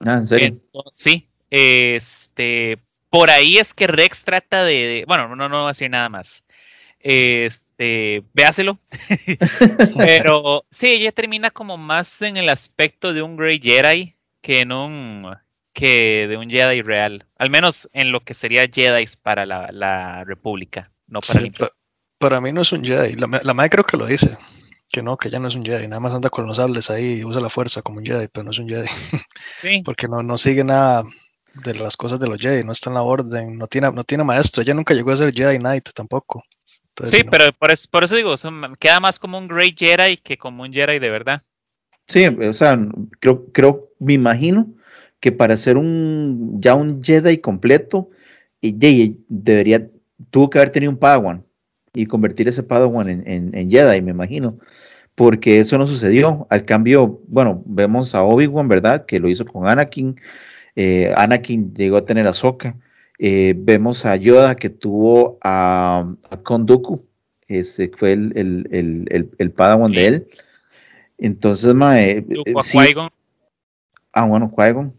Ah, 0.00 0.16
en 0.18 0.26
serio. 0.26 0.48
Entonces, 0.48 0.92
sí, 0.94 1.28
este, 1.50 2.78
por 3.10 3.30
ahí 3.30 3.58
es 3.58 3.74
que 3.74 3.86
Rex 3.86 4.24
trata 4.24 4.64
de, 4.64 4.74
de- 4.74 5.04
bueno, 5.06 5.28
no, 5.36 5.48
no 5.48 5.58
voy 5.58 5.64
a 5.66 5.68
decir 5.68 5.90
nada 5.90 6.08
más. 6.08 6.44
Este, 7.02 8.22
véaselo. 8.32 8.78
Pero 9.96 10.64
sí, 10.70 10.86
ella 10.88 11.12
termina 11.12 11.50
como 11.50 11.76
más 11.76 12.22
en 12.22 12.36
el 12.36 12.48
aspecto 12.48 13.12
de 13.12 13.22
un 13.22 13.36
Grey 13.36 13.60
Jedi 13.60 14.14
que 14.40 14.60
en 14.60 14.72
un 14.72 15.34
que 15.72 16.26
de 16.28 16.36
un 16.36 16.50
Jedi 16.50 16.82
real. 16.82 17.26
Al 17.38 17.50
menos 17.50 17.88
en 17.92 18.12
lo 18.12 18.20
que 18.20 18.34
sería 18.34 18.66
Jedi 18.72 19.04
para 19.22 19.46
la, 19.46 19.70
la 19.72 20.24
República, 20.24 20.90
no 21.06 21.20
para 21.20 21.40
el 21.40 21.46
Sí, 21.46 21.50
pa- 21.52 21.70
para 22.18 22.40
mí 22.40 22.52
no 22.52 22.60
es 22.62 22.72
un 22.72 22.84
Jedi. 22.84 23.14
La, 23.16 23.26
ma- 23.26 23.40
la 23.42 23.54
madre 23.54 23.70
creo 23.70 23.84
que 23.84 23.96
lo 23.96 24.06
dice. 24.06 24.36
Que 24.92 25.02
no, 25.02 25.16
que 25.16 25.30
ya 25.30 25.38
no 25.38 25.48
es 25.48 25.54
un 25.54 25.64
Jedi. 25.64 25.88
Nada 25.88 26.00
más 26.00 26.12
anda 26.12 26.28
con 26.28 26.46
los 26.46 26.58
sables 26.58 26.90
ahí 26.90 27.20
y 27.20 27.24
usa 27.24 27.40
la 27.40 27.48
fuerza 27.48 27.80
como 27.82 27.98
un 27.98 28.04
Jedi, 28.06 28.28
pero 28.28 28.44
no 28.44 28.50
es 28.50 28.58
un 28.58 28.68
Jedi. 28.68 28.86
Sí, 29.62 29.82
Porque 29.84 30.06
no, 30.06 30.22
no 30.22 30.36
sigue 30.36 30.62
nada 30.62 31.02
de 31.64 31.74
las 31.74 31.96
cosas 31.96 32.20
de 32.20 32.28
los 32.28 32.38
Jedi. 32.38 32.62
No 32.62 32.72
está 32.72 32.90
en 32.90 32.94
la 32.94 33.02
orden. 33.02 33.56
No 33.56 33.66
tiene, 33.66 33.90
no 33.90 34.04
tiene 34.04 34.22
maestro. 34.24 34.62
Ella 34.62 34.74
nunca 34.74 34.92
llegó 34.92 35.10
a 35.12 35.16
ser 35.16 35.32
Jedi 35.32 35.58
Knight 35.58 35.88
tampoco. 35.94 36.44
Entonces, 36.96 37.18
sí, 37.18 37.24
no. 37.24 37.30
pero 37.30 37.52
por 37.52 37.70
eso, 37.70 37.88
por 37.90 38.04
eso 38.04 38.16
digo, 38.16 38.36
son- 38.36 38.74
queda 38.78 39.00
más 39.00 39.18
como 39.18 39.38
un 39.38 39.48
Grey 39.48 39.74
Jedi 39.76 40.16
que 40.18 40.36
como 40.36 40.62
un 40.62 40.72
Jedi 40.72 40.98
de 40.98 41.10
verdad. 41.10 41.42
Sí, 42.06 42.26
o 42.26 42.54
sea, 42.54 42.78
creo, 43.20 43.46
creo, 43.52 43.88
me 43.98 44.12
imagino 44.14 44.66
que 45.20 45.32
para 45.32 45.56
ser 45.56 45.76
un 45.76 46.60
ya 46.60 46.74
un 46.74 47.02
Jedi 47.02 47.38
completo, 47.38 48.10
y 48.60 48.72
Jedi 48.78 49.24
debería, 49.28 49.88
tuvo 50.30 50.50
que 50.50 50.58
haber 50.58 50.70
tenido 50.70 50.90
un 50.92 50.98
Padawan 50.98 51.44
y 51.94 52.06
convertir 52.06 52.48
ese 52.48 52.62
Padawan 52.62 53.08
en, 53.08 53.28
en, 53.28 53.54
en 53.56 53.70
Jedi, 53.70 54.02
me 54.02 54.10
imagino, 54.10 54.58
porque 55.14 55.60
eso 55.60 55.78
no 55.78 55.86
sucedió. 55.86 56.46
Al 56.50 56.64
cambio, 56.64 57.20
bueno, 57.28 57.62
vemos 57.66 58.14
a 58.14 58.22
Obi-Wan, 58.24 58.68
¿verdad? 58.68 59.04
Que 59.06 59.20
lo 59.20 59.28
hizo 59.28 59.44
con 59.46 59.68
Anakin. 59.68 60.20
eh, 60.76 61.12
Anakin 61.16 61.74
llegó 61.74 61.98
a 61.98 62.04
tener 62.06 62.26
a 62.26 62.32
Sokka. 62.32 62.76
Eh, 63.24 63.54
vemos 63.56 64.04
a 64.04 64.16
Yoda 64.16 64.56
que 64.56 64.68
tuvo 64.68 65.38
a, 65.42 66.12
a 66.28 66.36
Count 66.38 66.66
Dooku, 66.68 67.06
ese 67.46 67.88
fue 67.96 68.14
el, 68.14 68.32
el, 68.36 68.68
el, 68.72 69.06
el, 69.10 69.30
el 69.38 69.50
Padawan 69.52 69.92
Sí. 69.92 69.96
de 69.96 70.06
él. 70.08 70.28
Entonces, 71.18 71.72
mae, 71.72 72.10
eh, 72.18 72.24
a 72.56 72.62
sí, 72.64 72.78
Qui-Gon, 72.78 73.10
ah, 74.12 74.26
bueno, 74.26 74.50
Qui-Gon. 74.50 74.92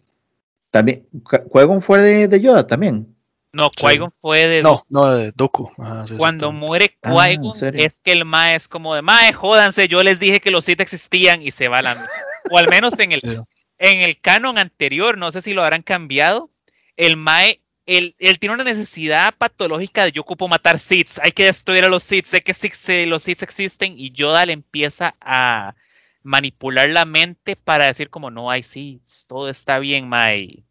También, 0.71 1.05
Qui- 1.21 1.81
fue 1.81 2.01
de, 2.01 2.27
de 2.29 2.39
Yoda 2.41 2.65
también. 2.65 3.13
No, 3.51 3.69
Sí. 3.75 3.85
Qui-Gon 3.85 4.11
fue 4.21 4.47
de 4.47 4.63
No, 4.63 4.85
no, 4.89 5.11
de 5.15 5.33
Doku. 5.33 5.69
Sí, 6.05 6.15
Cuando 6.15 6.53
muere 6.53 6.97
Ah, 7.01 7.29
¿en 7.29 7.41
Qui-Gon, 7.41 7.73
es 7.77 7.99
que 7.99 8.13
el 8.13 8.23
Mae 8.23 8.55
es 8.55 8.69
como 8.69 8.95
de 8.95 9.01
Mae, 9.01 9.33
jódanse, 9.33 9.89
yo 9.89 10.01
les 10.01 10.19
dije 10.21 10.39
que 10.39 10.49
los 10.49 10.63
Sith 10.63 10.79
existían 10.79 11.41
y 11.41 11.51
se 11.51 11.67
va 11.67 11.81
la. 11.81 12.07
O 12.51 12.57
al 12.57 12.69
menos 12.69 12.97
en 12.99 13.11
el, 13.11 13.19
Sí. 13.21 13.35
en 13.79 13.99
el 13.99 14.17
canon 14.21 14.57
anterior, 14.57 15.17
no 15.17 15.29
sé 15.33 15.41
si 15.41 15.53
lo 15.53 15.61
habrán 15.61 15.81
cambiado. 15.81 16.49
El 16.95 17.17
Mae, 17.17 17.59
él, 17.85 18.15
él 18.19 18.39
tiene 18.39 18.55
una 18.55 18.63
necesidad 18.63 19.33
patológica 19.37 20.05
de 20.05 20.11
yo 20.11 20.21
ocupo 20.21 20.47
matar 20.47 20.79
Sith, 20.79 21.19
hay 21.21 21.31
que 21.31 21.45
destruir 21.45 21.83
a 21.83 21.89
los 21.89 22.03
Sith, 22.03 22.25
sé 22.25 22.41
que 22.41 23.05
los 23.05 23.23
Sith 23.23 23.43
existen 23.43 23.93
y 23.97 24.11
Yoda 24.11 24.45
le 24.45 24.53
empieza 24.53 25.15
a 25.19 25.75
manipular 26.23 26.89
la 26.89 27.05
mente 27.05 27.55
para 27.55 27.87
decir 27.87 28.09
como 28.09 28.31
no 28.31 28.49
hay 28.49 28.63
Sith, 28.63 29.03
todo 29.27 29.49
está 29.49 29.79
bien, 29.79 30.07
Mae. 30.07 30.63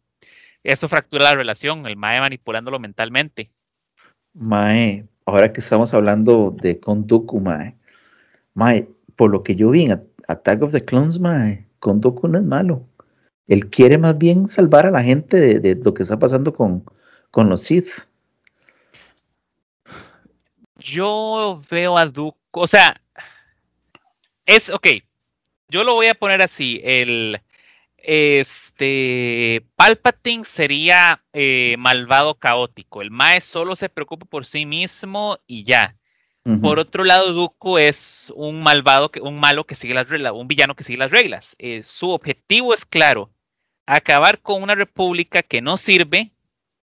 eso 0.63 0.87
fractura 0.87 1.25
la 1.25 1.35
relación, 1.35 1.85
el 1.85 1.95
Mae 1.95 2.19
manipulándolo 2.19 2.79
mentalmente. 2.79 3.51
Mae, 4.33 5.05
ahora 5.25 5.53
que 5.53 5.59
estamos 5.59 5.93
hablando 5.93 6.55
de 6.61 6.79
Kondoku, 6.79 7.39
Mae, 7.39 7.75
Mae, 8.55 8.87
por 9.15 9.29
lo 9.29 9.43
que 9.43 9.55
yo 9.55 9.69
vi 9.69 9.83
en 9.83 10.03
Attack 10.27 10.63
of 10.63 10.71
the 10.71 10.81
Clones, 10.81 11.19
Mae, 11.19 11.67
Kondoku 11.79 12.27
no 12.27 12.39
es 12.39 12.43
malo. 12.43 12.87
Él 13.47 13.69
quiere 13.69 13.97
más 13.97 14.17
bien 14.17 14.47
salvar 14.47 14.85
a 14.85 14.91
la 14.91 15.03
gente 15.03 15.59
de, 15.59 15.75
lo 15.75 15.93
que 15.93 16.03
está 16.03 16.17
pasando 16.17 16.53
con, 16.53 16.83
con 17.33 17.49
los 17.49 17.63
Sith. 17.63 17.89
Yo 20.77 21.59
veo 21.67 21.97
a 21.97 22.05
Dooku, 22.05 22.37
o 22.51 22.67
sea, 22.67 23.01
es, 24.45 24.69
ok, 24.69 24.87
yo 25.67 25.83
lo 25.83 25.95
voy 25.95 26.07
a 26.07 26.13
poner 26.13 26.43
así, 26.43 26.79
el, 26.83 27.41
este, 27.97 29.65
Palpatine 29.75 30.45
sería 30.45 31.23
eh, 31.33 31.75
malvado 31.79 32.35
caótico, 32.35 33.01
el 33.01 33.09
Mae 33.09 33.41
solo 33.41 33.75
se 33.75 33.89
preocupa 33.89 34.27
por 34.27 34.45
sí 34.45 34.67
mismo 34.67 35.39
y 35.47 35.63
ya. 35.63 35.97
Por 36.61 36.77
otro 36.77 37.05
lado, 37.05 37.31
Dooku 37.31 37.77
es 37.77 38.31
un 38.35 38.61
malvado, 38.63 39.09
un 39.21 39.39
malo 39.39 39.65
que 39.65 39.75
sigue 39.75 39.93
las 39.93 40.09
reglas, 40.09 40.33
un 40.35 40.49
villano 40.49 40.75
que 40.75 40.83
sigue 40.83 40.99
las 40.99 41.09
reglas. 41.09 41.55
Eh, 41.57 41.83
su 41.83 42.09
objetivo 42.09 42.73
es 42.73 42.83
claro, 42.85 43.31
acabar 43.85 44.41
con 44.41 44.61
una 44.61 44.75
república 44.75 45.41
que 45.41 45.61
no 45.61 45.77
sirve 45.77 46.32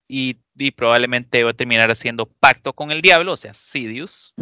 y, 0.08 0.38
probablemente 0.76 1.44
va 1.44 1.52
a 1.52 1.54
terminar 1.54 1.92
haciendo 1.92 2.26
pacto 2.26 2.74
con 2.74 2.92
el 2.92 3.02
diablo, 3.02 3.34
o 3.34 3.38
sea, 3.38 3.54
Sidious. 3.54 4.34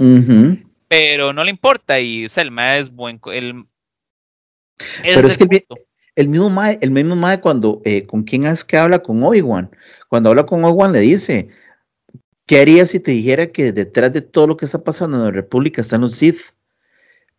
Pero 0.87 1.33
no 1.33 1.43
le 1.43 1.49
importa 1.49 1.99
y 1.99 2.25
o 2.25 2.29
sea, 2.29 2.43
el 2.43 2.51
Mae 2.51 2.79
es 2.79 2.91
buen... 2.91 3.19
El, 3.31 3.65
pero 5.01 5.27
es, 5.27 5.37
que 5.37 5.65
el, 6.15 6.27
mismo 6.27 6.49
Mae, 6.49 6.77
el 6.81 6.91
mismo 6.91 7.15
Mae 7.15 7.39
cuando, 7.39 7.81
eh, 7.85 8.05
¿con 8.05 8.23
quién 8.23 8.45
es 8.45 8.63
que 8.63 8.77
habla? 8.77 8.99
Con 8.99 9.23
Obi-Wan. 9.23 9.71
Cuando 10.09 10.29
habla 10.29 10.45
con 10.45 10.63
Obi-Wan 10.63 10.91
le 10.91 10.99
dice, 10.99 11.49
¿Qué 12.45 12.59
harías 12.59 12.89
si 12.89 12.99
te 12.99 13.11
dijera 13.11 13.47
que 13.47 13.71
detrás 13.71 14.11
de 14.11 14.21
todo 14.21 14.47
lo 14.47 14.57
que 14.57 14.65
está 14.65 14.83
pasando 14.83 15.17
en 15.17 15.23
la 15.23 15.31
República 15.31 15.81
están 15.81 16.01
los 16.01 16.15
Sith? 16.15 16.39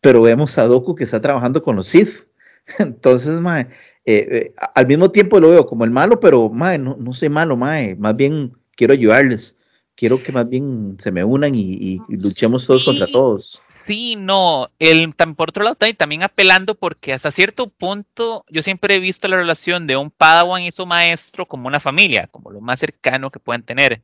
Pero 0.01 0.22
vemos 0.22 0.57
a 0.59 0.64
Doku 0.64 0.95
que 0.95 1.05
está 1.05 1.20
trabajando 1.20 1.62
con 1.62 1.77
los 1.77 1.89
Sith. 1.89 2.27
Entonces, 2.79 3.39
mae, 3.41 3.68
eh, 4.07 4.28
eh, 4.30 4.55
al 4.74 4.86
mismo 4.86 5.11
tiempo 5.11 5.40
lo 5.40 5.50
veo 5.50 5.66
como 5.66 5.84
el 5.84 5.90
malo, 5.90 6.20
pero 6.20 6.50
mae, 6.50 6.78
no, 6.78 6.96
no 6.98 7.12
soy 7.12 7.28
malo, 7.28 7.57
mae. 7.57 7.96
Más 7.96 8.14
bien 8.16 8.52
quiero 8.76 8.92
ayudarles. 8.92 9.59
Quiero 9.96 10.20
que 10.20 10.32
más 10.32 10.48
bien 10.48 10.96
se 10.98 11.12
me 11.12 11.22
unan 11.22 11.55
y, 11.55 11.98
luchemos 12.09 12.66
todos 12.66 12.84
contra 12.84 13.07
todos. 13.07 13.62
Sí, 13.68 14.16
no. 14.16 14.68
El, 14.80 15.14
por 15.36 15.50
otro 15.50 15.62
lado, 15.62 15.76
también 15.96 16.24
apelando 16.24 16.74
porque 16.74 17.12
hasta 17.12 17.30
cierto 17.30 17.68
punto 17.68 18.44
yo 18.50 18.61
siempre 18.61 18.96
he 18.96 19.00
visto 19.00 19.28
la 19.28 19.36
relación 19.36 19.86
de 19.86 19.96
un 19.96 20.11
Padawan 20.11 20.62
y 20.62 20.72
su 20.72 20.84
maestro 20.84 21.46
como 21.46 21.68
una 21.68 21.78
familia, 21.78 22.26
como 22.26 22.50
lo 22.50 22.61
más 22.61 22.80
cercano 22.80 23.30
que 23.30 23.38
pueden 23.38 23.62
tener. 23.62 24.02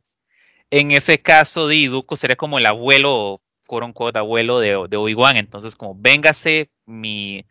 En 0.70 0.92
ese 0.92 1.20
caso, 1.20 1.66
de 1.66 1.74
Iduko 1.74 2.16
sería 2.16 2.36
como 2.36 2.58
el 2.58 2.66
abuelo, 2.66 3.42
quote 3.66 4.18
abuelo 4.20 4.60
de, 4.60 4.86
de 4.88 4.96
Obi-Wan. 4.96 5.36
Entonces, 5.36 5.74
como, 5.74 5.96
véngase, 5.98 6.70
mi, 6.86 7.44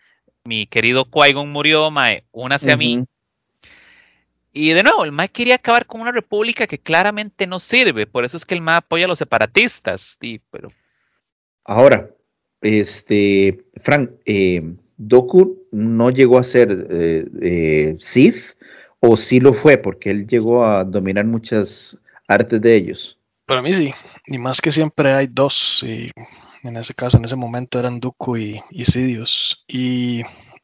mi 0.49 0.65
querido 0.65 1.05
Qui-Gon 1.05 1.51
murió, 1.51 1.91
Mae, 1.91 2.23
únase 2.31 2.71
a 2.71 2.77
mí. 2.77 3.05
Y 4.51 4.71
de 4.71 4.81
nuevo, 4.81 5.05
el 5.05 5.11
Mae 5.11 5.29
quería 5.29 5.55
acabar 5.55 5.85
con 5.85 6.01
una 6.01 6.11
república 6.11 6.65
que 6.65 6.79
claramente 6.79 7.45
no 7.45 7.59
sirve. 7.59 8.07
Por 8.07 8.25
eso 8.25 8.35
es 8.35 8.45
que 8.45 8.55
el 8.55 8.61
Mae 8.61 8.77
apoya 8.77 9.05
a 9.05 9.07
los 9.07 9.19
separatistas. 9.19 10.17
pero... 10.49 10.69
Ahora, 11.65 12.09
este, 12.61 13.63
Frank, 13.75 14.09
eh, 14.25 14.73
Doku 14.97 15.67
no 15.71 16.09
llegó 16.09 16.39
a 16.39 16.43
ser 16.43 16.87
eh, 16.89 17.25
eh, 17.41 17.95
Sith 17.99 18.57
o 19.01 19.15
sí 19.15 19.39
lo 19.39 19.53
fue 19.53 19.77
porque 19.77 20.09
él 20.09 20.25
llegó 20.25 20.65
a 20.65 20.83
dominar 20.83 21.25
muchas 21.25 21.99
artes 22.27 22.59
de 22.59 22.75
ellos. 22.75 23.19
Para 23.45 23.61
mí 23.61 23.71
sí, 23.71 23.93
y 24.25 24.37
más 24.39 24.61
que 24.61 24.71
siempre 24.71 25.13
hay 25.13 25.27
dos, 25.27 25.83
y 25.83 26.11
en 26.63 26.77
ese 26.77 26.93
caso, 26.93 27.17
en 27.17 27.25
ese 27.25 27.35
momento 27.35 27.79
eran 27.79 27.99
Dooku 27.99 28.37
y, 28.37 28.61
y 28.71 28.85
Sidious, 28.85 29.63
y 29.67 30.23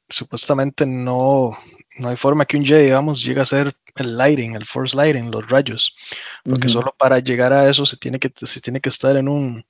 supuestamente 0.09 0.85
no, 0.85 1.57
no 1.97 2.09
hay 2.09 2.15
forma 2.15 2.45
que 2.45 2.57
un 2.57 2.65
Jedi, 2.65 2.85
digamos, 2.85 3.23
llegue 3.23 3.41
a 3.41 3.45
ser 3.45 3.73
el 3.95 4.17
lighting, 4.17 4.55
el 4.55 4.65
force 4.65 4.95
lighting, 4.95 5.31
los 5.31 5.47
rayos, 5.49 5.95
porque 6.43 6.69
solo 6.69 6.93
para 6.97 7.19
llegar 7.19 7.53
a 7.53 7.69
eso 7.69 7.85
se 7.85 7.97
tiene 7.97 8.19
que, 8.19 8.31
se 8.35 8.61
tiene 8.61 8.81
que 8.81 8.89
estar 8.89 9.15
en 9.15 9.27
un, 9.27 9.65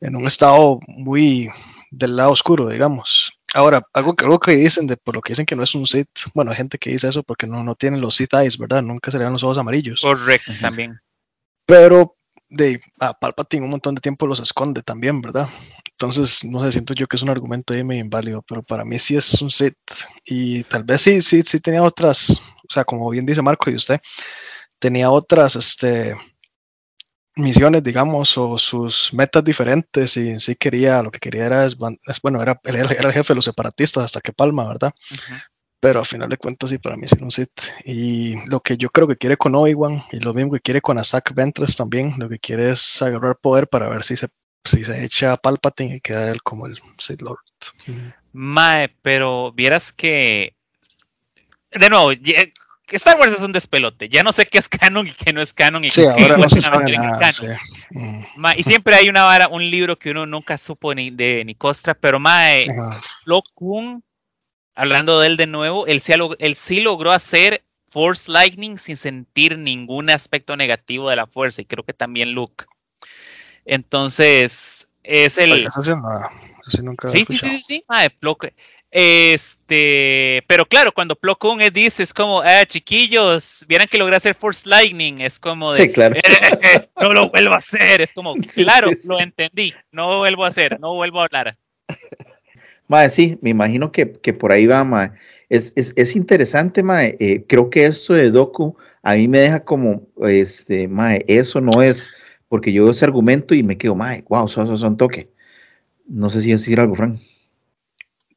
en 0.00 0.16
un 0.16 0.26
estado 0.26 0.78
muy 0.86 1.50
del 1.90 2.16
lado 2.16 2.30
oscuro, 2.30 2.68
digamos. 2.68 3.32
Ahora, 3.54 3.86
algo, 3.92 4.14
algo 4.18 4.40
que 4.40 4.52
dicen, 4.52 4.86
de, 4.86 4.96
por 4.96 5.14
lo 5.14 5.20
que 5.20 5.32
dicen 5.32 5.44
que 5.44 5.56
no 5.56 5.62
es 5.62 5.74
un 5.74 5.86
Sith, 5.86 6.08
bueno, 6.34 6.52
hay 6.52 6.56
gente 6.56 6.78
que 6.78 6.90
dice 6.90 7.08
eso 7.08 7.22
porque 7.22 7.46
no, 7.46 7.62
no 7.62 7.74
tienen 7.74 8.00
los 8.00 8.16
Sith 8.16 8.32
eyes, 8.32 8.56
¿verdad? 8.56 8.82
Nunca 8.82 9.10
se 9.10 9.18
le 9.18 9.24
dan 9.24 9.34
los 9.34 9.42
ojos 9.42 9.58
amarillos. 9.58 10.00
Correcto, 10.00 10.52
también. 10.60 10.98
Pero 11.66 12.16
de 12.52 12.80
a 13.00 13.18
Palpatine 13.18 13.64
un 13.64 13.70
montón 13.70 13.94
de 13.94 14.00
tiempo 14.00 14.26
los 14.26 14.40
esconde 14.40 14.82
también, 14.82 15.20
¿verdad? 15.20 15.48
Entonces, 15.92 16.44
no 16.44 16.62
sé, 16.62 16.72
siento 16.72 16.94
yo 16.94 17.06
que 17.06 17.16
es 17.16 17.22
un 17.22 17.30
argumento 17.30 17.74
ahí 17.74 17.82
medio 17.82 18.02
inválido, 18.02 18.42
pero 18.42 18.62
para 18.62 18.84
mí 18.84 18.98
sí 18.98 19.16
es 19.16 19.40
un 19.40 19.50
Sith. 19.50 19.76
Y 20.26 20.64
tal 20.64 20.84
vez 20.84 21.02
sí, 21.02 21.22
sí, 21.22 21.42
sí 21.42 21.60
tenía 21.60 21.82
otras, 21.82 22.30
o 22.68 22.72
sea, 22.72 22.84
como 22.84 23.08
bien 23.10 23.26
dice 23.26 23.42
Marco 23.42 23.70
y 23.70 23.76
usted, 23.76 24.00
tenía 24.78 25.10
otras, 25.10 25.56
este, 25.56 26.14
misiones, 27.36 27.82
digamos, 27.82 28.36
o 28.36 28.58
sus 28.58 29.12
metas 29.14 29.42
diferentes 29.44 30.16
y 30.16 30.38
sí 30.38 30.54
quería, 30.54 31.02
lo 31.02 31.10
que 31.10 31.18
quería 31.18 31.46
era, 31.46 31.66
es, 31.66 31.76
bueno, 31.76 32.42
era, 32.42 32.60
el 32.64 33.12
jefe 33.12 33.32
de 33.32 33.34
los 33.36 33.44
separatistas 33.44 34.04
hasta 34.04 34.20
que 34.20 34.32
palma, 34.32 34.68
¿verdad? 34.68 34.92
Pero 35.82 35.98
al 35.98 36.06
final 36.06 36.28
de 36.28 36.36
cuentas 36.36 36.70
sí, 36.70 36.78
para 36.78 36.96
mí 36.96 37.06
es 37.06 37.12
un 37.14 37.32
Sith. 37.32 37.60
Y 37.84 38.36
lo 38.46 38.60
que 38.60 38.76
yo 38.76 38.88
creo 38.90 39.08
que 39.08 39.16
quiere 39.16 39.36
con 39.36 39.56
Obi-Wan 39.56 40.00
y 40.12 40.20
lo 40.20 40.32
mismo 40.32 40.52
que 40.52 40.60
quiere 40.60 40.80
con 40.80 40.96
Asak 40.96 41.34
Ventress 41.34 41.74
también, 41.74 42.14
lo 42.18 42.28
que 42.28 42.38
quiere 42.38 42.70
es 42.70 43.02
agarrar 43.02 43.36
poder 43.36 43.66
para 43.66 43.88
ver 43.88 44.04
si 44.04 44.14
se, 44.14 44.28
si 44.64 44.84
se 44.84 45.04
echa 45.04 45.32
a 45.32 45.36
Palpatine 45.36 45.96
y 45.96 46.00
queda 46.00 46.30
él 46.30 46.40
como 46.44 46.68
el 46.68 46.78
Sith 46.98 47.20
Lord. 47.20 47.40
Mae, 48.32 48.94
pero 49.02 49.50
vieras 49.50 49.92
que... 49.92 50.54
De 51.72 51.90
nuevo, 51.90 52.12
Star 52.92 53.18
Wars 53.18 53.32
es 53.32 53.40
un 53.40 53.50
despelote. 53.50 54.08
Ya 54.08 54.22
no 54.22 54.32
sé 54.32 54.46
qué 54.46 54.58
es 54.58 54.68
canon 54.68 55.08
y 55.08 55.12
qué 55.12 55.32
no 55.32 55.42
es 55.42 55.52
canon. 55.52 55.84
Y 55.84 55.90
sí, 55.90 56.04
ahora 56.04 56.36
no 56.36 56.48
se 56.48 56.60
sabe 56.60 56.96
mm. 57.90 58.24
y 58.56 58.62
siempre 58.62 58.94
hay 58.94 59.08
una 59.08 59.24
vara, 59.24 59.48
un 59.48 59.68
libro 59.68 59.98
que 59.98 60.12
uno 60.12 60.26
nunca 60.26 60.58
supo 60.58 60.94
ni 60.94 61.10
de 61.10 61.42
ni 61.44 61.56
Costra, 61.56 61.94
pero 61.94 62.20
Mae, 62.20 62.68
Lo 63.24 63.42
Kun, 63.54 64.04
hablando 64.74 65.20
de 65.20 65.26
él 65.28 65.36
de 65.36 65.46
nuevo, 65.46 65.86
él 65.86 66.00
sí, 66.00 66.12
él 66.38 66.56
sí 66.56 66.80
logró 66.80 67.12
hacer 67.12 67.62
Force 67.88 68.30
Lightning 68.30 68.78
sin 68.78 68.96
sentir 68.96 69.58
ningún 69.58 70.10
aspecto 70.10 70.56
negativo 70.56 71.10
de 71.10 71.16
la 71.16 71.26
fuerza. 71.26 71.60
Y 71.60 71.66
creo 71.66 71.84
que 71.84 71.92
también 71.92 72.32
Luke. 72.32 72.64
Entonces, 73.64 74.88
es 75.02 75.38
el. 75.38 75.68
sí, 77.06 77.24
sí, 77.24 77.24
sí, 77.24 77.38
sí, 77.38 77.58
sí, 77.58 77.84
Mae, 77.88 78.10
este, 78.92 80.44
pero 80.46 80.66
claro, 80.66 80.92
cuando 80.92 81.16
Plo 81.16 81.38
Koon 81.38 81.60
dice, 81.72 82.02
es 82.02 82.12
como, 82.12 82.42
ah, 82.42 82.66
chiquillos, 82.66 83.64
vieran 83.66 83.88
que 83.88 83.96
logré 83.96 84.16
hacer 84.16 84.34
Force 84.34 84.68
Lightning, 84.68 85.22
es 85.22 85.38
como 85.38 85.72
de, 85.72 85.84
sí, 85.84 85.92
claro. 85.92 86.14
no 87.00 87.14
lo 87.14 87.30
vuelvo 87.30 87.54
a 87.54 87.56
hacer, 87.56 88.02
es 88.02 88.12
como, 88.12 88.34
claro, 88.54 88.90
lo 89.04 89.18
entendí, 89.18 89.72
no 89.92 90.18
vuelvo 90.18 90.44
a 90.44 90.48
hacer, 90.48 90.78
no 90.78 90.92
vuelvo 90.92 91.20
a 91.20 91.24
hablar. 91.24 91.56
Mae, 92.88 93.08
sí, 93.08 93.38
me 93.40 93.50
imagino 93.50 93.92
que, 93.92 94.06
por 94.06 94.52
ahí 94.52 94.66
va, 94.66 94.84
mae. 94.84 95.12
Es, 95.48 95.72
es, 95.76 96.16
interesante, 96.16 96.82
mae. 96.82 97.16
Eh, 97.20 97.44
creo 97.48 97.70
que 97.70 97.86
esto 97.86 98.14
de 98.14 98.30
Doku 98.30 98.76
a 99.02 99.14
mí 99.14 99.28
me 99.28 99.40
deja 99.40 99.64
como, 99.64 100.06
este, 100.22 100.88
mae, 100.88 101.24
eso 101.28 101.60
no 101.60 101.82
es, 101.82 102.12
porque 102.48 102.72
yo 102.72 102.84
veo 102.84 102.92
ese 102.92 103.04
argumento 103.04 103.54
y 103.54 103.62
me 103.62 103.78
quedo, 103.78 103.94
mae, 103.94 104.24
wow, 104.28 104.46
eso 104.46 104.74
es 104.74 104.82
un 104.82 104.96
toque. 104.96 105.30
No 106.06 106.30
sé 106.30 106.42
si 106.42 106.52
decir 106.52 106.80
algo, 106.80 106.94
Frank. 106.94 107.20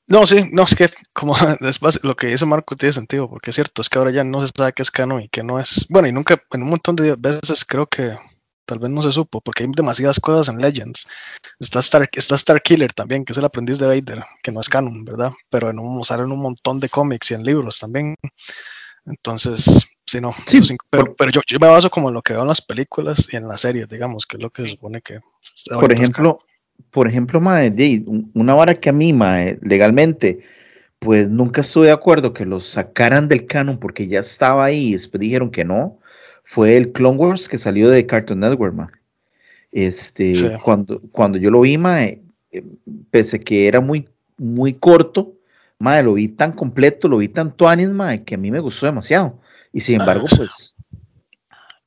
No, 0.07 0.27
sí, 0.27 0.49
no, 0.51 0.63
es 0.63 0.75
que 0.75 0.87
como 1.13 1.35
después 1.61 1.99
lo 2.03 2.15
que 2.15 2.27
dice 2.27 2.45
Marco 2.45 2.75
tiene 2.75 2.93
sentido, 2.93 3.29
porque 3.29 3.49
es 3.49 3.55
cierto, 3.55 3.81
es 3.81 3.89
que 3.89 3.97
ahora 3.97 4.11
ya 4.11 4.23
no 4.23 4.45
se 4.45 4.51
sabe 4.55 4.73
qué 4.73 4.83
es 4.83 4.91
canon 4.91 5.21
y 5.21 5.29
qué 5.29 5.43
no 5.43 5.59
es. 5.59 5.87
Bueno, 5.89 6.07
y 6.07 6.11
nunca, 6.11 6.41
en 6.51 6.63
un 6.63 6.69
montón 6.69 6.95
de 6.95 7.15
veces 7.15 7.65
creo 7.65 7.87
que 7.87 8.15
tal 8.66 8.80
vez 8.80 8.91
no 8.91 9.01
se 9.01 9.11
supo, 9.11 9.41
porque 9.41 9.63
hay 9.63 9.70
demasiadas 9.76 10.20
cosas 10.20 10.53
en 10.53 10.61
Legends. 10.61 11.07
Está 11.59 11.80
Star, 11.80 12.09
está 12.11 12.36
Star 12.36 12.61
Killer 12.61 12.91
también, 12.93 13.24
que 13.24 13.34
es 13.34 13.38
el 13.38 13.45
aprendiz 13.45 13.80
de 13.80 13.88
Vader, 13.88 14.24
que 14.43 14.51
no 14.51 14.59
es 14.59 14.70
canon, 14.70 15.05
¿verdad? 15.05 15.32
Pero 15.49 15.70
en 15.70 15.80
un, 15.80 16.03
salen 16.03 16.32
un 16.32 16.39
montón 16.39 16.80
de 16.80 16.89
cómics 16.89 17.32
y 17.32 17.36
en 17.36 17.43
libros 17.43 17.80
también. 17.80 18.16
Entonces, 19.05 19.88
sí, 20.05 20.20
no. 20.20 20.34
Sí, 20.47 20.61
pero, 20.89 21.16
pero 21.16 21.32
yo, 21.32 21.41
yo, 21.47 21.59
me 21.59 21.68
baso 21.68 21.89
como 21.89 22.09
en 22.09 22.16
lo 22.16 22.22
que 22.22 22.34
veo 22.34 22.41
en 22.41 22.47
las 22.47 22.61
películas 22.61 23.28
y 23.32 23.38
en 23.38 23.47
las 23.47 23.61
series, 23.61 23.88
digamos, 23.89 24.26
que 24.26 24.38
es 24.38 24.43
lo 24.43 24.49
que 24.49 24.63
se 24.63 24.70
supone 24.70 25.01
que... 25.01 25.20
Por 25.70 25.93
ejemplo, 25.93 26.39
por 26.91 27.07
ejemplo, 27.07 27.39
mae, 27.39 28.03
una 28.34 28.53
vara 28.53 28.74
que 28.74 28.89
a 28.89 28.93
mí, 28.93 29.13
mae, 29.13 29.59
legalmente, 29.61 30.39
pues 30.99 31.30
nunca 31.30 31.61
estuve 31.61 31.88
de 31.88 31.93
acuerdo 31.93 32.34
que 32.34 32.45
los 32.45 32.66
sacaran 32.68 33.28
del 33.28 33.45
canon 33.45 33.80
porque 33.80 34.07
ya 34.07 34.20
estaba 34.20 34.66
ahí 34.66 34.88
y 34.88 34.93
después 34.93 35.20
dijeron 35.20 35.51
que 35.51 35.63
no, 35.63 35.99
fue 36.45 36.77
el 36.77 36.91
Clone 36.91 37.17
Wars 37.17 37.49
que 37.49 37.57
salió 37.57 37.89
de 37.89 38.05
Cartoon 38.05 38.39
Network, 38.39 38.73
mae. 38.73 38.87
Este, 39.71 40.57
cuando, 40.63 41.01
cuando 41.11 41.37
yo 41.37 41.51
lo 41.51 41.61
vi, 41.61 41.77
mae, 41.77 42.21
eh, 42.51 42.63
pese 43.11 43.41
que 43.41 43.67
era 43.67 43.81
muy, 43.81 44.07
muy 44.37 44.73
corto, 44.73 45.33
mae, 45.79 46.01
lo 46.01 46.13
vi 46.13 46.29
tan 46.29 46.53
completo, 46.53 47.09
lo 47.09 47.17
vi 47.17 47.27
tan 47.27 47.51
tuanis, 47.55 47.89
mae, 47.89 48.23
que 48.23 48.35
a 48.35 48.37
mí 48.37 48.51
me 48.51 48.61
gustó 48.61 48.85
demasiado. 48.85 49.37
Y 49.73 49.81
sin 49.81 49.99
embargo, 49.99 50.27
pues. 50.37 50.75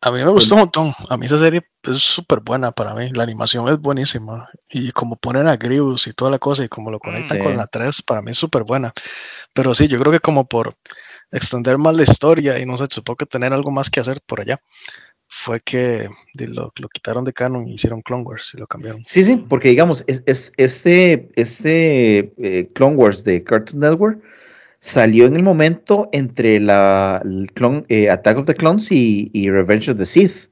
A 0.01 0.13
mí 0.13 0.19
me 0.19 0.31
gustó 0.31 0.55
un 0.55 0.61
montón. 0.61 0.95
A 1.09 1.17
mí 1.17 1.27
esa 1.27 1.39
serie 1.39 1.63
es 1.83 1.97
súper 1.97 2.41
buena 2.41 2.71
para 2.71 2.95
mí. 2.95 3.11
La 3.11 3.25
animación 3.25 3.69
es 3.69 3.79
buenísima. 3.79 4.49
Y 4.71 4.93
como 4.93 5.17
ponen 5.17 5.49
a 5.49 5.57
Grievous 5.57 6.07
y 6.07 6.13
toda 6.13 6.31
la 6.31 6.39
cosa 6.39 6.65
y 6.65 6.69
como 6.69 6.91
lo 6.91 7.01
conectan 7.01 7.41
con 7.41 7.57
la 7.57 7.67
3, 7.67 8.03
para 8.03 8.23
mí 8.23 8.31
es 8.31 8.39
súper 8.39 8.63
buena. 8.63 8.93
Pero 9.55 9.75
sí, 9.75 9.89
yo 9.89 9.99
creo 9.99 10.13
que 10.13 10.21
como 10.21 10.47
por 10.47 10.75
extender 11.33 11.79
más 11.79 11.97
la 11.97 12.05
historia 12.05 12.59
y 12.59 12.67
no 12.67 12.77
sé, 12.77 12.87
supongo 12.89 13.17
que 13.17 13.27
tener 13.27 13.53
algo 13.53 13.71
más 13.71 13.91
que 13.91 14.01
hacer 14.01 14.21
por 14.25 14.41
allá 14.41 14.61
fue 15.29 15.61
que 15.61 16.09
lo, 16.35 16.73
lo, 16.77 16.89
quitaron 16.89 17.25
de 17.25 17.35
canon 17.35 17.69
y 17.69 17.75
hicieron 17.75 18.01
Clone 18.01 18.23
Wars 18.23 18.53
y 18.55 18.59
lo 18.59 18.67
cambiaron. 18.67 19.05
Sí, 19.05 19.23
sí, 19.25 19.37
porque 19.37 19.69
digamos, 19.69 20.03
es, 20.07 20.23
es 20.25 20.53
este, 20.57 21.29
este 21.35 22.33
eh, 22.39 22.69
Clone 22.75 22.97
Wars 22.97 23.25
de 23.25 23.45
Cartoon 23.45 23.81
Network 23.81 24.23
salió 24.81 25.27
en 25.27 25.37
el 25.37 25.43
momento 25.43 26.09
entre 26.13 26.61
la 26.61 27.23
eh, 27.89 28.11
Attack 28.11 28.39
of 28.39 28.47
the 28.47 28.55
Clones 28.55 28.91
y, 28.91 29.51
Revenge 29.51 29.91
of 29.91 29.99
the 29.99 30.07
Sith. 30.07 30.49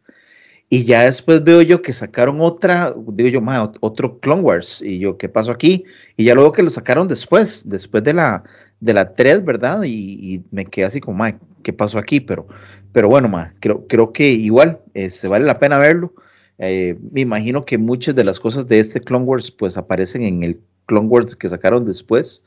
Y 0.69 0.85
ya 0.85 1.05
después 1.05 1.45
veo 1.45 1.63
yo 1.63 1.81
que 1.81 1.93
sacaron 1.93 2.41
otra, 2.41 2.93
digo 3.13 3.29
yo, 3.29 3.41
más 3.41 3.71
otro 3.81 4.19
Clone 4.19 4.43
Wars. 4.43 4.83
Y 4.83 4.99
yo, 4.99 5.17
¿qué 5.17 5.29
pasó 5.29 5.53
aquí? 5.53 5.85
Y 6.17 6.25
ya 6.25 6.35
luego 6.35 6.51
que 6.51 6.65
lo 6.65 6.71
sacaron 6.71 7.07
después, 7.07 7.69
después 7.69 8.03
de 8.03 8.15
la, 8.15 8.43
de 8.81 8.95
la 8.95 9.15
3, 9.15 9.45
¿verdad? 9.45 9.85
Y, 9.85 10.43
me 10.51 10.67
quedé 10.67 10.87
así 10.87 11.01
como, 11.01 11.25
¿qué 11.63 11.73
pasó 11.73 11.99
aquí? 11.99 12.19
Pero, 12.19 12.49
pero 12.93 13.09
bueno, 13.09 13.29
ma, 13.29 13.55
creo, 13.61 13.87
creo 13.87 14.13
que 14.13 14.29
igual 14.31 14.81
se 14.95 15.05
este, 15.05 15.29
vale 15.29 15.45
la 15.45 15.61
pena 15.61 15.79
verlo. 15.79 16.13
Eh, 16.59 16.99
me 17.13 17.21
imagino 17.21 17.65
que 17.65 17.79
muchas 17.79 18.15
de 18.17 18.25
las 18.25 18.41
cosas 18.41 18.67
de 18.67 18.79
este 18.81 19.01
Clone 19.01 19.25
Wars 19.25 19.51
pues 19.51 19.77
aparecen 19.77 20.23
en 20.23 20.43
el 20.43 20.61
Clone 20.87 21.07
Wars 21.07 21.37
que 21.37 21.49
sacaron 21.49 21.85
después. 21.85 22.45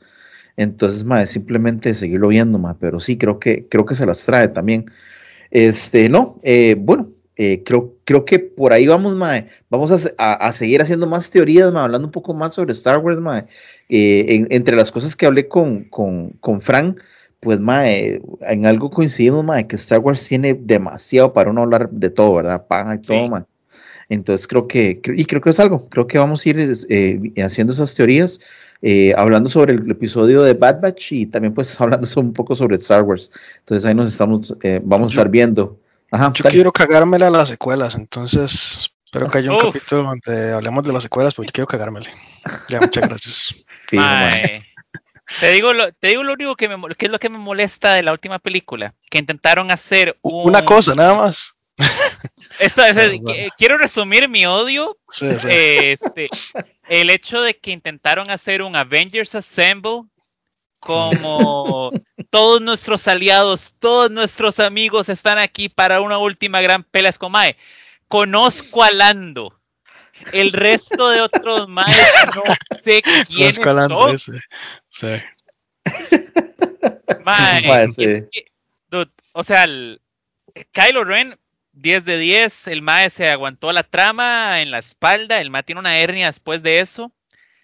Entonces, 0.56 1.04
simplemente 1.30 1.94
seguirlo 1.94 2.28
viendo, 2.28 2.58
ma, 2.58 2.76
pero 2.78 3.00
sí, 3.00 3.16
creo 3.16 3.38
que, 3.38 3.66
creo 3.68 3.86
que 3.86 3.94
se 3.94 4.06
las 4.06 4.24
trae 4.24 4.48
también. 4.48 4.90
Este, 5.50 6.08
no, 6.08 6.40
eh, 6.42 6.76
bueno, 6.78 7.10
eh, 7.36 7.62
creo, 7.64 7.94
creo 8.04 8.24
que 8.24 8.38
por 8.38 8.72
ahí 8.72 8.86
vamos, 8.86 9.16
vamos 9.70 10.14
a, 10.18 10.34
a, 10.34 10.52
seguir 10.52 10.82
haciendo 10.82 11.06
más 11.06 11.30
teorías, 11.30 11.74
hablando 11.74 12.08
un 12.08 12.12
poco 12.12 12.34
más 12.34 12.54
sobre 12.54 12.72
Star 12.72 12.98
Wars, 12.98 13.18
ma. 13.18 13.46
Eh, 13.88 14.46
entre 14.50 14.76
las 14.76 14.90
cosas 14.92 15.16
que 15.16 15.26
hablé 15.26 15.48
con, 15.48 15.84
con, 15.84 16.30
con 16.40 16.60
Frank, 16.60 17.00
pues 17.40 17.58
mae, 17.58 18.20
en 18.42 18.66
algo 18.66 18.90
coincidimos, 18.90 19.42
mae, 19.42 19.66
que 19.66 19.76
Star 19.76 20.00
Wars 20.00 20.28
tiene 20.28 20.54
demasiado 20.54 21.32
para 21.32 21.50
uno 21.50 21.62
hablar 21.62 21.88
de 21.90 22.10
todo, 22.10 22.34
¿verdad? 22.34 22.66
Paja 22.66 22.96
y 22.96 23.00
todo, 23.00 23.28
mae. 23.28 23.44
Entonces 24.10 24.46
creo 24.46 24.66
que, 24.68 25.00
y 25.16 25.24
creo 25.24 25.40
que 25.40 25.50
es 25.50 25.60
algo, 25.60 25.88
creo 25.88 26.06
que 26.06 26.18
vamos 26.18 26.44
a 26.44 26.48
ir 26.50 26.72
eh, 26.90 27.32
haciendo 27.42 27.72
esas 27.72 27.94
teorías, 27.94 28.40
eh, 28.82 29.14
hablando 29.16 29.50
sobre 29.50 29.74
el 29.74 29.90
episodio 29.90 30.42
de 30.42 30.54
Bad 30.54 30.80
Batch 30.80 31.12
y 31.12 31.26
también 31.26 31.54
pues 31.54 31.80
hablando 31.80 32.08
un 32.16 32.32
poco 32.32 32.54
sobre 32.54 32.76
Star 32.76 33.02
Wars. 33.02 33.30
Entonces 33.58 33.86
ahí 33.86 33.94
nos 33.94 34.12
estamos, 34.12 34.54
vamos 34.82 35.10
a 35.10 35.14
estar 35.14 35.28
viendo. 35.28 35.78
Ajá, 36.10 36.32
yo 36.34 36.44
quiero 36.44 36.72
cagármela 36.72 37.28
a 37.28 37.30
las 37.30 37.50
secuelas, 37.50 37.94
entonces 37.94 38.90
espero 39.04 39.30
que 39.30 39.38
haya 39.38 39.52
un 39.52 39.60
capítulo 39.60 40.02
donde 40.02 40.52
hablemos 40.52 40.84
de 40.84 40.92
las 40.92 41.04
secuelas, 41.04 41.34
porque 41.34 41.52
quiero 41.52 41.66
cagármela. 41.66 42.10
Ya, 42.68 42.80
muchas 42.80 43.08
gracias. 43.08 43.64
Te 45.38 45.52
digo, 45.52 45.72
lo, 45.72 45.92
te 45.92 46.08
digo 46.08 46.24
lo 46.24 46.32
único 46.32 46.56
que, 46.56 46.68
me, 46.68 46.76
que 46.96 47.06
es 47.06 47.12
lo 47.12 47.20
que 47.20 47.28
me 47.28 47.38
molesta 47.38 47.94
de 47.94 48.02
la 48.02 48.10
última 48.10 48.40
película, 48.40 48.94
que 49.08 49.18
intentaron 49.18 49.70
hacer 49.70 50.18
una 50.22 50.64
cosa 50.64 50.94
nada 50.94 51.14
más. 51.14 51.56
Eso, 52.58 52.82
quiero 53.56 53.78
resumir 53.78 54.28
mi 54.28 54.46
odio. 54.46 54.98
Este, 55.20 56.28
el 56.88 57.10
hecho 57.10 57.40
de 57.40 57.56
que 57.56 57.70
intentaron 57.70 58.30
hacer 58.30 58.62
un 58.62 58.76
Avengers 58.76 59.34
Assemble 59.34 60.02
como 60.78 61.90
todos 62.30 62.60
nuestros 62.60 63.08
aliados, 63.08 63.74
todos 63.78 64.10
nuestros 64.10 64.60
amigos 64.60 65.08
están 65.08 65.38
aquí 65.38 65.68
para 65.68 66.00
una 66.00 66.18
última 66.18 66.60
gran 66.60 66.84
pelea. 66.84 67.10
Es 67.10 67.18
como, 67.18 67.30
mae, 67.30 67.56
conozco 68.08 68.82
a 68.82 68.90
Lando 68.90 69.60
el 70.32 70.52
resto 70.52 71.10
de 71.10 71.20
otros 71.20 71.68
más 71.68 71.88
no 72.34 72.42
sé 72.82 73.02
quiénes 73.26 73.56
son. 73.56 74.14
Ese. 74.14 74.40
Sí. 74.88 75.06
o 79.32 79.44
sea, 79.44 79.64
el, 79.64 80.00
Kylo 80.72 81.04
Ren, 81.04 81.38
10 81.80 82.04
de 82.04 82.18
10, 82.18 82.68
el 82.68 82.82
Mae 82.82 83.10
se 83.10 83.28
aguantó 83.28 83.72
la 83.72 83.82
trama 83.82 84.60
en 84.60 84.70
la 84.70 84.78
espalda, 84.78 85.40
el 85.40 85.50
Mae 85.50 85.62
tiene 85.62 85.80
una 85.80 85.98
hernia 85.98 86.26
después 86.26 86.62
de 86.62 86.80
eso, 86.80 87.12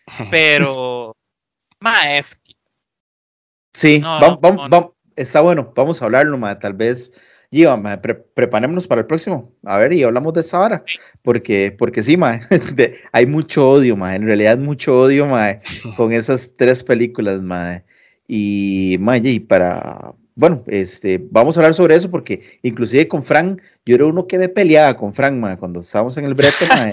pero 0.30 1.16
Mae 1.80 2.18
es 2.18 2.38
Sí, 3.72 3.98
vamos, 3.98 4.38
vamos, 4.40 4.92
está 5.16 5.42
bueno, 5.42 5.70
vamos 5.76 6.00
a 6.00 6.06
hablarlo, 6.06 6.38
Mae, 6.38 6.56
tal 6.56 6.72
vez 6.72 7.12
preparémonos 8.34 8.86
para 8.86 9.02
el 9.02 9.06
próximo. 9.06 9.52
A 9.64 9.78
ver, 9.78 9.92
y 9.92 10.02
hablamos 10.02 10.32
de 10.34 10.40
esa 10.40 10.60
hora. 10.60 10.84
Porque, 11.22 11.74
porque 11.76 12.02
sí, 12.02 12.16
ma, 12.16 12.40
hay 13.12 13.26
mucho 13.26 13.68
odio, 13.68 13.96
ma, 13.96 14.14
en 14.14 14.26
realidad 14.26 14.58
mucho 14.58 14.98
odio, 14.98 15.26
ma, 15.26 15.60
con 15.96 16.12
esas 16.12 16.56
tres 16.56 16.82
películas, 16.82 17.40
ma. 17.42 17.82
Y, 18.28 18.96
ma, 19.00 19.18
y 19.18 19.40
para, 19.40 20.14
bueno, 20.36 20.62
este, 20.68 21.18
vamos 21.30 21.56
a 21.56 21.60
hablar 21.60 21.74
sobre 21.74 21.96
eso 21.96 22.10
porque 22.10 22.58
inclusive 22.62 23.08
con 23.08 23.24
Frank, 23.24 23.60
yo 23.84 23.96
era 23.96 24.06
uno 24.06 24.26
que 24.26 24.38
me 24.38 24.48
peleaba 24.48 24.96
con 24.96 25.14
Frank, 25.14 25.34
ma, 25.34 25.56
cuando 25.56 25.80
estábamos 25.80 26.16
en 26.18 26.26
el 26.26 26.34
brete, 26.34 26.66
ma, 26.68 26.90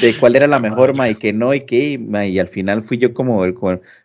de 0.00 0.16
cuál 0.18 0.36
era 0.36 0.46
la 0.46 0.60
mejor, 0.60 0.96
ma, 0.96 1.10
y 1.10 1.16
que 1.16 1.32
no, 1.32 1.52
y 1.52 1.62
que, 1.62 1.98
ma, 1.98 2.24
y 2.24 2.38
al 2.38 2.48
final 2.48 2.84
fui 2.84 2.96
yo 2.96 3.12
como 3.12 3.44
el, 3.44 3.54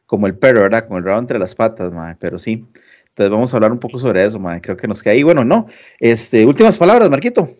como 0.06 0.28
el 0.28 0.38
perro, 0.38 0.64
¿verdad? 0.64 0.88
Con 0.88 0.98
el 0.98 1.04
rabo 1.04 1.20
entre 1.20 1.40
las 1.40 1.56
patas, 1.56 1.94
ma, 1.94 2.18
pero 2.20 2.40
sí. 2.40 2.66
Entonces 3.10 3.32
vamos 3.32 3.54
a 3.54 3.58
hablar 3.58 3.72
un 3.72 3.80
poco 3.80 4.00
sobre 4.00 4.26
eso, 4.26 4.40
man. 4.40 4.60
Creo 4.60 4.78
que 4.78 4.88
nos 4.88 5.04
queda 5.04 5.14
ahí. 5.14 5.24
Bueno, 5.24 5.44
no. 5.44 5.68
Este, 6.00 6.46
últimas 6.46 6.78
palabras, 6.78 7.10
Marquito. 7.10 7.54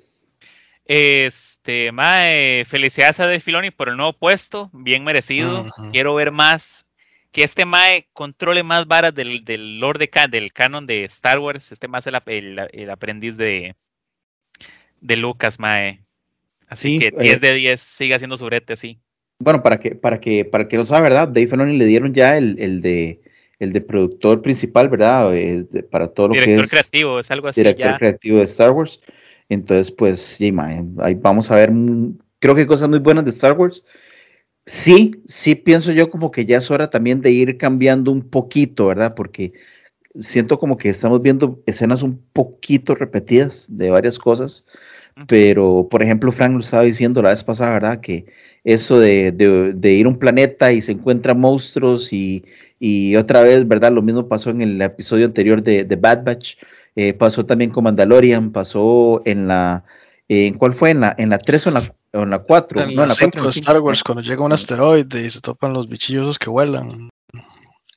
Este, 0.86 1.92
mae, 1.92 2.64
felicidades 2.66 3.20
a 3.20 3.28
De 3.28 3.40
Filoni 3.40 3.70
por 3.70 3.90
el 3.90 3.98
nuevo 3.98 4.14
puesto, 4.14 4.72
bien 4.74 5.04
merecido. 5.04 5.68
Quiero 5.92 6.16
ver 6.16 6.32
más, 6.32 6.86
que 7.32 7.44
este 7.44 7.66
mae 7.66 8.08
controle 8.14 8.64
más 8.64 8.88
varas 8.88 9.14
del, 9.14 9.44
del 9.46 9.80
Lord 9.80 10.00
de 10.00 10.10
del 10.30 10.52
canon 10.52 10.86
de 10.86 11.04
Star 11.06 11.40
Wars. 11.40 11.72
Este 11.72 11.88
más 11.88 12.08
el, 12.08 12.60
el, 12.72 12.90
aprendiz 12.90 13.38
de, 13.38 13.76
de 15.02 15.16
Lucas, 15.16 15.60
mae. 15.60 16.04
Así 16.68 16.98
que 16.98 17.12
10 17.12 17.36
eh, 17.36 17.40
de 17.40 17.54
10, 17.56 17.82
siga 17.82 18.16
haciendo 18.16 18.38
su 18.38 18.46
brete 18.46 18.74
así. 18.74 19.00
Bueno, 19.40 19.64
para 19.64 19.80
que, 19.80 19.96
para 19.96 20.20
que, 20.20 20.46
para 20.46 20.68
que 20.68 20.78
lo 20.78 20.86
sabe, 20.86 21.04
¿verdad? 21.04 21.28
Dave 21.28 21.48
Filoni 21.48 21.78
le 21.78 21.86
dieron 21.86 22.14
ya 22.14 22.38
el, 22.38 22.60
el 22.60 22.82
de 22.82 23.22
el 23.60 23.74
de 23.74 23.82
productor 23.82 24.42
principal, 24.42 24.90
¿verdad? 24.90 25.36
Eh, 25.36 25.68
para 25.92 26.08
todo 26.08 26.30
lo 26.30 26.34
que 26.34 26.40
es. 26.40 26.46
Director 26.46 26.70
creativo, 26.70 27.20
es 27.20 27.30
algo 27.30 27.48
así. 27.50 27.62
Director 27.62 27.98
creativo 27.98 28.38
de 28.38 28.44
Star 28.46 28.72
Wars. 28.72 29.02
Entonces, 29.50 29.92
pues, 29.92 30.22
sí, 30.22 30.54
ahí 31.00 31.16
vamos 31.16 31.52
a 31.52 31.56
ver, 31.56 31.72
creo 32.40 32.56
que 32.56 32.68
cosas 32.68 32.88
muy 32.88 33.00
buenas 33.00 33.26
de 33.26 33.32
Star 33.32 33.54
Wars. 33.54 33.84
Sí, 34.66 35.22
sí 35.26 35.56
pienso 35.56 35.92
yo 35.92 36.10
como 36.12 36.30
que 36.32 36.46
ya 36.46 36.58
es 36.58 36.70
hora 36.70 36.90
también 36.90 37.22
de 37.22 37.32
ir 37.32 37.58
cambiando 37.58 38.12
un 38.12 38.30
poquito, 38.30 38.88
¿verdad? 38.88 39.16
Porque 39.16 39.54
siento 40.22 40.60
como 40.60 40.78
que 40.78 40.90
estamos 40.90 41.22
viendo 41.22 41.62
escenas 41.68 42.04
un 42.04 42.22
poquito 42.34 42.96
repetidas 42.96 43.68
de 43.70 43.90
varias 43.92 44.20
cosas, 44.20 44.68
pero 45.28 45.88
por 45.90 46.04
ejemplo, 46.04 46.32
Frank 46.32 46.54
lo 46.54 46.62
estaba 46.62 46.84
diciendo 46.84 47.22
la 47.22 47.30
vez 47.32 47.44
pasada, 47.44 47.74
¿verdad? 47.74 48.02
Que 48.02 48.26
eso 48.64 49.00
de, 49.00 49.32
de 49.34 49.94
ir 49.94 50.06
a 50.08 50.10
un 50.10 50.20
planeta 50.20 50.72
y 50.74 50.82
se 50.82 50.94
encuentran 50.94 51.40
monstruos 51.40 52.14
y, 52.14 52.46
y 52.80 53.16
otra 53.18 53.42
vez, 53.44 53.68
¿verdad? 53.68 53.92
Lo 53.94 54.02
mismo 54.04 54.28
pasó 54.30 54.52
en 54.52 54.62
el 54.62 54.82
episodio 54.82 55.26
anterior 55.28 55.64
de, 55.64 55.84
de 55.86 55.96
Bad 55.96 56.24
Batch, 56.26 56.58
eh, 56.96 57.14
pasó 57.14 57.46
también 57.46 57.72
con 57.72 57.86
Mandalorian, 57.86 58.52
pasó 58.52 59.22
en 59.26 59.48
la, 59.48 59.86
¿en 60.28 60.56
cuál 60.56 60.74
fue? 60.74 60.92
¿En 60.92 61.02
la, 61.02 61.16
en 61.18 61.30
la 61.30 61.40
3 61.40 61.68
o 61.68 61.70
en 61.70 61.76
la, 61.76 61.96
en 62.14 62.30
la 62.30 62.40
4? 62.40 62.82
En 62.82 62.96
no, 62.96 63.06
la 63.06 63.16
4. 63.18 63.50
Star 63.50 63.80
Wars, 63.80 64.04
cuando 64.04 64.22
llega 64.22 64.44
un 64.44 64.52
asteroide 64.52 65.26
y 65.26 65.30
se 65.30 65.42
topan 65.42 65.74
los 65.74 65.88
bichillos 65.88 66.38
que 66.38 66.50
vuelan. 66.50 67.10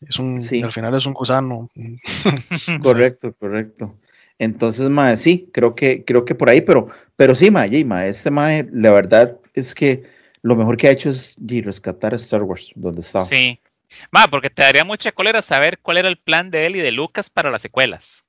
Es 0.01 0.19
un, 0.19 0.41
Al 0.63 0.73
final 0.73 0.95
es 0.95 1.07
un 1.07 1.15
gusano. 1.15 1.71
correcto, 2.83 3.35
correcto. 3.39 3.97
Entonces, 4.39 4.91
mae, 4.91 5.17
sí, 5.17 5.49
creo 5.53 5.75
que, 5.75 6.05
creo 6.05 6.25
que 6.25 6.35
por 6.35 6.49
ahí, 6.49 6.61
pero, 6.61 6.89
pero 7.17 7.35
sí, 7.35 7.51
mae, 7.51 7.85
mae, 7.85 8.09
este 8.09 8.31
mae, 8.31 8.69
la 8.73 8.91
verdad 8.91 9.37
es 9.55 9.75
que 9.75 10.05
lo 10.43 10.57
mejor 10.57 10.77
que 10.77 10.89
ha 10.89 10.93
hecho 10.93 11.11
es 11.11 11.37
rescatar 11.39 12.13
a 12.13 12.17
Star 12.17 12.43
Wars, 12.43 12.73
donde 12.75 13.01
está. 13.01 13.25
Sí, 13.25 13.61
Ma, 14.11 14.29
porque 14.29 14.51
te 14.51 14.63
daría 14.63 14.85
mucha 14.85 15.13
cólera 15.13 15.43
saber 15.43 15.79
cuál 15.79 15.99
era 15.99 16.09
el 16.09 16.17
plan 16.17 16.51
de 16.51 16.67
él 16.67 16.77
y 16.77 16.81
de 16.81 16.93
Lucas 16.93 17.31
para 17.31 17.51
las 17.51 17.63
secuelas. 17.63 18.25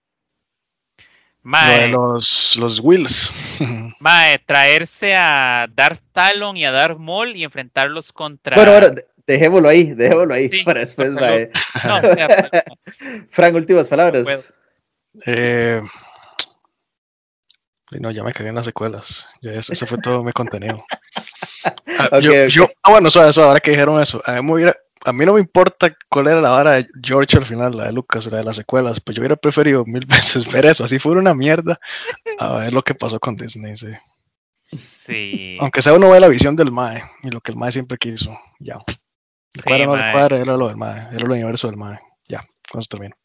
Los, 1.43 2.55
los 2.57 2.79
Wills. 2.79 3.33
Ma, 3.99 4.25
traerse 4.45 5.15
a 5.15 5.67
Darth 5.73 6.01
Talon 6.11 6.57
y 6.57 6.65
a 6.65 6.71
Darth 6.71 6.97
Maul 6.97 7.35
y 7.35 7.43
enfrentarlos 7.43 8.11
contra. 8.13 8.55
Bueno, 8.55 8.71
bueno, 8.71 8.95
dejémoslo 9.27 9.69
ahí, 9.69 9.93
dejémoslo 9.93 10.33
ahí 10.33 10.49
para 10.63 10.79
después, 10.81 11.13
no, 11.13 11.21
no, 11.21 11.21
Frank, 13.31 13.55
últimas 13.55 13.89
palabras. 13.89 14.53
eh, 15.25 15.81
no, 17.99 18.11
ya 18.11 18.23
me 18.23 18.33
cagué 18.33 18.49
en 18.49 18.55
las 18.55 18.65
secuelas. 18.65 19.29
Ya 19.41 19.51
eso, 19.51 19.85
fue 19.85 19.97
todo 19.99 20.23
mi 20.23 20.31
contenido. 20.31 20.83
Ah, 21.95 22.19
yo, 22.19 22.67
ah, 22.81 22.91
bueno, 22.91 23.07
eso, 23.07 23.25
eso, 23.25 23.43
ahora 23.43 23.59
que 23.59 23.71
dijeron 23.71 24.01
eso, 24.01 24.21
a 24.25 24.33
mí 24.33 24.41
me 24.41 24.53
hubiera, 24.53 24.75
a 25.05 25.13
mí 25.13 25.25
no 25.25 25.33
me 25.33 25.39
importa 25.39 25.95
cuál 26.09 26.27
era 26.27 26.41
la 26.41 26.49
vara 26.49 26.71
de 26.73 26.87
George 27.01 27.37
al 27.37 27.45
final, 27.45 27.75
la 27.75 27.85
de 27.85 27.93
Lucas, 27.93 28.25
la 28.27 28.37
de 28.37 28.43
las 28.43 28.55
secuelas, 28.55 28.99
pues 29.01 29.15
yo 29.15 29.21
hubiera 29.21 29.35
preferido 29.35 29.85
mil 29.85 30.05
veces 30.07 30.51
ver 30.51 30.65
eso, 30.65 30.83
así 30.83 30.99
fuera 30.99 31.19
una 31.19 31.33
mierda, 31.33 31.79
a 32.39 32.57
ver 32.57 32.73
lo 32.73 32.81
que 32.81 32.95
pasó 32.95 33.19
con 33.19 33.35
Disney, 33.35 33.75
sí. 33.75 33.89
Sí. 34.71 35.57
Aunque 35.59 35.81
sea 35.81 35.93
uno 35.93 36.09
ve 36.09 36.19
la 36.19 36.27
visión 36.27 36.55
del 36.55 36.71
Mae 36.71 37.03
y 37.21 37.29
lo 37.29 37.41
que 37.41 37.51
el 37.51 37.57
Mae 37.57 37.71
siempre 37.71 37.97
quiso, 37.97 38.37
ya. 38.59 38.79
Le 39.53 39.61
Sí, 39.61 39.61
cuadra 39.61 39.83
o 39.83 39.87
no 39.87 39.95
le 39.95 40.01
mae. 40.01 40.11
cuadra, 40.13 40.39
era 40.39 40.57
lo 40.57 40.67
del 40.67 40.77
Mae, 40.77 41.07
era 41.11 41.25
el 41.25 41.31
universo 41.31 41.67
del 41.67 41.77
Mae. 41.77 41.99
Ya, 42.27 42.43
con 42.71 42.79
eso 42.81 42.87
termino. 42.89 43.15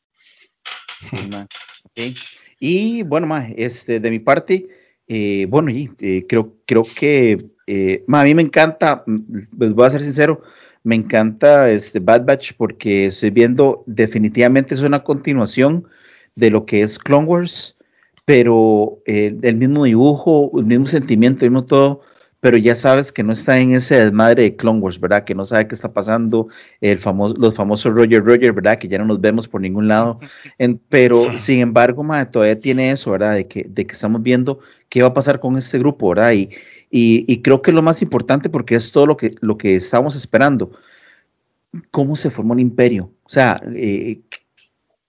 Y 2.61 3.03
bueno, 3.03 3.27
ma, 3.27 3.49
este, 3.57 4.01
de 4.01 4.11
mi 4.11 4.19
parte, 4.19 4.69
eh, 5.07 5.47
bueno, 5.49 5.71
y, 5.71 5.91
eh, 6.01 6.27
creo, 6.29 6.57
creo 6.67 6.83
que 6.83 7.51
eh, 7.67 8.05
ma, 8.07 8.23
a 8.23 8.25
mí 8.25 8.35
me 8.35 8.43
encanta, 8.43 9.05
mm, 9.07 9.19
les 9.59 9.75
voy 9.75 9.87
a 9.87 9.91
ser 9.91 10.03
sincero, 10.03 10.43
me 10.85 10.97
encanta 10.97 11.71
este 11.71 12.01
Bad 12.01 12.25
Batch 12.25 12.53
porque 12.57 13.07
estoy 13.07 13.31
viendo, 13.31 13.83
definitivamente 13.87 14.75
es 14.75 14.83
una 14.83 15.03
continuación 15.05 15.87
de 16.37 16.51
lo 16.51 16.67
que 16.67 16.83
es 16.83 16.99
Clone 16.99 17.27
Wars, 17.27 17.77
pero 18.25 18.99
eh, 19.07 19.37
el 19.43 19.57
mismo 19.57 19.85
dibujo, 19.85 20.51
el 20.59 20.67
mismo 20.67 20.87
sentimiento, 20.87 21.45
el 21.45 21.51
mismo 21.51 21.65
todo, 21.67 22.03
pero 22.41 22.57
ya 22.57 22.75
sabes 22.77 23.11
que 23.11 23.25
no 23.25 23.33
está 23.33 23.59
en 23.59 23.73
ese 23.73 23.97
desmadre 24.01 24.45
de 24.45 24.57
Clone 24.57 24.79
Wars, 24.79 25.01
¿verdad? 25.01 25.25
Que 25.25 25.35
no 25.35 25.45
sabe 25.45 25.67
qué 25.67 25.75
está 25.75 25.93
pasando, 25.93 26.47
el 26.81 26.99
famoso, 27.01 27.35
los 27.37 27.57
famosos 27.57 27.93
Roger 27.93 28.23
Roger, 28.25 28.53
¿verdad? 28.53 28.79
Que 28.79 28.87
ya 28.87 28.99
no 28.99 29.07
nos 29.07 29.21
vemos 29.21 29.49
por 29.49 29.61
ningún 29.61 29.89
lado. 29.89 30.21
En- 30.59 30.79
pero 30.89 31.37
sin 31.39 31.59
embargo, 31.61 32.07
todavía 32.31 32.61
tiene 32.61 32.91
eso, 32.93 33.11
¿verdad? 33.11 33.35
De 33.35 33.49
que, 33.49 33.65
de 33.69 33.87
que 33.87 33.93
estamos 33.93 34.23
viendo 34.23 34.61
qué 34.89 35.03
va 35.03 35.09
a 35.09 35.15
pasar 35.15 35.41
con 35.41 35.57
este 35.59 35.79
grupo, 35.79 36.11
¿verdad? 36.11 36.33
Y, 36.33 36.51
y, 36.91 37.43
creo 37.43 37.63
que 37.63 37.71
es 37.71 37.75
lo 37.75 37.83
más 37.83 38.03
importante 38.03 38.49
porque 38.49 38.75
es 38.75 38.93
todo 38.93 39.07
lo 39.07 39.17
que, 39.17 39.35
lo 39.41 39.59
que 39.59 39.77
estamos 39.77 40.17
esperando. 40.17 40.71
¿Cómo 41.91 42.17
se 42.17 42.31
formó 42.31 42.55
el 42.55 42.61
imperio? 42.61 43.13
O 43.25 43.31
sea, 43.31 43.61
eh, 43.75 44.21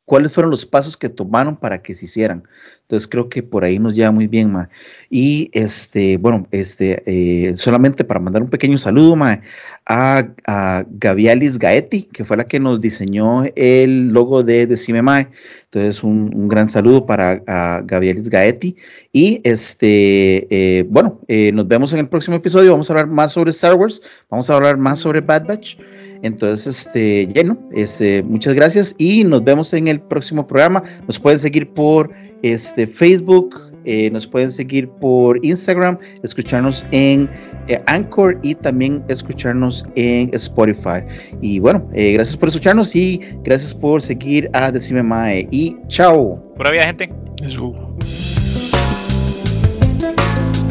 ¿cuáles 0.10 0.34
fueron 0.34 0.50
los 0.50 0.66
pasos 0.66 0.98
que 0.98 1.08
tomaron 1.08 1.56
para 1.56 1.84
que 1.84 1.94
se 1.94 2.06
hicieran? 2.06 2.42
Entonces 2.82 3.08
creo 3.08 3.30
que 3.30 3.44
por 3.44 3.64
ahí 3.64 3.78
nos 3.78 3.96
lleva 3.96 4.10
muy 4.10 4.26
bien, 4.26 4.52
ma. 4.52 4.68
Y 5.12 5.52
este, 5.54 6.18
bueno, 6.18 6.48
este, 6.50 7.04
eh, 7.06 7.54
solamente 7.56 8.04
para 8.04 8.20
mandar 8.20 8.42
un 8.42 8.50
pequeño 8.50 8.80
saludo, 8.80 9.16
ma, 9.16 9.40
a, 9.86 10.28
a 10.48 10.84
Gavialis 10.90 11.60
Gaetti, 11.60 12.10
que 12.12 12.26
fue 12.26 12.38
la 12.38 12.46
que 12.46 12.60
nos 12.60 12.82
diseñó 12.82 13.44
el 13.56 14.10
logo 14.10 14.42
de 14.42 14.66
Decime 14.66 15.04
Mae. 15.04 15.28
Entonces, 15.66 16.04
un, 16.04 16.48
gran 16.48 16.70
saludo 16.70 17.06
para 17.06 17.44
a 17.46 17.84
Gavialis 17.86 18.32
Gaetti. 18.32 18.76
Y 19.14 19.42
este, 19.44 20.48
eh, 20.50 20.88
bueno, 20.90 21.20
eh, 21.28 21.52
nos 21.54 21.68
vemos 21.68 21.94
en 21.94 22.00
el 22.00 22.10
próximo 22.10 22.38
episodio. 22.38 22.72
Vamos 22.72 22.90
a 22.90 22.94
hablar 22.94 23.06
más 23.06 23.34
sobre 23.34 23.52
Star 23.52 23.76
Wars, 23.76 24.02
vamos 24.28 24.50
a 24.50 24.56
hablar 24.56 24.78
más 24.78 24.98
sobre 24.98 25.22
Bad 25.22 25.46
Batch. 25.46 25.78
Entonces, 26.22 26.86
este, 26.86 27.28
lleno, 27.34 27.58
este, 27.72 28.24
muchas 28.24 28.54
gracias 28.54 28.96
y 28.98 29.24
nos 29.24 29.44
vemos 29.44 29.74
en 29.74 29.88
el 29.88 30.00
próximo 30.00 30.46
programa. 30.46 30.84
Nos 31.08 31.20
pueden 31.20 31.40
seguir 31.40 31.70
por 31.70 32.12
este, 32.42 32.88
Facebook, 32.88 33.56
eh, 33.86 34.10
nos 34.12 34.28
pueden 34.28 34.52
seguir 34.52 34.90
por 34.90 35.44
Instagram, 35.44 35.98
escucharnos 36.24 36.86
en 36.92 37.30
eh, 37.68 37.82
Anchor 37.88 38.38
y 38.42 38.56
también 38.56 39.04
escucharnos 39.08 39.86
en 39.96 40.30
Spotify. 40.34 41.02
Y 41.42 41.60
bueno, 41.60 41.90
eh, 41.94 42.14
gracias 42.14 42.36
por 42.36 42.50
escucharnos 42.50 42.96
y 42.96 43.22
gracias 43.44 43.74
por 43.74 44.02
seguir 44.02 44.50
a 44.54 44.72
Decime 44.72 45.04
Mae. 45.04 45.48
Y 45.52 45.78
chao. 45.88 46.44
Pura 46.56 46.72
vida, 46.72 46.84
gente. 46.84 47.10
Eso. 47.44 47.74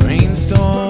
Brainstorm. 0.03 0.88